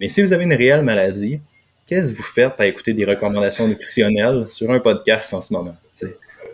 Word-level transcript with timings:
Mais 0.00 0.08
si 0.08 0.22
vous 0.22 0.32
avez 0.32 0.44
une 0.44 0.52
réelle 0.52 0.82
maladie, 0.82 1.40
qu'est-ce 1.86 2.12
que 2.12 2.18
vous 2.18 2.22
faites 2.22 2.60
à 2.60 2.66
écouter 2.66 2.92
des 2.92 3.04
recommandations 3.04 3.66
nutritionnelles 3.66 4.44
sur 4.50 4.70
un 4.70 4.78
podcast 4.78 5.32
en 5.32 5.40
ce 5.40 5.52
moment? 5.52 5.76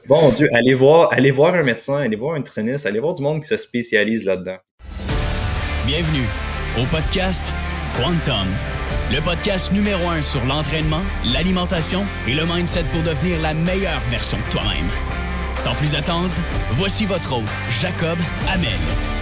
bon 0.06 0.30
Dieu, 0.30 0.48
allez 0.52 0.74
voir, 0.74 1.12
allez 1.12 1.32
voir 1.32 1.54
un 1.54 1.62
médecin, 1.62 1.96
allez 1.96 2.16
voir 2.16 2.34
un 2.34 2.38
nutritionniste, 2.38 2.86
allez 2.86 3.00
voir 3.00 3.14
du 3.14 3.22
monde 3.22 3.40
qui 3.42 3.48
se 3.48 3.56
spécialise 3.56 4.24
là-dedans. 4.24 4.58
Bienvenue 5.86 6.26
au 6.80 6.86
podcast 6.86 7.52
Quantum, 7.96 8.46
le 9.12 9.20
podcast 9.20 9.72
numéro 9.72 10.08
un 10.08 10.22
sur 10.22 10.44
l'entraînement, 10.44 11.02
l'alimentation 11.32 12.04
et 12.28 12.34
le 12.34 12.46
mindset 12.46 12.84
pour 12.92 13.02
devenir 13.02 13.40
la 13.40 13.54
meilleure 13.54 14.00
version 14.10 14.38
de 14.38 14.52
toi-même. 14.52 14.88
Sans 15.58 15.74
plus 15.74 15.94
attendre, 15.96 16.30
voici 16.72 17.06
votre 17.06 17.32
hôte, 17.32 17.50
Jacob 17.80 18.18
Amel. 18.48 19.21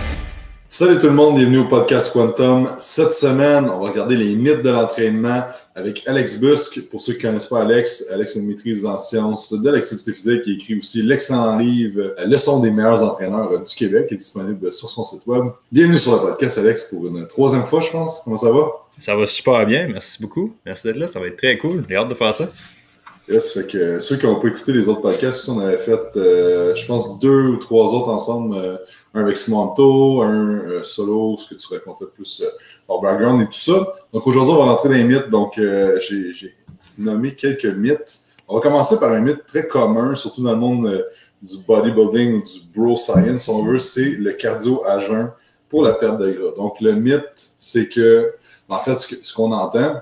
Salut 0.73 0.99
tout 1.01 1.09
le 1.09 1.15
monde, 1.15 1.35
bienvenue 1.35 1.59
au 1.59 1.65
podcast 1.65 2.13
Quantum. 2.13 2.73
Cette 2.79 3.13
semaine, 3.13 3.65
on 3.69 3.81
va 3.81 3.91
regarder 3.91 4.15
les 4.15 4.37
mythes 4.37 4.63
de 4.63 4.71
l'entraînement 4.71 5.43
avec 5.75 6.07
Alex 6.07 6.39
Busque. 6.39 6.89
Pour 6.91 7.01
ceux 7.01 7.15
qui 7.15 7.27
ne 7.27 7.31
connaissent 7.31 7.47
pas 7.47 7.63
Alex, 7.63 8.09
Alex 8.13 8.37
a 8.37 8.39
une 8.39 8.47
maîtrise 8.47 8.87
en 8.87 8.97
sciences 8.97 9.53
de 9.53 9.69
l'activité 9.69 10.13
physique 10.13 10.43
et 10.47 10.53
écrit 10.53 10.79
aussi 10.79 11.03
l'excellent 11.03 11.59
livre 11.59 12.15
Leçon 12.25 12.61
des 12.61 12.71
meilleurs 12.71 13.03
entraîneurs 13.03 13.61
du 13.61 13.75
Québec 13.75 14.07
qui 14.07 14.15
est 14.15 14.19
disponible 14.19 14.73
sur 14.73 14.89
son 14.89 15.03
site 15.03 15.27
web. 15.27 15.47
Bienvenue 15.73 15.99
sur 15.99 16.13
le 16.13 16.21
podcast 16.21 16.59
Alex 16.59 16.85
pour 16.85 17.05
une 17.09 17.27
troisième 17.27 17.65
fois, 17.65 17.81
je 17.81 17.91
pense. 17.91 18.21
Comment 18.23 18.37
ça 18.37 18.53
va? 18.53 18.69
Ça 18.97 19.17
va 19.17 19.27
super 19.27 19.67
bien, 19.67 19.89
merci 19.89 20.23
beaucoup. 20.23 20.55
Merci 20.65 20.87
d'être 20.87 20.99
là, 20.99 21.09
ça 21.09 21.19
va 21.19 21.27
être 21.27 21.37
très 21.37 21.59
cool. 21.59 21.85
J'ai 21.89 21.97
hâte 21.97 22.09
de 22.09 22.15
faire 22.15 22.33
ça. 22.33 22.47
Yes, 23.31 23.53
fait 23.53 23.65
que 23.65 24.01
ceux 24.01 24.17
qui 24.17 24.27
n'ont 24.27 24.41
pas 24.41 24.49
écouté 24.49 24.73
les 24.73 24.89
autres 24.89 25.03
podcasts, 25.03 25.49
on 25.49 25.61
avait 25.61 25.79
fait, 25.79 26.17
euh, 26.17 26.75
je 26.75 26.85
pense, 26.85 27.21
deux 27.21 27.47
ou 27.47 27.57
trois 27.59 27.93
autres 27.93 28.09
ensemble. 28.09 28.57
Euh, 28.57 28.77
un 29.15 29.23
avec 29.23 29.37
Simonto, 29.37 30.23
un 30.23 30.59
euh, 30.59 30.83
solo, 30.83 31.37
ce 31.37 31.49
que 31.49 31.55
tu 31.55 31.73
racontais 31.73 32.07
plus 32.13 32.43
par 32.89 33.01
background 33.01 33.41
et 33.41 33.47
tout 33.47 33.53
ça. 33.53 33.87
Donc 34.13 34.27
aujourd'hui, 34.27 34.53
on 34.53 34.59
va 34.59 34.65
rentrer 34.65 34.89
dans 34.89 34.97
les 34.97 35.05
mythes. 35.05 35.31
Donc 35.31 35.61
j'ai 36.01 36.57
nommé 36.99 37.37
quelques 37.37 37.67
mythes. 37.67 38.21
On 38.49 38.57
va 38.57 38.61
commencer 38.61 38.99
par 38.99 39.13
un 39.13 39.21
mythe 39.21 39.47
très 39.47 39.69
commun, 39.69 40.17
surtout 40.17 40.43
dans 40.43 40.53
le 40.53 40.59
monde 40.59 41.07
du 41.41 41.57
bodybuilding 41.69 42.35
ou 42.35 42.43
du 42.43 42.61
bro 42.75 42.97
science, 42.97 43.49
on 43.49 43.65
veut, 43.65 43.79
c'est 43.79 44.11
le 44.11 44.33
cardio 44.33 44.83
à 44.85 44.99
jeun 44.99 45.31
pour 45.69 45.85
la 45.85 45.95
perte 45.95 46.19
de 46.19 46.33
gras. 46.33 46.53
Donc 46.57 46.81
le 46.81 46.95
mythe, 46.95 47.53
c'est 47.59 47.89
que, 47.89 48.35
en 48.69 48.79
fait, 48.79 48.97
ce 48.97 49.33
qu'on 49.33 49.53
entend, 49.53 50.01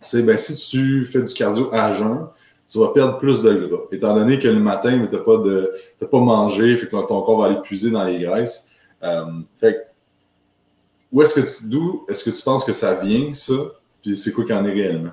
c'est 0.00 0.22
ben 0.22 0.36
si 0.36 0.56
tu 0.56 1.04
fais 1.04 1.22
du 1.22 1.32
cardio 1.32 1.68
à 1.72 1.92
jeun, 1.92 2.26
tu 2.70 2.78
vas 2.78 2.88
perdre 2.88 3.18
plus 3.18 3.42
de 3.42 3.52
gras. 3.52 3.82
Étant 3.90 4.14
donné 4.14 4.38
que 4.38 4.48
le 4.48 4.60
matin, 4.60 5.06
tu 5.10 5.16
n'as 5.16 5.22
pas, 5.22 5.38
de, 5.38 5.72
pas 6.10 6.20
mangé, 6.20 6.76
fait 6.76 6.86
que 6.86 6.90
ton 6.90 7.20
corps 7.22 7.40
va 7.40 7.46
aller 7.46 7.60
puiser 7.62 7.90
dans 7.90 8.04
les 8.04 8.18
graisses. 8.18 8.68
Euh, 9.02 9.24
fait 9.58 9.88
où 11.10 11.20
est-ce 11.22 11.40
que 11.40 11.68
d'où 11.68 12.04
est-ce 12.08 12.30
que 12.30 12.36
tu 12.36 12.42
penses 12.42 12.64
que 12.64 12.72
ça 12.72 12.94
vient, 12.94 13.34
ça? 13.34 13.54
Puis 14.00 14.16
c'est 14.16 14.32
quoi 14.32 14.44
qui 14.44 14.52
en 14.52 14.64
est 14.64 14.72
réellement? 14.72 15.10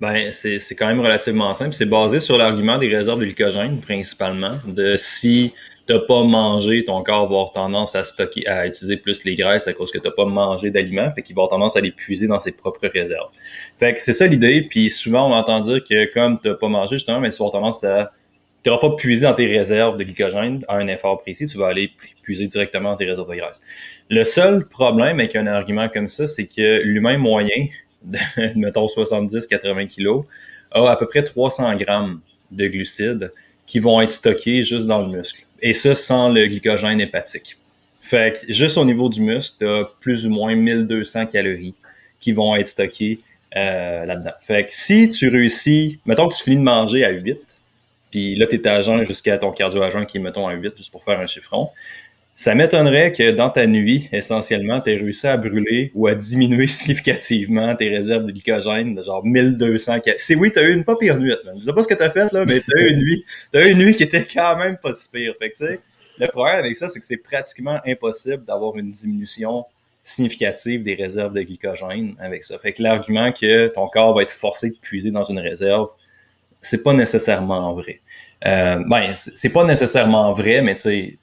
Ben, 0.00 0.32
c'est 0.32 0.74
quand 0.76 0.86
même 0.86 1.00
relativement 1.00 1.52
simple. 1.54 1.74
C'est 1.74 1.86
basé 1.86 2.20
sur 2.20 2.36
l'argument 2.38 2.78
des 2.78 2.88
réserves 2.88 3.20
de 3.20 3.26
glycogène, 3.26 3.80
principalement. 3.80 4.54
De 4.66 4.96
si 4.98 5.54
t'as 5.90 5.98
pas 5.98 6.22
mangé, 6.22 6.84
ton 6.84 7.02
corps 7.02 7.28
va 7.28 7.34
avoir 7.34 7.52
tendance 7.52 7.96
à 7.96 8.04
stocker, 8.04 8.46
à 8.46 8.64
utiliser 8.64 8.96
plus 8.96 9.24
les 9.24 9.34
graisses 9.34 9.66
à 9.66 9.72
cause 9.72 9.90
que 9.90 9.98
t'as 9.98 10.12
pas 10.12 10.24
mangé 10.24 10.70
d'aliments, 10.70 11.12
fait 11.12 11.22
qu'il 11.22 11.34
va 11.34 11.42
avoir 11.42 11.58
tendance 11.58 11.76
à 11.76 11.80
les 11.80 11.90
puiser 11.90 12.28
dans 12.28 12.38
ses 12.38 12.52
propres 12.52 12.86
réserves. 12.86 13.30
Fait 13.76 13.92
que 13.92 14.00
c'est 14.00 14.12
ça 14.12 14.28
l'idée, 14.28 14.62
puis 14.62 14.88
souvent 14.88 15.28
on 15.28 15.32
entend 15.32 15.58
dire 15.58 15.82
que 15.82 16.04
comme 16.14 16.38
t'as 16.38 16.54
pas 16.54 16.68
mangé 16.68 16.94
justement, 16.94 17.18
mais 17.18 17.30
tu 17.30 17.38
vas 17.38 17.46
avoir 17.46 17.60
tendance 17.60 17.82
à 17.82 18.08
tu 18.62 18.70
pas 18.70 18.90
puiser 18.90 19.22
dans 19.22 19.34
tes 19.34 19.46
réserves 19.46 19.98
de 19.98 20.04
glycogène 20.04 20.64
à 20.68 20.76
un 20.76 20.86
effort 20.86 21.22
précis, 21.22 21.46
tu 21.46 21.58
vas 21.58 21.68
aller 21.68 21.90
puiser 22.22 22.46
directement 22.46 22.90
dans 22.90 22.96
tes 22.96 23.06
réserves 23.06 23.28
de 23.28 23.34
graisse. 23.34 23.60
Le 24.10 24.22
seul 24.22 24.68
problème 24.68 25.18
avec 25.18 25.34
un 25.34 25.48
argument 25.48 25.88
comme 25.88 26.08
ça, 26.08 26.28
c'est 26.28 26.46
que 26.46 26.82
l'humain 26.82 27.16
moyen, 27.16 27.66
de, 28.04 28.18
mettons 28.54 28.86
70-80 28.86 29.88
kilos, 29.88 30.24
a 30.70 30.88
à 30.88 30.96
peu 30.96 31.06
près 31.06 31.24
300 31.24 31.74
grammes 31.76 32.20
de 32.52 32.68
glucides 32.68 33.32
qui 33.66 33.80
vont 33.80 34.00
être 34.00 34.12
stockés 34.12 34.62
juste 34.62 34.86
dans 34.86 35.04
le 35.04 35.16
muscle. 35.16 35.46
Et 35.62 35.74
ça 35.74 35.94
sans 35.94 36.28
le 36.28 36.46
glycogène 36.46 37.00
hépatique. 37.00 37.56
Fait 38.00 38.34
que 38.34 38.52
juste 38.52 38.76
au 38.76 38.84
niveau 38.84 39.08
du 39.08 39.20
muscle, 39.20 39.56
tu 39.58 39.68
as 39.68 39.84
plus 40.00 40.26
ou 40.26 40.30
moins 40.30 40.54
1200 40.54 41.26
calories 41.26 41.74
qui 42.18 42.32
vont 42.32 42.56
être 42.56 42.66
stockées 42.66 43.20
euh, 43.56 44.04
là-dedans. 44.04 44.32
Fait 44.42 44.66
que 44.66 44.72
si 44.72 45.08
tu 45.08 45.28
réussis, 45.28 46.00
mettons 46.06 46.28
que 46.28 46.34
tu 46.34 46.42
finis 46.42 46.56
de 46.56 46.62
manger 46.62 47.04
à 47.04 47.10
8, 47.10 47.38
puis 48.10 48.34
là, 48.36 48.46
tu 48.46 48.56
es 48.56 48.66
à 48.66 48.80
jeun 48.80 49.04
jusqu'à 49.04 49.38
ton 49.38 49.52
cardio 49.52 49.82
à 49.82 50.04
qui 50.04 50.18
est, 50.18 50.20
mettons, 50.20 50.48
à 50.48 50.54
8, 50.54 50.76
juste 50.76 50.90
pour 50.90 51.04
faire 51.04 51.20
un 51.20 51.26
chiffron, 51.26 51.70
ça 52.40 52.54
m'étonnerait 52.54 53.12
que 53.12 53.32
dans 53.32 53.50
ta 53.50 53.66
nuit, 53.66 54.08
essentiellement, 54.12 54.80
tu 54.80 54.90
aies 54.90 54.96
réussi 54.96 55.26
à 55.26 55.36
brûler 55.36 55.92
ou 55.94 56.06
à 56.06 56.14
diminuer 56.14 56.66
significativement 56.68 57.74
tes 57.74 57.90
réserves 57.90 58.24
de 58.24 58.32
glycogène 58.32 58.94
de 58.94 59.02
genre 59.02 59.22
1200 59.22 59.98
C'est 60.16 60.36
oui, 60.36 60.50
tu 60.50 60.58
as 60.58 60.62
eu 60.62 60.72
une 60.72 60.84
pas 60.84 60.96
pire 60.96 61.18
nuit. 61.18 61.34
Je 61.58 61.66
sais 61.66 61.72
pas 61.74 61.82
ce 61.82 61.88
que 61.88 61.92
tu 61.92 62.02
as 62.02 62.08
fait, 62.08 62.32
là, 62.32 62.46
mais 62.46 62.60
tu 62.60 62.74
as 62.74 62.80
eu 62.80 62.92
une 62.92 63.00
nuit. 63.00 63.26
As 63.52 63.66
eu 63.66 63.72
une 63.72 63.78
nuit 63.80 63.94
qui 63.94 64.04
était 64.04 64.24
quand 64.24 64.56
même 64.56 64.78
pas 64.78 64.94
si 64.94 65.10
pire. 65.10 65.34
Fait 65.38 65.50
que, 65.50 65.78
le 66.18 66.28
problème 66.28 66.56
avec 66.56 66.78
ça, 66.78 66.88
c'est 66.88 66.98
que 66.98 67.04
c'est 67.04 67.18
pratiquement 67.18 67.78
impossible 67.86 68.42
d'avoir 68.46 68.74
une 68.78 68.90
diminution 68.90 69.66
significative 70.02 70.82
des 70.82 70.94
réserves 70.94 71.34
de 71.34 71.42
glycogène 71.42 72.14
avec 72.18 72.44
ça. 72.44 72.58
Fait 72.58 72.72
que 72.72 72.82
l'argument 72.82 73.32
que 73.32 73.66
ton 73.66 73.86
corps 73.86 74.14
va 74.14 74.22
être 74.22 74.30
forcé 74.30 74.70
de 74.70 74.76
puiser 74.80 75.10
dans 75.10 75.24
une 75.24 75.40
réserve, 75.40 75.88
c'est 76.62 76.82
pas 76.82 76.94
nécessairement 76.94 77.74
vrai. 77.74 78.00
Euh, 78.46 78.82
ben, 78.88 79.12
c'est 79.14 79.50
pas 79.50 79.64
nécessairement 79.64 80.32
vrai, 80.32 80.62
mais 80.62 80.74
tu 80.74 80.80
sais, 80.80 81.18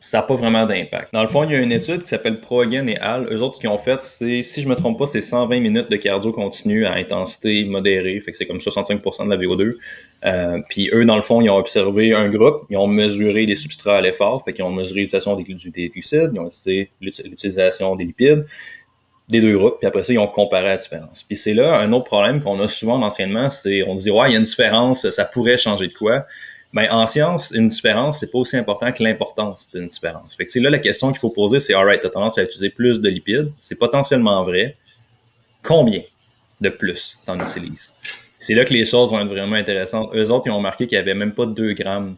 ça 0.00 0.18
n'a 0.18 0.22
pas 0.22 0.34
vraiment 0.34 0.64
d'impact. 0.64 1.12
Dans 1.12 1.22
le 1.22 1.28
fond, 1.28 1.42
il 1.42 1.50
y 1.50 1.54
a 1.56 1.58
une 1.58 1.72
étude 1.72 2.02
qui 2.02 2.08
s'appelle 2.08 2.40
Progen 2.40 2.88
et 2.88 2.96
Al. 2.98 3.26
Eux 3.32 3.42
autres, 3.42 3.56
ce 3.56 3.60
qu'ils 3.60 3.68
ont 3.68 3.78
fait, 3.78 4.00
c'est, 4.02 4.42
si 4.42 4.62
je 4.62 4.68
me 4.68 4.76
trompe 4.76 4.96
pas, 4.96 5.06
c'est 5.06 5.20
120 5.20 5.58
minutes 5.58 5.90
de 5.90 5.96
cardio 5.96 6.32
continu 6.32 6.86
à 6.86 6.94
intensité 6.94 7.64
modérée. 7.64 8.20
Fait 8.20 8.30
que 8.30 8.36
c'est 8.36 8.46
comme 8.46 8.58
65% 8.58 9.24
de 9.24 9.30
la 9.30 9.36
VO2. 9.36 9.74
Euh, 10.24 10.60
puis 10.68 10.88
eux, 10.92 11.04
dans 11.04 11.16
le 11.16 11.22
fond, 11.22 11.40
ils 11.40 11.50
ont 11.50 11.56
observé 11.56 12.14
un 12.14 12.28
groupe, 12.28 12.64
ils 12.70 12.76
ont 12.76 12.86
mesuré 12.86 13.44
les 13.44 13.56
substrats 13.56 13.96
à 13.96 14.00
l'effort, 14.00 14.44
fait 14.44 14.52
qu'ils 14.52 14.64
ont 14.64 14.70
mesuré 14.70 15.00
l'utilisation 15.00 15.34
des, 15.34 15.44
glucides, 15.44 16.30
ils 16.32 16.40
ont 16.40 16.46
utilisé 16.46 16.90
l'utilisation 17.00 17.96
des 17.96 18.04
lipides 18.04 18.46
des 19.28 19.42
deux 19.42 19.58
groupes, 19.58 19.76
puis 19.78 19.86
après 19.86 20.02
ça, 20.04 20.12
ils 20.12 20.18
ont 20.18 20.26
comparé 20.26 20.64
la 20.64 20.76
différence. 20.78 21.22
Puis 21.22 21.36
c'est 21.36 21.52
là 21.52 21.78
un 21.80 21.92
autre 21.92 22.06
problème 22.06 22.40
qu'on 22.40 22.58
a 22.60 22.68
souvent 22.68 22.94
en 22.94 23.02
entraînement, 23.02 23.50
c'est 23.50 23.82
on 23.86 23.94
dit 23.94 24.10
ouais, 24.10 24.30
il 24.30 24.32
y 24.32 24.36
a 24.36 24.38
une 24.38 24.44
différence, 24.44 25.08
ça 25.10 25.24
pourrait 25.24 25.58
changer 25.58 25.86
de 25.86 25.92
quoi. 25.92 26.24
Ben, 26.72 26.86
en 26.90 27.06
science, 27.06 27.50
une 27.50 27.68
différence, 27.68 28.20
c'est 28.20 28.30
pas 28.30 28.38
aussi 28.38 28.56
important 28.56 28.92
que 28.92 29.02
l'importance 29.02 29.70
d'une 29.72 29.86
différence. 29.86 30.34
Fait 30.34 30.44
que 30.44 30.50
c'est 30.50 30.60
là 30.60 30.68
la 30.68 30.78
question 30.78 31.10
qu'il 31.10 31.18
faut 31.18 31.30
poser, 31.30 31.60
c'est 31.60 31.72
alright, 31.72 32.02
t'as 32.02 32.10
tendance 32.10 32.36
à 32.36 32.42
utiliser 32.42 32.68
plus 32.68 33.00
de 33.00 33.08
lipides, 33.08 33.50
c'est 33.60 33.74
potentiellement 33.74 34.44
vrai. 34.44 34.76
Combien 35.62 36.02
de 36.60 36.68
plus 36.68 37.16
t'en 37.24 37.40
utilises? 37.40 37.94
C'est 38.38 38.54
là 38.54 38.64
que 38.64 38.74
les 38.74 38.84
choses 38.84 39.10
vont 39.10 39.20
être 39.20 39.28
vraiment 39.28 39.56
intéressantes. 39.56 40.14
Eux 40.14 40.30
autres, 40.30 40.46
ils 40.46 40.50
ont 40.50 40.58
remarqué 40.58 40.86
qu'il 40.86 40.96
y 40.96 41.00
avait 41.00 41.14
même 41.14 41.32
pas 41.32 41.46
2 41.46 41.72
grammes 41.72 42.16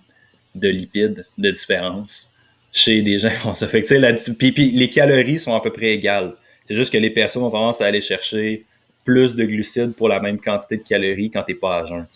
de 0.55 0.69
lipides 0.69 1.27
de 1.39 1.51
différence 1.51 2.31
chez 2.73 3.03
des 3.03 3.19
gens 3.19 3.55
ça. 3.55 3.69
Fait 3.69 3.83
que, 3.83 4.33
puis, 4.33 4.53
puis, 4.53 4.71
les 4.73 4.91
calories 4.91 5.39
sont 5.39 5.55
à 5.55 5.61
peu 5.61 5.73
près 5.73 5.95
égales. 5.95 6.35
C'est 6.67 6.75
juste 6.75 6.93
que 6.93 6.99
les 6.99 7.11
personnes 7.11 7.43
ont 7.43 7.51
tendance 7.51 7.81
à 7.81 7.87
aller 7.87 8.01
chercher 8.01 8.65
plus 9.05 9.35
de 9.35 9.45
glucides 9.45 9.97
pour 9.97 10.09
la 10.09 10.21
même 10.21 10.41
quantité 10.41 10.77
de 10.77 10.83
calories 10.83 11.31
quand 11.31 11.43
t'es 11.43 11.55
pas 11.55 11.79
à 11.79 11.87
jeun. 11.87 12.07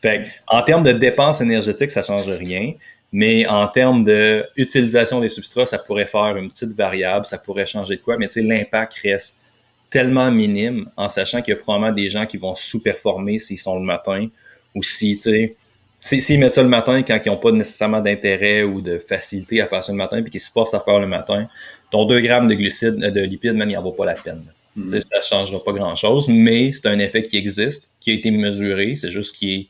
Fait 0.00 0.26
en 0.46 0.62
termes 0.62 0.84
de 0.84 0.92
dépenses 0.92 1.40
énergétiques, 1.40 1.90
ça 1.90 2.02
change 2.02 2.28
rien. 2.28 2.74
Mais 3.10 3.46
en 3.46 3.66
termes 3.68 4.04
d'utilisation 4.04 5.20
des 5.20 5.30
substrats, 5.30 5.64
ça 5.64 5.78
pourrait 5.78 6.06
faire 6.06 6.36
une 6.36 6.50
petite 6.50 6.72
variable, 6.72 7.24
ça 7.24 7.38
pourrait 7.38 7.64
changer 7.64 7.96
de 7.96 8.02
quoi, 8.02 8.18
mais 8.18 8.28
l'impact 8.36 8.94
reste 9.02 9.54
tellement 9.88 10.30
minime 10.30 10.90
en 10.96 11.08
sachant 11.08 11.40
qu'il 11.40 11.54
y 11.54 11.56
a 11.56 11.60
probablement 11.60 11.92
des 11.92 12.10
gens 12.10 12.26
qui 12.26 12.36
vont 12.36 12.54
sous-performer 12.54 13.38
s'ils 13.38 13.56
sont 13.58 13.78
le 13.78 13.84
matin 13.86 14.28
ou 14.74 14.82
si, 14.82 15.14
tu 15.14 15.54
sais, 16.00 16.20
s'ils 16.20 16.38
mettent 16.38 16.54
ça 16.54 16.62
le 16.62 16.68
matin 16.68 17.02
quand 17.02 17.18
ils 17.24 17.28
n'ont 17.30 17.38
pas 17.38 17.50
nécessairement 17.50 18.02
d'intérêt 18.02 18.62
ou 18.62 18.82
de 18.82 18.98
facilité 18.98 19.62
à 19.62 19.66
faire 19.66 19.82
ça 19.82 19.90
le 19.90 19.96
matin 19.96 20.20
puis 20.20 20.30
qu'ils 20.30 20.40
se 20.40 20.50
forcent 20.50 20.74
à 20.74 20.80
faire 20.80 21.00
le 21.00 21.06
matin, 21.06 21.48
ton 21.90 22.04
2 22.04 22.20
grammes 22.20 22.46
de 22.46 22.54
glucides, 22.54 22.98
de 22.98 23.20
lipides, 23.22 23.54
même, 23.54 23.70
il 23.70 23.74
n'en 23.76 23.82
vaut 23.82 23.92
pas 23.92 24.04
la 24.04 24.14
peine. 24.14 24.44
Mm. 24.76 24.90
Ça 24.90 24.96
ne 24.96 25.22
changera 25.22 25.64
pas 25.64 25.72
grand-chose, 25.72 26.26
mais 26.28 26.72
c'est 26.74 26.86
un 26.86 26.98
effet 26.98 27.22
qui 27.22 27.38
existe, 27.38 27.88
qui 28.00 28.10
a 28.10 28.12
été 28.12 28.30
mesuré, 28.30 28.96
c'est 28.96 29.10
juste 29.10 29.34
qui 29.34 29.54
est 29.54 29.66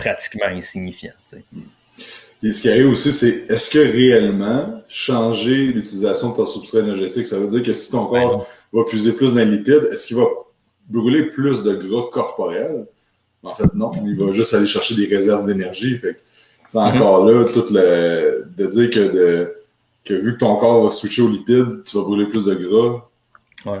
pratiquement 0.00 0.46
insignifiant. 0.46 1.12
Et 2.42 2.52
ce 2.52 2.62
qui 2.62 2.70
arrive 2.70 2.88
aussi, 2.88 3.12
c'est 3.12 3.50
est-ce 3.50 3.70
que 3.70 3.78
réellement 3.78 4.82
changer 4.88 5.66
l'utilisation 5.66 6.30
de 6.30 6.36
ton 6.36 6.46
substrat 6.46 6.80
énergétique, 6.80 7.26
ça 7.26 7.38
veut 7.38 7.48
dire 7.48 7.62
que 7.62 7.72
si 7.72 7.90
ton 7.90 8.06
corps 8.06 8.46
va 8.72 8.84
puiser 8.84 9.12
plus 9.12 9.34
dans 9.34 9.44
les 9.44 9.56
lipides, 9.56 9.88
est-ce 9.92 10.06
qu'il 10.06 10.16
va 10.16 10.24
brûler 10.88 11.24
plus 11.24 11.62
de 11.62 11.74
gras 11.74 12.08
corporel? 12.10 12.86
En 13.42 13.54
fait, 13.54 13.72
non. 13.74 13.90
Il 14.04 14.16
va 14.18 14.32
juste 14.32 14.54
aller 14.54 14.66
chercher 14.66 14.94
des 14.94 15.06
réserves 15.06 15.46
d'énergie. 15.46 15.98
Fait 15.98 16.14
que, 16.14 16.72
mm-hmm. 16.72 16.94
encore 16.94 17.26
là, 17.26 17.44
tout 17.44 17.66
le, 17.70 18.46
de 18.56 18.66
dire 18.66 18.90
que, 18.90 19.00
de, 19.00 19.54
que 20.04 20.14
vu 20.14 20.34
que 20.34 20.38
ton 20.38 20.56
corps 20.56 20.84
va 20.84 20.90
switcher 20.90 21.22
aux 21.22 21.28
lipides, 21.28 21.84
tu 21.84 21.96
vas 21.96 22.02
brûler 22.04 22.26
plus 22.26 22.46
de 22.46 22.54
gras. 22.54 23.08
Ouais. 23.66 23.80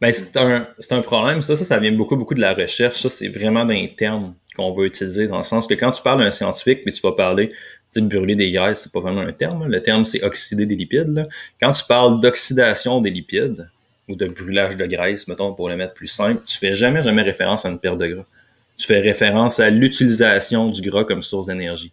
Ben, 0.00 0.12
c'est 0.12 0.36
un, 0.36 0.66
un 0.90 1.02
problème. 1.02 1.42
Ça, 1.42 1.56
ça, 1.56 1.64
ça 1.64 1.78
vient 1.78 1.92
beaucoup, 1.92 2.16
beaucoup 2.16 2.34
de 2.34 2.40
la 2.40 2.54
recherche. 2.54 3.02
Ça, 3.02 3.08
c'est 3.08 3.28
vraiment 3.28 3.64
d'un 3.64 3.86
terme 3.96 4.34
qu'on 4.58 4.72
va 4.72 4.84
utiliser 4.84 5.26
dans 5.26 5.38
le 5.38 5.42
sens 5.42 5.66
que 5.66 5.74
quand 5.74 5.92
tu 5.92 6.02
parles 6.02 6.20
d'un 6.20 6.32
scientifique, 6.32 6.80
mais 6.84 6.92
tu 6.92 7.00
vas 7.00 7.12
parler 7.12 7.52
de 7.94 8.00
brûler 8.02 8.34
des 8.34 8.50
graisses, 8.50 8.82
c'est 8.82 8.92
pas 8.92 9.00
vraiment 9.00 9.22
un 9.22 9.32
terme. 9.32 9.66
Le 9.66 9.82
terme, 9.82 10.04
c'est 10.04 10.22
oxyder 10.22 10.66
des 10.66 10.76
lipides. 10.76 11.26
Quand 11.60 11.72
tu 11.72 11.84
parles 11.84 12.20
d'oxydation 12.20 13.00
des 13.00 13.10
lipides, 13.10 13.68
ou 14.08 14.16
de 14.16 14.26
brûlage 14.26 14.76
de 14.76 14.86
graisse, 14.86 15.28
mettons, 15.28 15.52
pour 15.54 15.68
le 15.68 15.76
mettre 15.76 15.94
plus 15.94 16.08
simple, 16.08 16.42
tu 16.46 16.56
fais 16.56 16.74
jamais, 16.74 17.02
jamais 17.02 17.22
référence 17.22 17.64
à 17.64 17.68
une 17.68 17.78
perte 17.78 17.98
de 17.98 18.06
gras. 18.06 18.24
Tu 18.76 18.86
fais 18.86 19.00
référence 19.00 19.60
à 19.60 19.70
l'utilisation 19.70 20.70
du 20.70 20.88
gras 20.88 21.04
comme 21.04 21.22
source 21.22 21.46
d'énergie. 21.46 21.92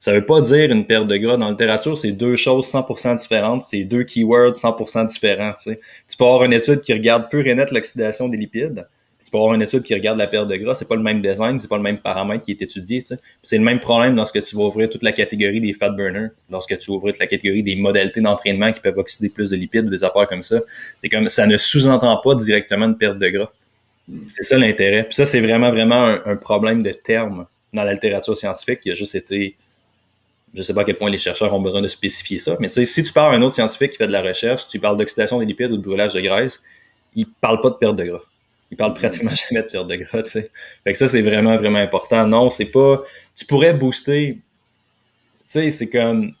Ça 0.00 0.12
veut 0.12 0.26
pas 0.26 0.40
dire 0.40 0.70
une 0.70 0.86
perte 0.86 1.06
de 1.06 1.16
gras. 1.16 1.36
Dans 1.36 1.46
la 1.46 1.52
littérature, 1.52 1.96
c'est 1.96 2.12
deux 2.12 2.36
choses 2.36 2.66
100% 2.66 3.16
différentes. 3.16 3.64
C'est 3.64 3.84
deux 3.84 4.04
keywords 4.04 4.52
100% 4.52 5.06
différents. 5.06 5.54
Tu, 5.62 5.76
tu 5.76 6.16
peux 6.16 6.24
avoir 6.24 6.44
une 6.44 6.52
étude 6.52 6.80
qui 6.80 6.92
regarde 6.92 7.28
pure 7.30 7.46
et 7.46 7.54
net 7.54 7.70
l'oxydation 7.70 8.28
des 8.28 8.36
lipides. 8.36 8.86
Tu 9.24 9.30
peux 9.30 9.38
avoir 9.38 9.54
une 9.54 9.62
étude 9.62 9.82
qui 9.82 9.94
regarde 9.94 10.18
la 10.18 10.26
perte 10.26 10.48
de 10.48 10.56
gras. 10.56 10.74
C'est 10.74 10.86
pas 10.86 10.96
le 10.96 11.02
même 11.02 11.22
design, 11.22 11.58
c'est 11.58 11.68
pas 11.68 11.78
le 11.78 11.82
même 11.82 11.96
paramètre 11.96 12.44
qui 12.44 12.50
est 12.50 12.60
étudié. 12.60 13.02
C'est 13.42 13.56
le 13.56 13.64
même 13.64 13.80
problème 13.80 14.16
lorsque 14.16 14.42
tu 14.42 14.54
vas 14.54 14.64
ouvrir 14.64 14.90
toute 14.90 15.02
la 15.02 15.12
catégorie 15.12 15.62
des 15.62 15.72
fat 15.72 15.88
burners, 15.88 16.28
lorsque 16.50 16.76
tu 16.76 16.90
ouvres 16.90 17.10
toute 17.10 17.18
la 17.18 17.26
catégorie 17.26 17.62
des 17.62 17.74
modalités 17.74 18.20
d'entraînement 18.20 18.70
qui 18.70 18.80
peuvent 18.80 18.98
oxyder 18.98 19.30
plus 19.34 19.48
de 19.48 19.56
lipides 19.56 19.86
ou 19.86 19.88
des 19.88 20.04
affaires 20.04 20.28
comme 20.28 20.42
ça. 20.42 20.60
C'est 21.00 21.08
comme 21.08 21.28
ça 21.28 21.46
ne 21.46 21.56
sous-entend 21.56 22.20
pas 22.22 22.34
directement 22.34 22.84
une 22.84 22.98
perte 22.98 23.18
de 23.18 23.28
gras. 23.28 23.50
C'est 24.28 24.42
ça 24.42 24.58
l'intérêt. 24.58 25.04
Puis 25.04 25.14
ça, 25.14 25.24
c'est 25.24 25.40
vraiment, 25.40 25.70
vraiment 25.70 26.18
un, 26.26 26.36
problème 26.36 26.82
de 26.82 26.90
terme 26.90 27.46
dans 27.72 27.82
la 27.82 27.94
littérature 27.94 28.36
scientifique 28.36 28.82
qui 28.82 28.90
a 28.90 28.94
juste 28.94 29.14
été 29.14 29.56
je 30.52 30.62
sais 30.62 30.72
pas 30.72 30.82
à 30.82 30.84
quel 30.84 30.96
point 30.96 31.10
les 31.10 31.18
chercheurs 31.18 31.52
ont 31.52 31.60
besoin 31.60 31.82
de 31.82 31.88
spécifier 31.88 32.38
ça, 32.38 32.56
mais 32.60 32.68
si 32.68 33.02
tu 33.02 33.12
parles 33.12 33.34
à 33.34 33.38
un 33.38 33.42
autre 33.42 33.56
scientifique 33.56 33.90
qui 33.90 33.96
fait 33.96 34.06
de 34.06 34.12
la 34.12 34.22
recherche, 34.22 34.68
tu 34.68 34.78
parles 34.78 34.96
d'oxydation 34.96 35.40
des 35.40 35.46
lipides 35.46 35.72
ou 35.72 35.76
de 35.78 35.82
brûlage 35.82 36.12
de 36.12 36.20
graisse, 36.20 36.62
il 37.16 37.26
parle 37.26 37.60
pas 37.60 37.70
de 37.70 37.74
perte 37.74 37.96
de 37.96 38.04
gras. 38.04 38.22
Il 38.74 38.76
parle 38.76 38.94
pratiquement 38.94 39.30
jamais 39.50 39.62
de 39.62 39.68
perte 39.68 39.86
de 39.86 39.94
gras, 39.94 40.22
tu 40.22 40.30
sais. 40.30 40.50
Fait 40.82 40.90
que 40.92 40.98
ça, 40.98 41.06
c'est 41.06 41.22
vraiment, 41.22 41.54
vraiment 41.56 41.78
important. 41.78 42.26
Non, 42.26 42.50
c'est 42.50 42.64
pas. 42.64 43.04
Tu 43.36 43.46
pourrais 43.46 43.72
booster. 43.72 44.34
Tu 44.34 44.40
sais, 45.46 45.70
c'est 45.70 45.88
comme. 45.88 46.32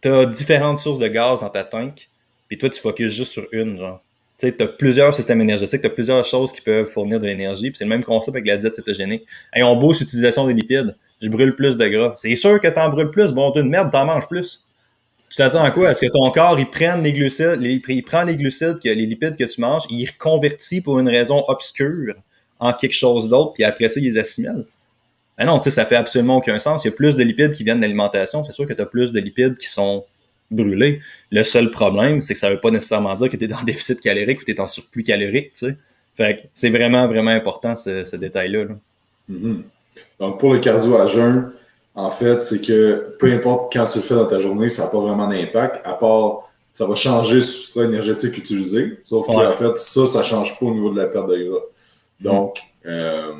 Tu 0.00 0.08
as 0.08 0.24
différentes 0.24 0.78
sources 0.78 0.98
de 0.98 1.08
gaz 1.08 1.40
dans 1.40 1.50
ta 1.50 1.64
tank, 1.64 2.08
puis 2.48 2.56
toi, 2.56 2.70
tu 2.70 2.80
focuses 2.80 3.12
juste 3.12 3.32
sur 3.32 3.44
une, 3.52 3.76
genre. 3.76 4.02
Tu 4.38 4.46
sais, 4.46 4.56
tu 4.56 4.62
as 4.62 4.68
plusieurs 4.68 5.14
systèmes 5.14 5.42
énergétiques, 5.42 5.82
tu 5.82 5.86
as 5.86 5.90
plusieurs 5.90 6.24
choses 6.24 6.50
qui 6.50 6.62
peuvent 6.62 6.88
fournir 6.88 7.20
de 7.20 7.26
l'énergie, 7.26 7.70
puis 7.70 7.76
c'est 7.76 7.84
le 7.84 7.90
même 7.90 8.04
concept 8.04 8.34
avec 8.36 8.46
la 8.46 8.56
diète 8.56 8.74
cétogénique. 8.74 9.26
Et 9.54 9.62
on 9.62 9.76
booste 9.76 10.00
l'utilisation 10.00 10.46
des 10.46 10.54
lipides 10.54 10.96
je 11.20 11.28
brûle 11.28 11.54
plus 11.54 11.76
de 11.76 11.88
gras. 11.88 12.14
C'est 12.16 12.34
sûr 12.34 12.60
que 12.60 12.68
t'en 12.68 12.88
brûles 12.90 13.10
plus. 13.10 13.32
Bon, 13.32 13.50
tu 13.52 13.60
une 13.60 13.68
merde, 13.68 13.90
t'en 13.90 14.04
manges 14.04 14.28
plus. 14.28 14.62
Tu 15.36 15.42
t'attends 15.42 15.64
à 15.64 15.70
quoi? 15.70 15.90
Est-ce 15.90 16.00
que 16.00 16.10
ton 16.10 16.30
corps, 16.30 16.58
il 16.58 16.64
prend 16.70 16.96
les 16.96 17.12
glucides, 17.12 17.58
il 17.60 18.02
prend 18.02 18.24
les 18.24 18.36
glucides, 18.36 18.78
les 18.82 18.94
lipides 18.94 19.36
que 19.36 19.44
tu 19.44 19.60
manges, 19.60 19.82
il 19.90 20.06
reconvertit 20.06 20.80
pour 20.80 20.98
une 20.98 21.10
raison 21.10 21.44
obscure 21.48 22.14
en 22.58 22.72
quelque 22.72 22.94
chose 22.94 23.28
d'autre, 23.28 23.52
puis 23.52 23.62
après 23.62 23.90
ça, 23.90 24.00
il 24.00 24.04
les 24.04 24.18
assimile? 24.18 24.64
Ben 25.36 25.44
non, 25.44 25.58
tu 25.58 25.64
sais, 25.64 25.70
ça 25.72 25.84
fait 25.84 25.96
absolument 25.96 26.38
aucun 26.38 26.58
sens. 26.58 26.84
Il 26.84 26.88
y 26.88 26.90
a 26.90 26.96
plus 26.96 27.16
de 27.16 27.22
lipides 27.22 27.52
qui 27.52 27.64
viennent 27.64 27.76
de 27.76 27.82
l'alimentation. 27.82 28.44
C'est 28.44 28.52
sûr 28.52 28.66
que 28.66 28.72
tu 28.72 28.80
as 28.80 28.86
plus 28.86 29.12
de 29.12 29.20
lipides 29.20 29.58
qui 29.58 29.68
sont 29.68 30.02
brûlés. 30.50 31.02
Le 31.30 31.42
seul 31.42 31.70
problème, 31.70 32.22
c'est 32.22 32.32
que 32.32 32.40
ça 32.40 32.48
veut 32.48 32.60
pas 32.60 32.70
nécessairement 32.70 33.14
dire 33.16 33.28
que 33.28 33.36
tu 33.36 33.44
es 33.44 33.52
en 33.52 33.62
déficit 33.62 34.00
calorique 34.00 34.40
ou 34.40 34.44
tu 34.44 34.52
es 34.52 34.60
en 34.60 34.66
surplus 34.66 35.04
calorique, 35.04 35.52
tu 35.52 35.66
sais. 35.66 35.76
Fait 36.14 36.36
que 36.38 36.48
c'est 36.54 36.70
vraiment, 36.70 37.06
vraiment 37.08 37.32
important, 37.32 37.76
ce, 37.76 38.16
détail-là. 38.16 38.64
Là. 38.64 38.74
Mm-hmm. 39.30 39.62
Donc, 40.18 40.40
pour 40.40 40.54
le 40.54 40.60
cardio 40.60 40.96
à 40.96 41.06
en 41.96 42.10
fait, 42.10 42.40
c'est 42.40 42.60
que 42.60 43.16
peu 43.18 43.32
importe 43.32 43.72
quand 43.72 43.86
tu 43.86 43.98
le 43.98 44.04
fais 44.04 44.14
dans 44.14 44.26
ta 44.26 44.38
journée, 44.38 44.68
ça 44.68 44.84
n'a 44.84 44.88
pas 44.90 45.00
vraiment 45.00 45.26
d'impact, 45.26 45.80
à 45.84 45.94
part 45.94 46.42
ça 46.74 46.84
va 46.84 46.94
changer 46.94 47.36
le 47.36 47.40
substrat 47.40 47.84
énergétique 47.84 48.36
utilisé. 48.36 48.98
Sauf 49.02 49.26
que, 49.26 49.32
en 49.32 49.52
fait, 49.54 49.78
ça, 49.78 50.06
ça 50.06 50.18
ne 50.18 50.24
change 50.24 50.60
pas 50.60 50.66
au 50.66 50.74
niveau 50.74 50.90
de 50.90 50.98
la 50.98 51.06
perte 51.06 51.26
de 51.30 51.48
gras. 51.48 51.62
Donc, 52.20 52.58
euh, 52.84 53.32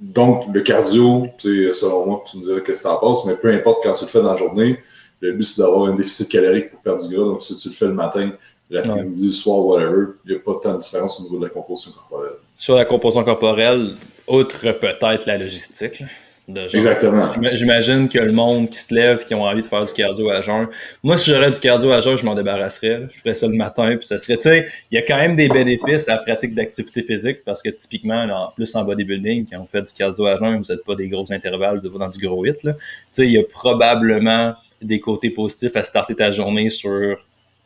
donc 0.00 0.44
le 0.52 0.60
cardio, 0.62 1.28
selon 1.38 2.06
moi, 2.06 2.22
tu 2.28 2.36
me 2.36 2.42
dirais 2.42 2.60
qu'est-ce 2.66 2.82
que 2.82 2.88
tu 2.88 2.92
en 2.92 2.96
penses, 2.96 3.24
mais 3.26 3.36
peu 3.36 3.52
importe 3.52 3.84
quand 3.84 3.92
tu 3.92 4.04
le 4.04 4.10
fais 4.10 4.20
dans 4.20 4.32
la 4.32 4.36
journée, 4.36 4.76
le 5.20 5.34
but, 5.34 5.44
c'est 5.44 5.62
d'avoir 5.62 5.88
un 5.88 5.94
déficit 5.94 6.28
calorique 6.28 6.70
pour 6.70 6.80
perdre 6.80 7.06
du 7.06 7.14
gras. 7.14 7.24
Donc, 7.26 7.44
si 7.44 7.54
tu 7.54 7.68
le 7.68 7.74
fais 7.74 7.86
le 7.86 7.94
matin, 7.94 8.32
l'après-midi, 8.70 9.26
le 9.26 9.32
soir, 9.32 9.64
whatever, 9.64 10.06
il 10.24 10.32
n'y 10.32 10.36
a 10.36 10.40
pas 10.40 10.58
tant 10.60 10.74
de 10.74 10.78
différence 10.78 11.20
au 11.20 11.22
niveau 11.22 11.38
de 11.38 11.44
la 11.44 11.50
composition 11.50 11.92
corporelle. 11.92 12.38
Sur 12.58 12.74
la 12.74 12.84
composition 12.84 13.22
corporelle, 13.22 13.94
outre 14.26 14.72
peut-être 14.72 15.26
la 15.26 15.38
logistique. 15.38 16.02
Exactement. 16.48 17.30
J'imagine 17.52 18.08
que 18.08 18.18
le 18.18 18.32
monde 18.32 18.70
qui 18.70 18.78
se 18.78 18.94
lève, 18.94 19.24
qui 19.26 19.34
ont 19.34 19.42
envie 19.42 19.60
de 19.60 19.66
faire 19.66 19.84
du 19.84 19.92
cardio 19.92 20.30
à 20.30 20.40
jeun. 20.40 20.66
Moi, 21.02 21.18
si 21.18 21.30
j'aurais 21.30 21.50
du 21.50 21.60
cardio 21.60 21.92
à 21.92 22.00
jeun, 22.00 22.16
je 22.16 22.24
m'en 22.24 22.34
débarrasserais. 22.34 23.08
Je 23.12 23.20
ferais 23.20 23.34
ça 23.34 23.46
le 23.46 23.54
matin, 23.54 23.96
puis 23.96 24.06
ça 24.06 24.16
serait, 24.16 24.36
tu 24.36 24.44
sais, 24.44 24.66
il 24.90 24.94
y 24.94 24.98
a 24.98 25.02
quand 25.02 25.18
même 25.18 25.36
des 25.36 25.48
bénéfices 25.48 26.08
à 26.08 26.16
la 26.16 26.18
pratique 26.22 26.54
d'activité 26.54 27.02
physique 27.02 27.40
parce 27.44 27.62
que 27.62 27.68
typiquement, 27.68 28.22
en 28.22 28.50
plus 28.52 28.74
en 28.74 28.82
bodybuilding, 28.82 29.46
quand 29.50 29.60
on 29.60 29.66
fait 29.66 29.82
du 29.82 29.92
cardio 29.92 30.24
à 30.24 30.38
jeun, 30.38 30.62
vous 30.62 30.72
n'êtes 30.72 30.84
pas 30.84 30.94
des 30.94 31.08
gros 31.08 31.30
intervalles 31.30 31.82
dans 31.82 32.08
du 32.08 32.18
gros 32.18 32.46
hit, 32.46 32.62
là. 32.62 32.72
Tu 32.72 32.80
sais, 33.12 33.26
il 33.26 33.32
y 33.32 33.38
a 33.38 33.42
probablement 33.42 34.54
des 34.80 35.00
côtés 35.00 35.30
positifs 35.30 35.76
à 35.76 35.84
starter 35.84 36.14
ta 36.14 36.32
journée 36.32 36.70
sur 36.70 37.18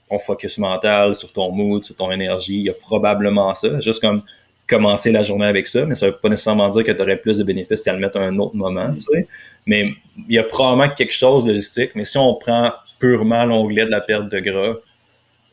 ton 0.08 0.18
focus 0.18 0.58
mental, 0.58 1.14
sur 1.14 1.32
ton 1.32 1.52
mood, 1.52 1.84
sur 1.84 1.94
ton 1.94 2.10
énergie. 2.10 2.58
Il 2.58 2.66
y 2.66 2.70
a 2.70 2.74
probablement 2.74 3.54
ça. 3.54 3.78
Juste 3.78 4.00
comme 4.00 4.20
commencer 4.66 5.12
la 5.12 5.22
journée 5.22 5.46
avec 5.46 5.66
ça, 5.66 5.84
mais 5.84 5.94
ça 5.94 6.06
ne 6.06 6.12
veut 6.12 6.18
pas 6.18 6.28
nécessairement 6.28 6.68
dire 6.70 6.84
que 6.84 6.92
tu 6.92 7.02
aurais 7.02 7.16
plus 7.16 7.38
de 7.38 7.44
bénéfices 7.44 7.86
à 7.86 7.92
le 7.92 7.98
mettre 7.98 8.18
à 8.18 8.22
un 8.22 8.38
autre 8.38 8.54
moment. 8.54 8.94
Sais. 8.98 9.22
Mais 9.66 9.92
il 10.28 10.34
y 10.34 10.38
a 10.38 10.44
probablement 10.44 10.88
quelque 10.94 11.12
chose 11.12 11.44
de 11.44 11.50
logistique. 11.50 11.90
Mais 11.94 12.04
si 12.04 12.16
on 12.18 12.34
prend 12.34 12.72
purement 12.98 13.44
l'onglet 13.44 13.84
de 13.84 13.90
la 13.90 14.00
perte 14.00 14.28
de 14.28 14.38
gras, 14.40 14.74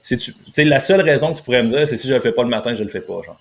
si 0.01 0.17
tu, 0.17 0.33
la 0.63 0.79
seule 0.79 1.01
raison 1.01 1.33
que 1.33 1.39
tu 1.39 1.43
pourrais 1.43 1.63
me 1.63 1.69
dire, 1.69 1.87
c'est 1.87 1.97
si 1.97 2.07
je 2.07 2.13
le 2.13 2.21
fais 2.21 2.31
pas 2.31 2.43
le 2.43 2.49
matin, 2.49 2.75
je 2.75 2.83
le 2.83 2.89
fais 2.89 3.01
pas. 3.01 3.21
Genre. 3.25 3.39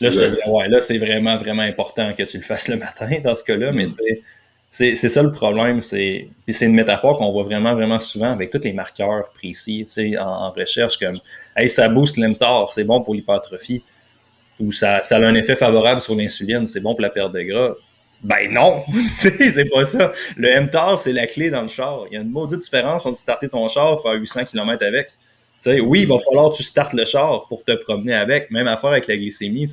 Là, 0.00 0.10
je 0.10 0.20
te 0.20 0.48
ouais, 0.48 0.68
là, 0.68 0.80
c'est 0.80 0.98
vraiment, 0.98 1.36
vraiment 1.36 1.62
important 1.62 2.12
que 2.16 2.22
tu 2.22 2.36
le 2.36 2.42
fasses 2.42 2.68
le 2.68 2.76
matin 2.76 3.08
dans 3.24 3.34
ce 3.34 3.42
cas-là. 3.44 3.72
Mais 3.72 3.88
c'est, 4.70 4.94
c'est 4.94 5.08
ça 5.08 5.22
le 5.22 5.32
problème. 5.32 5.80
C'est 5.80 6.28
une 6.60 6.74
métaphore 6.74 7.18
qu'on 7.18 7.32
voit 7.32 7.44
vraiment, 7.44 7.74
vraiment 7.74 7.98
souvent 7.98 8.30
avec 8.30 8.50
tous 8.50 8.62
les 8.62 8.72
marqueurs 8.72 9.30
précis 9.30 9.88
en, 10.18 10.22
en 10.22 10.50
recherche, 10.52 10.98
comme 10.98 11.16
Hey, 11.56 11.68
ça 11.68 11.88
booste 11.88 12.18
l'MTOR, 12.18 12.72
c'est 12.72 12.84
bon 12.84 13.02
pour 13.02 13.14
l'hypertrophie 13.14 13.82
ou 14.60 14.72
ça, 14.72 14.98
ça 14.98 15.16
a 15.16 15.20
un 15.20 15.34
effet 15.34 15.56
favorable 15.56 16.00
sur 16.00 16.14
l'insuline, 16.14 16.66
c'est 16.66 16.80
bon 16.80 16.92
pour 16.92 17.02
la 17.02 17.10
perte 17.10 17.32
de 17.32 17.42
gras? 17.42 17.74
Ben 18.22 18.52
non, 18.52 18.82
c'est 19.08 19.70
pas 19.70 19.84
ça. 19.84 20.12
Le 20.36 20.60
mTOR, 20.62 20.98
c'est 20.98 21.12
la 21.12 21.26
clé 21.26 21.50
dans 21.50 21.62
le 21.62 21.68
char. 21.68 22.06
Il 22.10 22.14
y 22.14 22.16
a 22.16 22.22
une 22.22 22.30
maudite 22.30 22.60
différence 22.60 23.04
entre 23.04 23.18
starter 23.18 23.48
ton 23.48 23.68
char 23.68 24.02
faire 24.02 24.14
800 24.14 24.46
km 24.46 24.84
avec. 24.86 25.10
sais, 25.60 25.80
oui, 25.80 26.00
il 26.02 26.08
va 26.08 26.18
falloir 26.18 26.50
que 26.50 26.56
tu 26.56 26.62
startes 26.62 26.94
le 26.94 27.04
char 27.04 27.46
pour 27.48 27.62
te 27.62 27.72
promener 27.72 28.14
avec. 28.14 28.50
Même 28.50 28.68
affaire 28.68 28.90
avec 28.90 29.06
la 29.06 29.16
glycémie. 29.16 29.68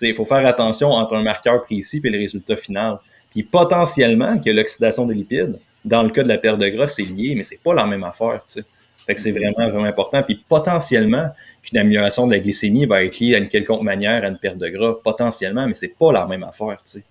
Il 0.00 0.14
faut 0.14 0.26
faire 0.26 0.46
attention 0.46 0.90
entre 0.90 1.14
un 1.16 1.22
marqueur 1.22 1.62
précis 1.62 2.00
et 2.04 2.10
le 2.10 2.18
résultat 2.18 2.56
final. 2.56 2.98
Puis 3.30 3.42
potentiellement 3.42 4.38
que 4.38 4.50
l'oxydation 4.50 5.06
des 5.06 5.14
lipides, 5.14 5.58
dans 5.84 6.02
le 6.02 6.10
cas 6.10 6.22
de 6.22 6.28
la 6.28 6.38
perte 6.38 6.58
de 6.58 6.68
gras, 6.68 6.88
c'est 6.88 7.02
lié, 7.02 7.34
mais 7.34 7.42
c'est 7.42 7.60
pas 7.60 7.74
la 7.74 7.86
même 7.86 8.04
affaire. 8.04 8.42
sais. 8.46 8.64
Fait 9.08 9.14
que 9.14 9.22
c'est 9.22 9.32
vraiment, 9.32 9.70
vraiment 9.70 9.84
important. 9.84 10.22
Puis 10.22 10.44
potentiellement 10.46 11.30
qu'une 11.62 11.78
amélioration 11.78 12.26
de 12.26 12.32
la 12.32 12.40
glycémie 12.40 12.84
va 12.84 13.02
être 13.02 13.18
liée 13.18 13.36
à 13.36 13.38
une 13.38 13.48
quelconque 13.48 13.80
manière 13.80 14.22
à 14.22 14.28
une 14.28 14.36
perte 14.36 14.58
de 14.58 14.68
gras. 14.68 14.96
Potentiellement, 15.02 15.66
mais 15.66 15.72
c'est 15.72 15.96
pas 15.98 16.12
la 16.12 16.26
même 16.26 16.42
affaire, 16.42 16.76
tu 16.84 17.00
sais. 17.00 17.04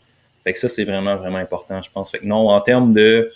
Fait 0.43 0.53
que 0.53 0.59
ça, 0.59 0.69
c'est 0.69 0.83
vraiment, 0.83 1.15
vraiment 1.15 1.39
important, 1.39 1.81
je 1.81 1.89
pense. 1.91 2.11
Fait 2.11 2.19
que 2.19 2.25
non, 2.27 2.49
en 2.49 2.61
termes 2.61 2.93
de. 2.93 3.31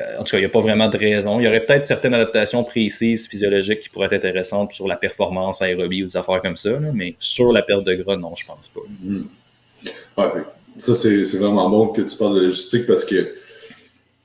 Euh, 0.00 0.18
en 0.18 0.24
tout 0.24 0.30
cas, 0.30 0.38
il 0.38 0.40
n'y 0.40 0.46
a 0.46 0.48
pas 0.48 0.62
vraiment 0.62 0.88
de 0.88 0.96
raison. 0.96 1.38
Il 1.38 1.44
y 1.44 1.48
aurait 1.48 1.62
peut-être 1.66 1.84
certaines 1.84 2.14
adaptations 2.14 2.64
précises, 2.64 3.28
physiologiques, 3.28 3.80
qui 3.80 3.88
pourraient 3.90 4.06
être 4.06 4.14
intéressantes 4.14 4.72
sur 4.72 4.88
la 4.88 4.96
performance 4.96 5.60
aérobie 5.60 6.02
ou 6.02 6.06
des 6.06 6.16
affaires 6.16 6.40
comme 6.40 6.56
ça, 6.56 6.70
mais 6.94 7.14
sur 7.18 7.52
la 7.52 7.60
perte 7.60 7.84
de 7.84 7.92
gras, 7.92 8.16
non, 8.16 8.34
je 8.34 8.46
pense 8.46 8.68
pas. 8.68 8.80
Hmm. 9.02 9.24
Ouais, 10.16 10.42
ça, 10.78 10.94
c'est 10.94 11.36
vraiment 11.36 11.68
bon 11.68 11.88
que 11.88 12.00
tu 12.00 12.16
parles 12.16 12.36
de 12.36 12.40
logistique 12.40 12.86
parce 12.86 13.04
que 13.04 13.34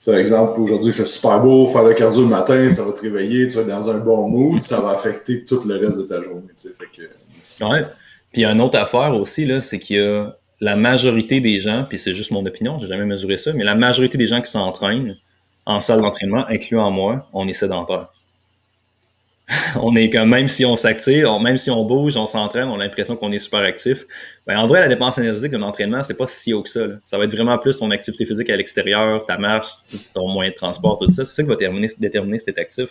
par 0.05 0.15
exemple, 0.15 0.61
aujourd'hui, 0.61 0.91
il 0.91 0.93
fait 0.93 1.05
super 1.05 1.41
beau, 1.41 1.67
faire 1.67 1.83
le 1.83 1.93
cardio 1.93 2.21
le 2.21 2.27
matin, 2.27 2.69
ça 2.69 2.85
va 2.85 2.93
te 2.93 3.01
réveiller, 3.01 3.47
tu 3.47 3.55
vas 3.55 3.61
être 3.61 3.67
dans 3.67 3.89
un 3.89 3.99
bon 3.99 4.29
mood, 4.29 4.61
ça 4.61 4.79
va 4.79 4.91
affecter 4.91 5.43
tout 5.43 5.61
le 5.65 5.75
reste 5.75 5.97
de 5.97 6.03
ta 6.03 6.21
journée. 6.21 6.47
Fait 6.55 6.85
que, 6.95 7.65
ouais. 7.65 7.85
Puis, 8.31 8.45
une 8.45 8.61
autre 8.61 8.77
affaire 8.77 9.13
aussi, 9.15 9.45
là, 9.45 9.61
c'est 9.61 9.79
qu'il 9.79 9.97
y 9.97 9.99
a 9.99 10.35
la 10.61 10.75
majorité 10.75 11.41
des 11.41 11.59
gens, 11.59 11.85
puis 11.87 11.97
c'est 11.97 12.13
juste 12.13 12.31
mon 12.31 12.45
opinion, 12.45 12.77
j'ai 12.79 12.87
jamais 12.87 13.05
mesuré 13.05 13.37
ça, 13.37 13.53
mais 13.53 13.63
la 13.63 13.75
majorité 13.75 14.17
des 14.17 14.27
gens 14.27 14.41
qui 14.41 14.51
s'entraînent 14.51 15.17
en 15.65 15.79
salle 15.79 16.01
d'entraînement, 16.01 16.45
incluant 16.47 16.91
moi, 16.91 17.27
on 17.33 17.47
est 17.47 17.53
sédentaire. 17.53 18.07
on 19.75 19.95
est 19.95 20.09
comme 20.09 20.29
même 20.29 20.47
si 20.47 20.65
on 20.65 20.75
s'active, 20.75 21.27
même 21.41 21.57
si 21.57 21.71
on 21.71 21.83
bouge, 21.85 22.15
on 22.15 22.27
s'entraîne, 22.27 22.69
on 22.69 22.75
a 22.75 22.83
l'impression 22.83 23.15
qu'on 23.15 23.31
est 23.31 23.39
super 23.39 23.61
actif. 23.61 24.05
Ben, 24.45 24.59
en 24.59 24.67
vrai, 24.67 24.79
la 24.79 24.87
dépense 24.87 25.17
énergétique 25.17 25.51
d'un 25.51 25.63
entraînement, 25.63 26.03
c'est 26.03 26.17
pas 26.17 26.27
si 26.27 26.53
haut 26.53 26.61
que 26.61 26.69
ça. 26.69 26.81
Ça 27.05 27.17
va 27.17 27.23
être 27.23 27.31
vraiment 27.31 27.57
plus 27.57 27.77
ton 27.77 27.89
activité 27.91 28.25
physique 28.25 28.49
à 28.49 28.57
l'extérieur, 28.57 29.25
ta 29.25 29.37
marche, 29.37 29.69
ton 30.13 30.27
moyen 30.27 30.51
de 30.51 30.55
transport, 30.55 30.99
tout 30.99 31.09
ça. 31.11 31.25
C'est 31.25 31.33
ça 31.35 31.43
qui 31.43 31.49
va 31.49 31.55
déterminer, 31.55 31.87
si 31.89 32.45
tu 32.45 32.51
es 32.51 32.59
actif. 32.59 32.89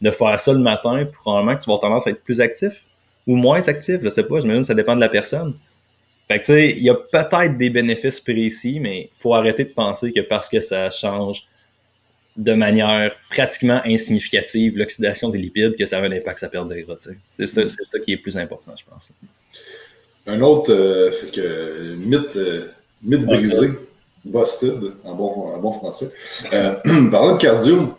de 0.00 0.10
faire 0.10 0.38
ça 0.38 0.52
le 0.52 0.58
matin, 0.58 1.06
probablement 1.10 1.56
que 1.56 1.62
tu 1.62 1.66
vas 1.66 1.74
avoir 1.74 1.80
tendance 1.80 2.06
à 2.06 2.10
être 2.10 2.22
plus 2.22 2.40
actif 2.40 2.88
ou 3.26 3.36
moins 3.36 3.60
actif, 3.68 4.00
je 4.02 4.08
sais 4.08 4.24
pas, 4.24 4.40
j'imagine 4.40 4.62
que 4.62 4.66
ça 4.66 4.74
dépend 4.74 4.96
de 4.96 5.00
la 5.00 5.10
personne. 5.10 5.52
Fait 6.28 6.38
que 6.38 6.44
tu 6.44 6.52
sais, 6.52 6.70
il 6.70 6.82
y 6.82 6.90
a 6.90 6.94
peut-être 6.94 7.56
des 7.56 7.70
bénéfices 7.70 8.20
précis, 8.20 8.80
mais 8.80 9.10
faut 9.18 9.34
arrêter 9.34 9.64
de 9.64 9.70
penser 9.70 10.12
que 10.12 10.20
parce 10.20 10.48
que 10.48 10.60
ça 10.60 10.90
change 10.90 11.47
de 12.38 12.54
manière 12.54 13.12
pratiquement 13.28 13.80
insignificative 13.84 14.78
l'oxydation 14.78 15.28
des 15.28 15.38
lipides 15.38 15.76
que 15.76 15.84
ça 15.84 15.98
a 15.98 16.02
un 16.02 16.12
impact 16.12 16.38
sur 16.38 16.46
la 16.46 16.50
perte 16.50 16.68
de 16.68 16.76
gras. 16.76 16.96
C'est 17.28 17.46
ça, 17.46 17.68
ça, 17.68 17.98
qui 17.98 18.12
est 18.12 18.16
plus 18.16 18.36
important, 18.38 18.72
je 18.76 18.84
pense. 18.88 19.10
Un 20.26 20.40
autre 20.40 20.72
euh, 20.72 21.10
fait 21.10 21.32
que, 21.32 21.94
mythe, 21.96 22.36
euh, 22.36 22.66
mythe 23.02 23.26
brisé, 23.26 23.70
busted, 24.24 24.78
en 25.04 25.14
bon, 25.14 25.58
bon 25.58 25.72
français. 25.72 26.12
Euh, 26.52 26.74
parlant 27.10 27.34
de 27.34 27.38
cardio, 27.38 27.94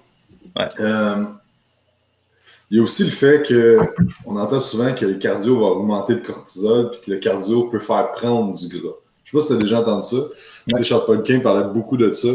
Il 2.72 2.78
y 2.78 2.80
a 2.80 2.84
aussi 2.84 3.04
le 3.04 3.10
fait 3.10 3.46
que 3.46 3.78
on 4.26 4.38
entend 4.38 4.62
souvent 4.62 4.94
que 4.94 5.06
le 5.06 5.16
cardio 5.16 5.60
va 5.60 5.66
augmenter 5.66 6.14
le 6.14 6.22
cortisol 6.22 6.92
puis 6.92 7.02
que 7.02 7.12
le 7.12 7.18
cardio 7.18 7.64
peut 7.68 7.80
faire 7.80 8.12
prendre 8.12 8.56
du 8.56 8.68
gras. 8.70 8.96
Je 9.26 9.32
sais 9.32 9.38
pas 9.38 9.42
si 9.42 9.48
tu 9.48 9.54
as 9.54 9.58
déjà 9.58 9.82
entendu 9.82 10.08
ça. 10.08 10.18
Tu 10.66 10.76
sais, 10.76 10.84
Charles 10.84 11.06
Paul 11.06 11.42
parlait 11.42 11.74
beaucoup 11.74 11.98
de 11.98 12.14
ça. 12.14 12.30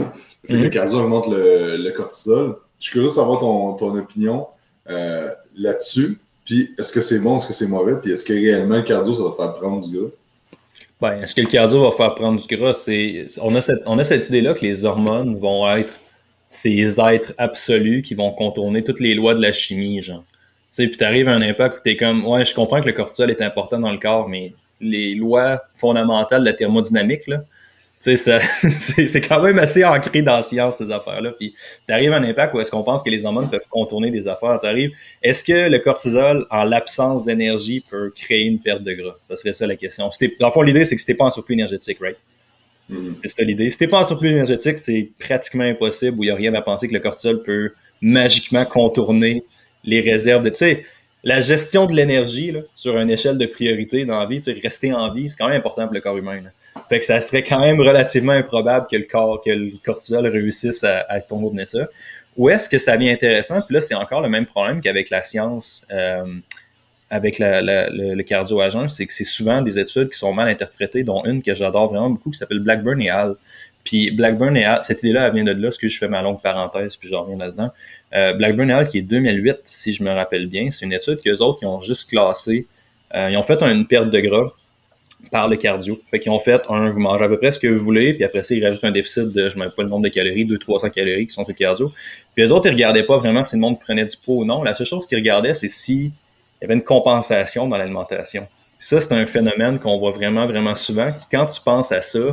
Le 0.44 0.54
fait 0.54 0.58
que 0.58 0.64
le 0.64 0.70
cardio 0.70 0.98
augmente 1.00 1.28
le, 1.28 1.90
cortisol. 1.90 2.56
Je 2.78 2.84
suis 2.84 2.92
curieux 2.92 3.08
de 3.08 3.14
savoir 3.14 3.38
ton, 3.40 3.74
ton 3.74 3.96
opinion 3.96 4.46
euh, 4.90 5.28
là-dessus. 5.56 6.18
Puis 6.44 6.74
est-ce 6.78 6.92
que 6.92 7.00
c'est 7.00 7.20
bon, 7.20 7.38
est-ce 7.38 7.46
que 7.46 7.54
c'est 7.54 7.66
mauvais? 7.66 7.94
Puis 8.02 8.12
est-ce 8.12 8.24
que 8.24 8.32
réellement 8.32 8.76
le 8.76 8.82
cardio, 8.82 9.14
ça 9.14 9.22
va 9.22 9.32
faire 9.32 9.54
prendre 9.54 9.86
du 9.86 9.96
gras? 9.96 10.10
Ben, 11.00 11.22
est-ce 11.22 11.34
que 11.34 11.40
le 11.40 11.46
cardio 11.46 11.82
va 11.82 11.96
faire 11.96 12.14
prendre 12.14 12.40
du 12.40 12.56
gras? 12.56 12.74
C'est, 12.74 13.26
on, 13.40 13.54
a 13.54 13.62
cette, 13.62 13.82
on 13.86 13.98
a 13.98 14.04
cette 14.04 14.28
idée-là 14.28 14.54
que 14.54 14.60
les 14.60 14.84
hormones 14.84 15.38
vont 15.38 15.68
être 15.70 15.94
ces 16.50 17.00
êtres 17.00 17.34
absolus 17.38 18.02
qui 18.02 18.14
vont 18.14 18.30
contourner 18.30 18.84
toutes 18.84 19.00
les 19.00 19.14
lois 19.14 19.34
de 19.34 19.40
la 19.40 19.52
chimie, 19.52 20.02
genre. 20.02 20.24
Tu 20.26 20.82
sais, 20.82 20.86
puis 20.88 20.96
t'arrives 20.96 21.28
à 21.28 21.32
un 21.32 21.42
impact 21.42 21.78
où 21.78 21.80
t'es 21.82 21.96
comme, 21.96 22.26
ouais, 22.26 22.44
je 22.44 22.54
comprends 22.54 22.80
que 22.80 22.86
le 22.86 22.92
cortisol 22.92 23.30
est 23.30 23.42
important 23.42 23.78
dans 23.78 23.92
le 23.92 23.98
corps, 23.98 24.28
mais 24.28 24.52
les 24.80 25.14
lois 25.14 25.62
fondamentales 25.76 26.40
de 26.40 26.46
la 26.46 26.52
thermodynamique, 26.52 27.26
là, 27.26 27.44
c'est 28.06 29.20
quand 29.20 29.42
même 29.42 29.58
assez 29.58 29.84
ancré 29.84 30.20
dans 30.20 30.36
la 30.36 30.42
science, 30.42 30.76
ces 30.76 30.90
affaires-là. 30.90 31.32
Puis 31.32 31.54
t'arrives 31.86 32.12
à 32.12 32.16
un 32.16 32.24
impact 32.24 32.54
où 32.54 32.60
est-ce 32.60 32.70
qu'on 32.70 32.82
pense 32.82 33.02
que 33.02 33.10
les 33.10 33.24
hormones 33.24 33.48
peuvent 33.48 33.66
contourner 33.70 34.10
des 34.10 34.28
affaires. 34.28 34.60
T'arrives, 34.60 34.92
est-ce 35.22 35.42
que 35.42 35.70
le 35.70 35.78
cortisol, 35.78 36.46
en 36.50 36.64
l'absence 36.64 37.24
d'énergie, 37.24 37.82
peut 37.90 38.12
créer 38.14 38.42
une 38.42 38.60
perte 38.60 38.82
de 38.82 38.92
gras? 38.92 39.16
Ça 39.30 39.36
serait 39.36 39.52
ça 39.54 39.66
la 39.66 39.76
question. 39.76 40.10
Dans 40.40 40.48
le 40.48 40.52
fond, 40.52 40.62
l'idée, 40.62 40.84
c'est 40.84 40.94
que 40.94 41.00
c'était 41.00 41.14
pas 41.14 41.24
en 41.24 41.30
surplus 41.30 41.54
énergétique, 41.54 41.98
right? 42.00 42.16
Mm-hmm. 42.90 43.14
C'est 43.22 43.28
ça 43.28 43.42
l'idée. 43.42 43.70
Si 43.70 43.78
t'es 43.78 43.88
pas 43.88 44.02
en 44.02 44.06
surplus 44.06 44.30
énergétique, 44.30 44.78
c'est 44.78 45.10
pratiquement 45.18 45.64
impossible 45.64 46.18
où 46.18 46.24
il 46.24 46.26
n'y 46.26 46.32
a 46.32 46.36
rien 46.36 46.52
à 46.54 46.60
penser 46.60 46.88
que 46.88 46.92
le 46.92 47.00
cortisol 47.00 47.40
peut 47.40 47.72
magiquement 48.02 48.66
contourner 48.66 49.44
les 49.82 50.00
réserves 50.02 50.44
de. 50.44 50.50
Tu 50.50 50.56
sais, 50.56 50.84
la 51.22 51.40
gestion 51.40 51.86
de 51.86 51.94
l'énergie 51.94 52.54
sur 52.74 52.98
une 52.98 53.10
échelle 53.10 53.38
de 53.38 53.46
priorité 53.46 54.04
dans 54.04 54.18
la 54.18 54.26
vie, 54.26 54.40
rester 54.62 54.92
en 54.92 55.10
vie, 55.12 55.30
c'est 55.30 55.38
quand 55.38 55.48
même 55.48 55.56
important 55.56 55.84
pour 55.86 55.94
le 55.94 56.00
corps 56.00 56.18
humain. 56.18 56.42
Fait 56.88 56.98
que 56.98 57.04
ça 57.04 57.20
serait 57.20 57.42
quand 57.42 57.60
même 57.60 57.80
relativement 57.80 58.32
improbable 58.32 58.86
que 58.90 58.96
le 58.96 59.04
corps, 59.04 59.40
que 59.42 59.50
le 59.50 59.72
cortisol 59.84 60.26
réussisse 60.26 60.84
à, 60.84 61.04
à 61.08 61.20
contourner 61.20 61.66
ça. 61.66 61.86
Où 62.36 62.48
est-ce 62.48 62.68
que 62.68 62.78
ça 62.78 62.96
devient 62.96 63.10
intéressant? 63.10 63.60
Puis 63.62 63.74
là, 63.74 63.80
c'est 63.80 63.94
encore 63.94 64.20
le 64.20 64.28
même 64.28 64.46
problème 64.46 64.80
qu'avec 64.80 65.10
la 65.10 65.22
science. 65.22 65.86
Euh, 65.92 66.24
avec 67.10 67.36
le, 67.38 68.22
cardio 68.22 68.60
agent, 68.60 68.88
c'est 68.88 69.06
que 69.06 69.12
c'est 69.12 69.24
souvent 69.24 69.62
des 69.62 69.78
études 69.78 70.08
qui 70.08 70.18
sont 70.18 70.32
mal 70.32 70.48
interprétées, 70.48 71.04
dont 71.04 71.24
une 71.24 71.42
que 71.42 71.54
j'adore 71.54 71.88
vraiment 71.88 72.10
beaucoup 72.10 72.30
qui 72.30 72.38
s'appelle 72.38 72.58
Blackburn 72.58 73.00
et 73.00 73.10
Hall. 73.10 73.36
Puis 73.84 74.10
Blackburn 74.10 74.56
et 74.56 74.66
Hall, 74.66 74.80
cette 74.82 75.02
idée-là, 75.02 75.28
elle 75.28 75.34
vient 75.34 75.44
de 75.44 75.52
là, 75.52 75.70
ce 75.70 75.78
que 75.78 75.86
je 75.86 75.96
fais 75.96 76.08
ma 76.08 76.22
longue 76.22 76.40
parenthèse, 76.42 76.96
puis 76.96 77.08
je 77.08 77.14
reviens 77.14 77.36
là-dedans. 77.36 77.70
Euh, 78.14 78.32
Blackburn 78.32 78.68
et 78.68 78.74
Hall, 78.74 78.88
qui 78.88 78.98
est 78.98 79.02
2008, 79.02 79.60
si 79.64 79.92
je 79.92 80.02
me 80.02 80.10
rappelle 80.10 80.48
bien, 80.48 80.70
c'est 80.72 80.86
une 80.86 80.92
étude 80.92 81.20
qu'eux 81.22 81.38
autres 81.38 81.60
qui 81.60 81.66
ont 81.66 81.80
juste 81.82 82.08
classé, 82.08 82.66
euh, 83.14 83.28
ils 83.30 83.36
ont 83.36 83.42
fait 83.44 83.62
une 83.62 83.86
perte 83.86 84.10
de 84.10 84.20
gras 84.20 84.52
par 85.30 85.48
le 85.48 85.56
cardio. 85.56 86.00
Fait 86.10 86.20
qu'ils 86.20 86.32
ont 86.32 86.38
fait 86.38 86.62
un, 86.68 86.90
vous 86.90 87.00
mangez 87.00 87.24
à 87.24 87.28
peu 87.28 87.38
près 87.38 87.52
ce 87.52 87.58
que 87.58 87.66
vous 87.66 87.82
voulez, 87.82 88.14
puis 88.14 88.24
après 88.24 88.44
ça, 88.44 88.54
ils 88.54 88.64
rajoutent 88.64 88.84
un 88.84 88.90
déficit 88.90 89.28
de, 89.28 89.48
je 89.48 89.58
ne 89.58 89.68
pas 89.68 89.82
le 89.82 89.88
nombre 89.88 90.04
de 90.04 90.08
calories, 90.08 90.44
200-300 90.44 90.90
calories 90.90 91.26
qui 91.26 91.34
sont 91.34 91.44
sur 91.44 91.52
le 91.52 91.58
cardio. 91.58 91.92
Puis 92.34 92.44
les 92.44 92.52
autres, 92.52 92.68
ils 92.68 92.72
regardaient 92.72 93.04
pas 93.04 93.18
vraiment 93.18 93.44
si 93.44 93.56
le 93.56 93.60
monde 93.60 93.80
prenait 93.80 94.04
du 94.04 94.16
poids 94.16 94.36
ou 94.36 94.44
non. 94.44 94.62
La 94.62 94.74
seule 94.74 94.86
chose 94.86 95.06
qu'ils 95.06 95.18
regardaient, 95.18 95.54
c'est 95.54 95.68
si 95.68 96.12
il 96.60 96.62
y 96.62 96.64
avait 96.64 96.74
une 96.74 96.82
compensation 96.82 97.68
dans 97.68 97.76
l'alimentation. 97.76 98.46
Ça, 98.78 99.00
c'est 99.00 99.12
un 99.12 99.26
phénomène 99.26 99.78
qu'on 99.78 99.98
voit 99.98 100.10
vraiment, 100.10 100.46
vraiment 100.46 100.74
souvent, 100.74 101.10
qui, 101.10 101.24
quand 101.30 101.46
tu 101.46 101.60
penses 101.60 101.90
à 101.92 102.02
ça, 102.02 102.26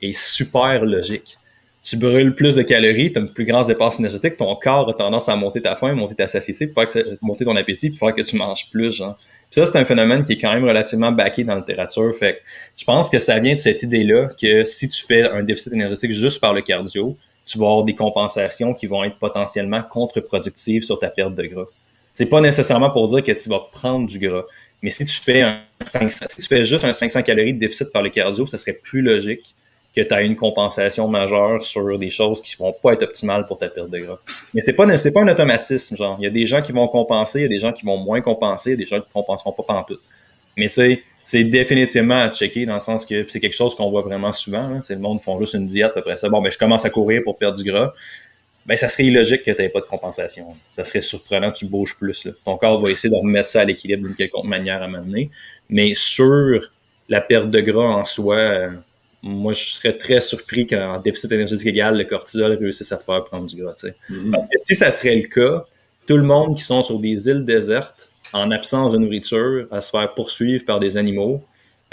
est 0.00 0.12
super 0.12 0.84
logique. 0.84 1.36
Tu 1.82 1.96
brûles 1.96 2.34
plus 2.34 2.56
de 2.56 2.62
calories, 2.62 3.12
tu 3.12 3.18
as 3.18 3.22
une 3.22 3.32
plus 3.32 3.44
grande 3.44 3.66
dépense 3.66 3.98
énergétique, 3.98 4.36
ton 4.36 4.54
corps 4.56 4.88
a 4.88 4.92
tendance 4.92 5.28
à 5.28 5.36
monter 5.36 5.62
ta 5.62 5.76
faim, 5.76 5.94
monter 5.94 6.14
ta 6.14 6.28
satiété, 6.28 6.66
pour 6.66 6.86
que, 6.86 7.18
monter 7.22 7.44
ton 7.44 7.56
appétit, 7.56 7.90
puis 7.90 7.98
faire 7.98 8.14
que 8.14 8.22
tu 8.22 8.36
manges 8.36 8.70
plus, 8.70 8.92
genre. 8.92 9.16
Puis 9.50 9.60
ça, 9.60 9.66
c'est 9.66 9.78
un 9.78 9.84
phénomène 9.84 10.24
qui 10.24 10.32
est 10.32 10.38
quand 10.38 10.52
même 10.52 10.64
relativement 10.64 11.10
backé 11.10 11.42
dans 11.42 11.54
la 11.54 11.60
littérature. 11.60 12.14
Fait 12.16 12.34
que 12.34 12.38
je 12.76 12.84
pense 12.84 13.10
que 13.10 13.18
ça 13.18 13.38
vient 13.40 13.54
de 13.54 13.58
cette 13.58 13.82
idée-là 13.82 14.28
que 14.40 14.64
si 14.64 14.88
tu 14.88 15.04
fais 15.04 15.24
un 15.24 15.42
déficit 15.42 15.72
énergétique 15.72 16.12
juste 16.12 16.40
par 16.40 16.54
le 16.54 16.62
cardio, 16.62 17.16
tu 17.44 17.58
vas 17.58 17.66
avoir 17.66 17.84
des 17.84 17.96
compensations 17.96 18.72
qui 18.72 18.86
vont 18.86 19.02
être 19.02 19.18
potentiellement 19.18 19.82
contre-productives 19.82 20.84
sur 20.84 20.98
ta 20.98 21.08
perte 21.08 21.34
de 21.34 21.46
gras. 21.46 21.66
C'est 22.14 22.26
pas 22.26 22.40
nécessairement 22.40 22.90
pour 22.90 23.08
dire 23.08 23.24
que 23.24 23.32
tu 23.32 23.48
vas 23.48 23.60
prendre 23.72 24.06
du 24.06 24.18
gras. 24.18 24.44
Mais 24.82 24.90
si 24.90 25.04
tu 25.04 25.20
fais 25.20 25.42
un 25.42 25.60
si 26.08 26.42
tu 26.42 26.46
fais 26.46 26.64
juste 26.64 26.84
un 26.84 26.92
500 26.92 27.22
calories 27.22 27.54
de 27.54 27.58
déficit 27.58 27.90
par 27.90 28.02
le 28.02 28.10
cardio, 28.10 28.46
ça 28.46 28.58
serait 28.58 28.74
plus 28.74 29.02
logique 29.02 29.54
que 29.94 30.00
tu 30.00 30.14
aies 30.14 30.26
une 30.26 30.36
compensation 30.36 31.08
majeure 31.08 31.62
sur 31.62 31.98
des 31.98 32.10
choses 32.10 32.40
qui 32.40 32.54
vont 32.56 32.72
pas 32.72 32.92
être 32.92 33.02
optimales 33.02 33.44
pour 33.44 33.58
ta 33.58 33.68
perte 33.68 33.90
de 33.90 33.98
gras. 33.98 34.18
Mais 34.54 34.60
c'est 34.60 34.74
pas 34.74 34.86
pas 34.86 35.20
un 35.22 35.28
automatisme 35.28 35.96
genre, 35.96 36.16
il 36.20 36.24
y 36.24 36.26
a 36.26 36.30
des 36.30 36.46
gens 36.46 36.62
qui 36.62 36.72
vont 36.72 36.86
compenser, 36.88 37.40
il 37.40 37.42
y 37.42 37.46
a 37.46 37.48
des 37.48 37.58
gens 37.58 37.72
qui 37.72 37.84
vont 37.84 37.96
moins 37.96 38.20
compenser, 38.20 38.76
des 38.76 38.86
gens 38.86 39.00
qui 39.00 39.10
compenseront 39.10 39.52
pas 39.52 39.84
tout. 39.86 39.98
Mais 40.56 40.68
tu 40.68 40.98
c'est 41.22 41.44
définitivement 41.44 42.22
à 42.22 42.30
checker 42.30 42.66
dans 42.66 42.74
le 42.74 42.80
sens 42.80 43.06
que 43.06 43.24
c'est 43.28 43.40
quelque 43.40 43.54
chose 43.54 43.74
qu'on 43.74 43.90
voit 43.90 44.02
vraiment 44.02 44.32
souvent. 44.32 44.80
C'est 44.82 44.94
le 44.94 45.00
monde 45.00 45.20
font 45.20 45.38
juste 45.38 45.54
une 45.54 45.64
diète 45.64 45.92
après 45.96 46.16
ça. 46.16 46.28
Bon, 46.28 46.42
ben 46.42 46.50
je 46.50 46.58
commence 46.58 46.84
à 46.84 46.90
courir 46.90 47.22
pour 47.24 47.38
perdre 47.38 47.56
du 47.56 47.64
gras 47.64 47.92
ben, 48.66 48.76
ça 48.76 48.88
serait 48.88 49.04
illogique 49.04 49.42
que 49.42 49.50
tu 49.50 49.62
n'aies 49.62 49.68
pas 49.68 49.80
de 49.80 49.86
compensation. 49.86 50.46
Ça 50.70 50.84
serait 50.84 51.00
surprenant 51.00 51.50
que 51.50 51.58
tu 51.58 51.66
bouges 51.66 51.96
plus. 51.96 52.28
Ton 52.44 52.56
corps 52.56 52.80
va 52.80 52.90
essayer 52.90 53.10
de 53.10 53.18
remettre 53.18 53.48
ça 53.48 53.62
à 53.62 53.64
l'équilibre 53.64 54.06
d'une 54.06 54.14
quelconque 54.14 54.44
manière 54.44 54.82
à 54.82 54.88
m'amener. 54.88 55.30
Mais 55.68 55.92
sur 55.94 56.70
la 57.08 57.20
perte 57.20 57.50
de 57.50 57.60
gras 57.60 57.88
en 57.88 58.04
soi, 58.04 58.36
euh, 58.36 58.70
moi, 59.22 59.52
je 59.52 59.70
serais 59.70 59.92
très 59.92 60.20
surpris 60.20 60.66
qu'en 60.66 60.98
déficit 60.98 61.30
énergétique 61.32 61.68
égal, 61.68 61.96
le 61.96 62.04
cortisol 62.04 62.52
réussisse 62.52 62.90
à 62.92 62.96
te 62.96 63.04
faire 63.04 63.24
prendre 63.24 63.46
du 63.46 63.56
gras. 63.56 63.74
Mm-hmm. 63.74 64.30
Parce 64.30 64.46
que 64.46 64.56
si 64.64 64.74
ça 64.74 64.90
serait 64.90 65.16
le 65.16 65.28
cas, 65.28 65.64
tout 66.06 66.16
le 66.16 66.22
monde 66.22 66.56
qui 66.56 66.62
sont 66.62 66.82
sur 66.82 66.98
des 66.98 67.28
îles 67.28 67.44
désertes, 67.44 68.10
en 68.32 68.50
absence 68.50 68.92
de 68.92 68.98
nourriture, 68.98 69.66
à 69.70 69.80
se 69.80 69.90
faire 69.90 70.14
poursuivre 70.14 70.64
par 70.64 70.80
des 70.80 70.96
animaux, 70.96 71.42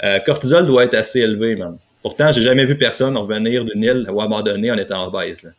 euh, 0.04 0.20
cortisol 0.20 0.66
doit 0.66 0.84
être 0.84 0.94
assez 0.94 1.20
élevé, 1.20 1.56
même. 1.56 1.78
Pourtant, 2.02 2.32
j'ai 2.32 2.42
jamais 2.42 2.64
vu 2.64 2.78
personne 2.78 3.16
revenir 3.16 3.64
d'une 3.64 3.82
île 3.82 4.08
ou 4.10 4.20
abandonner 4.20 4.70
en 4.70 4.78
étant 4.78 5.06
obèse. 5.06 5.42
Là. 5.42 5.50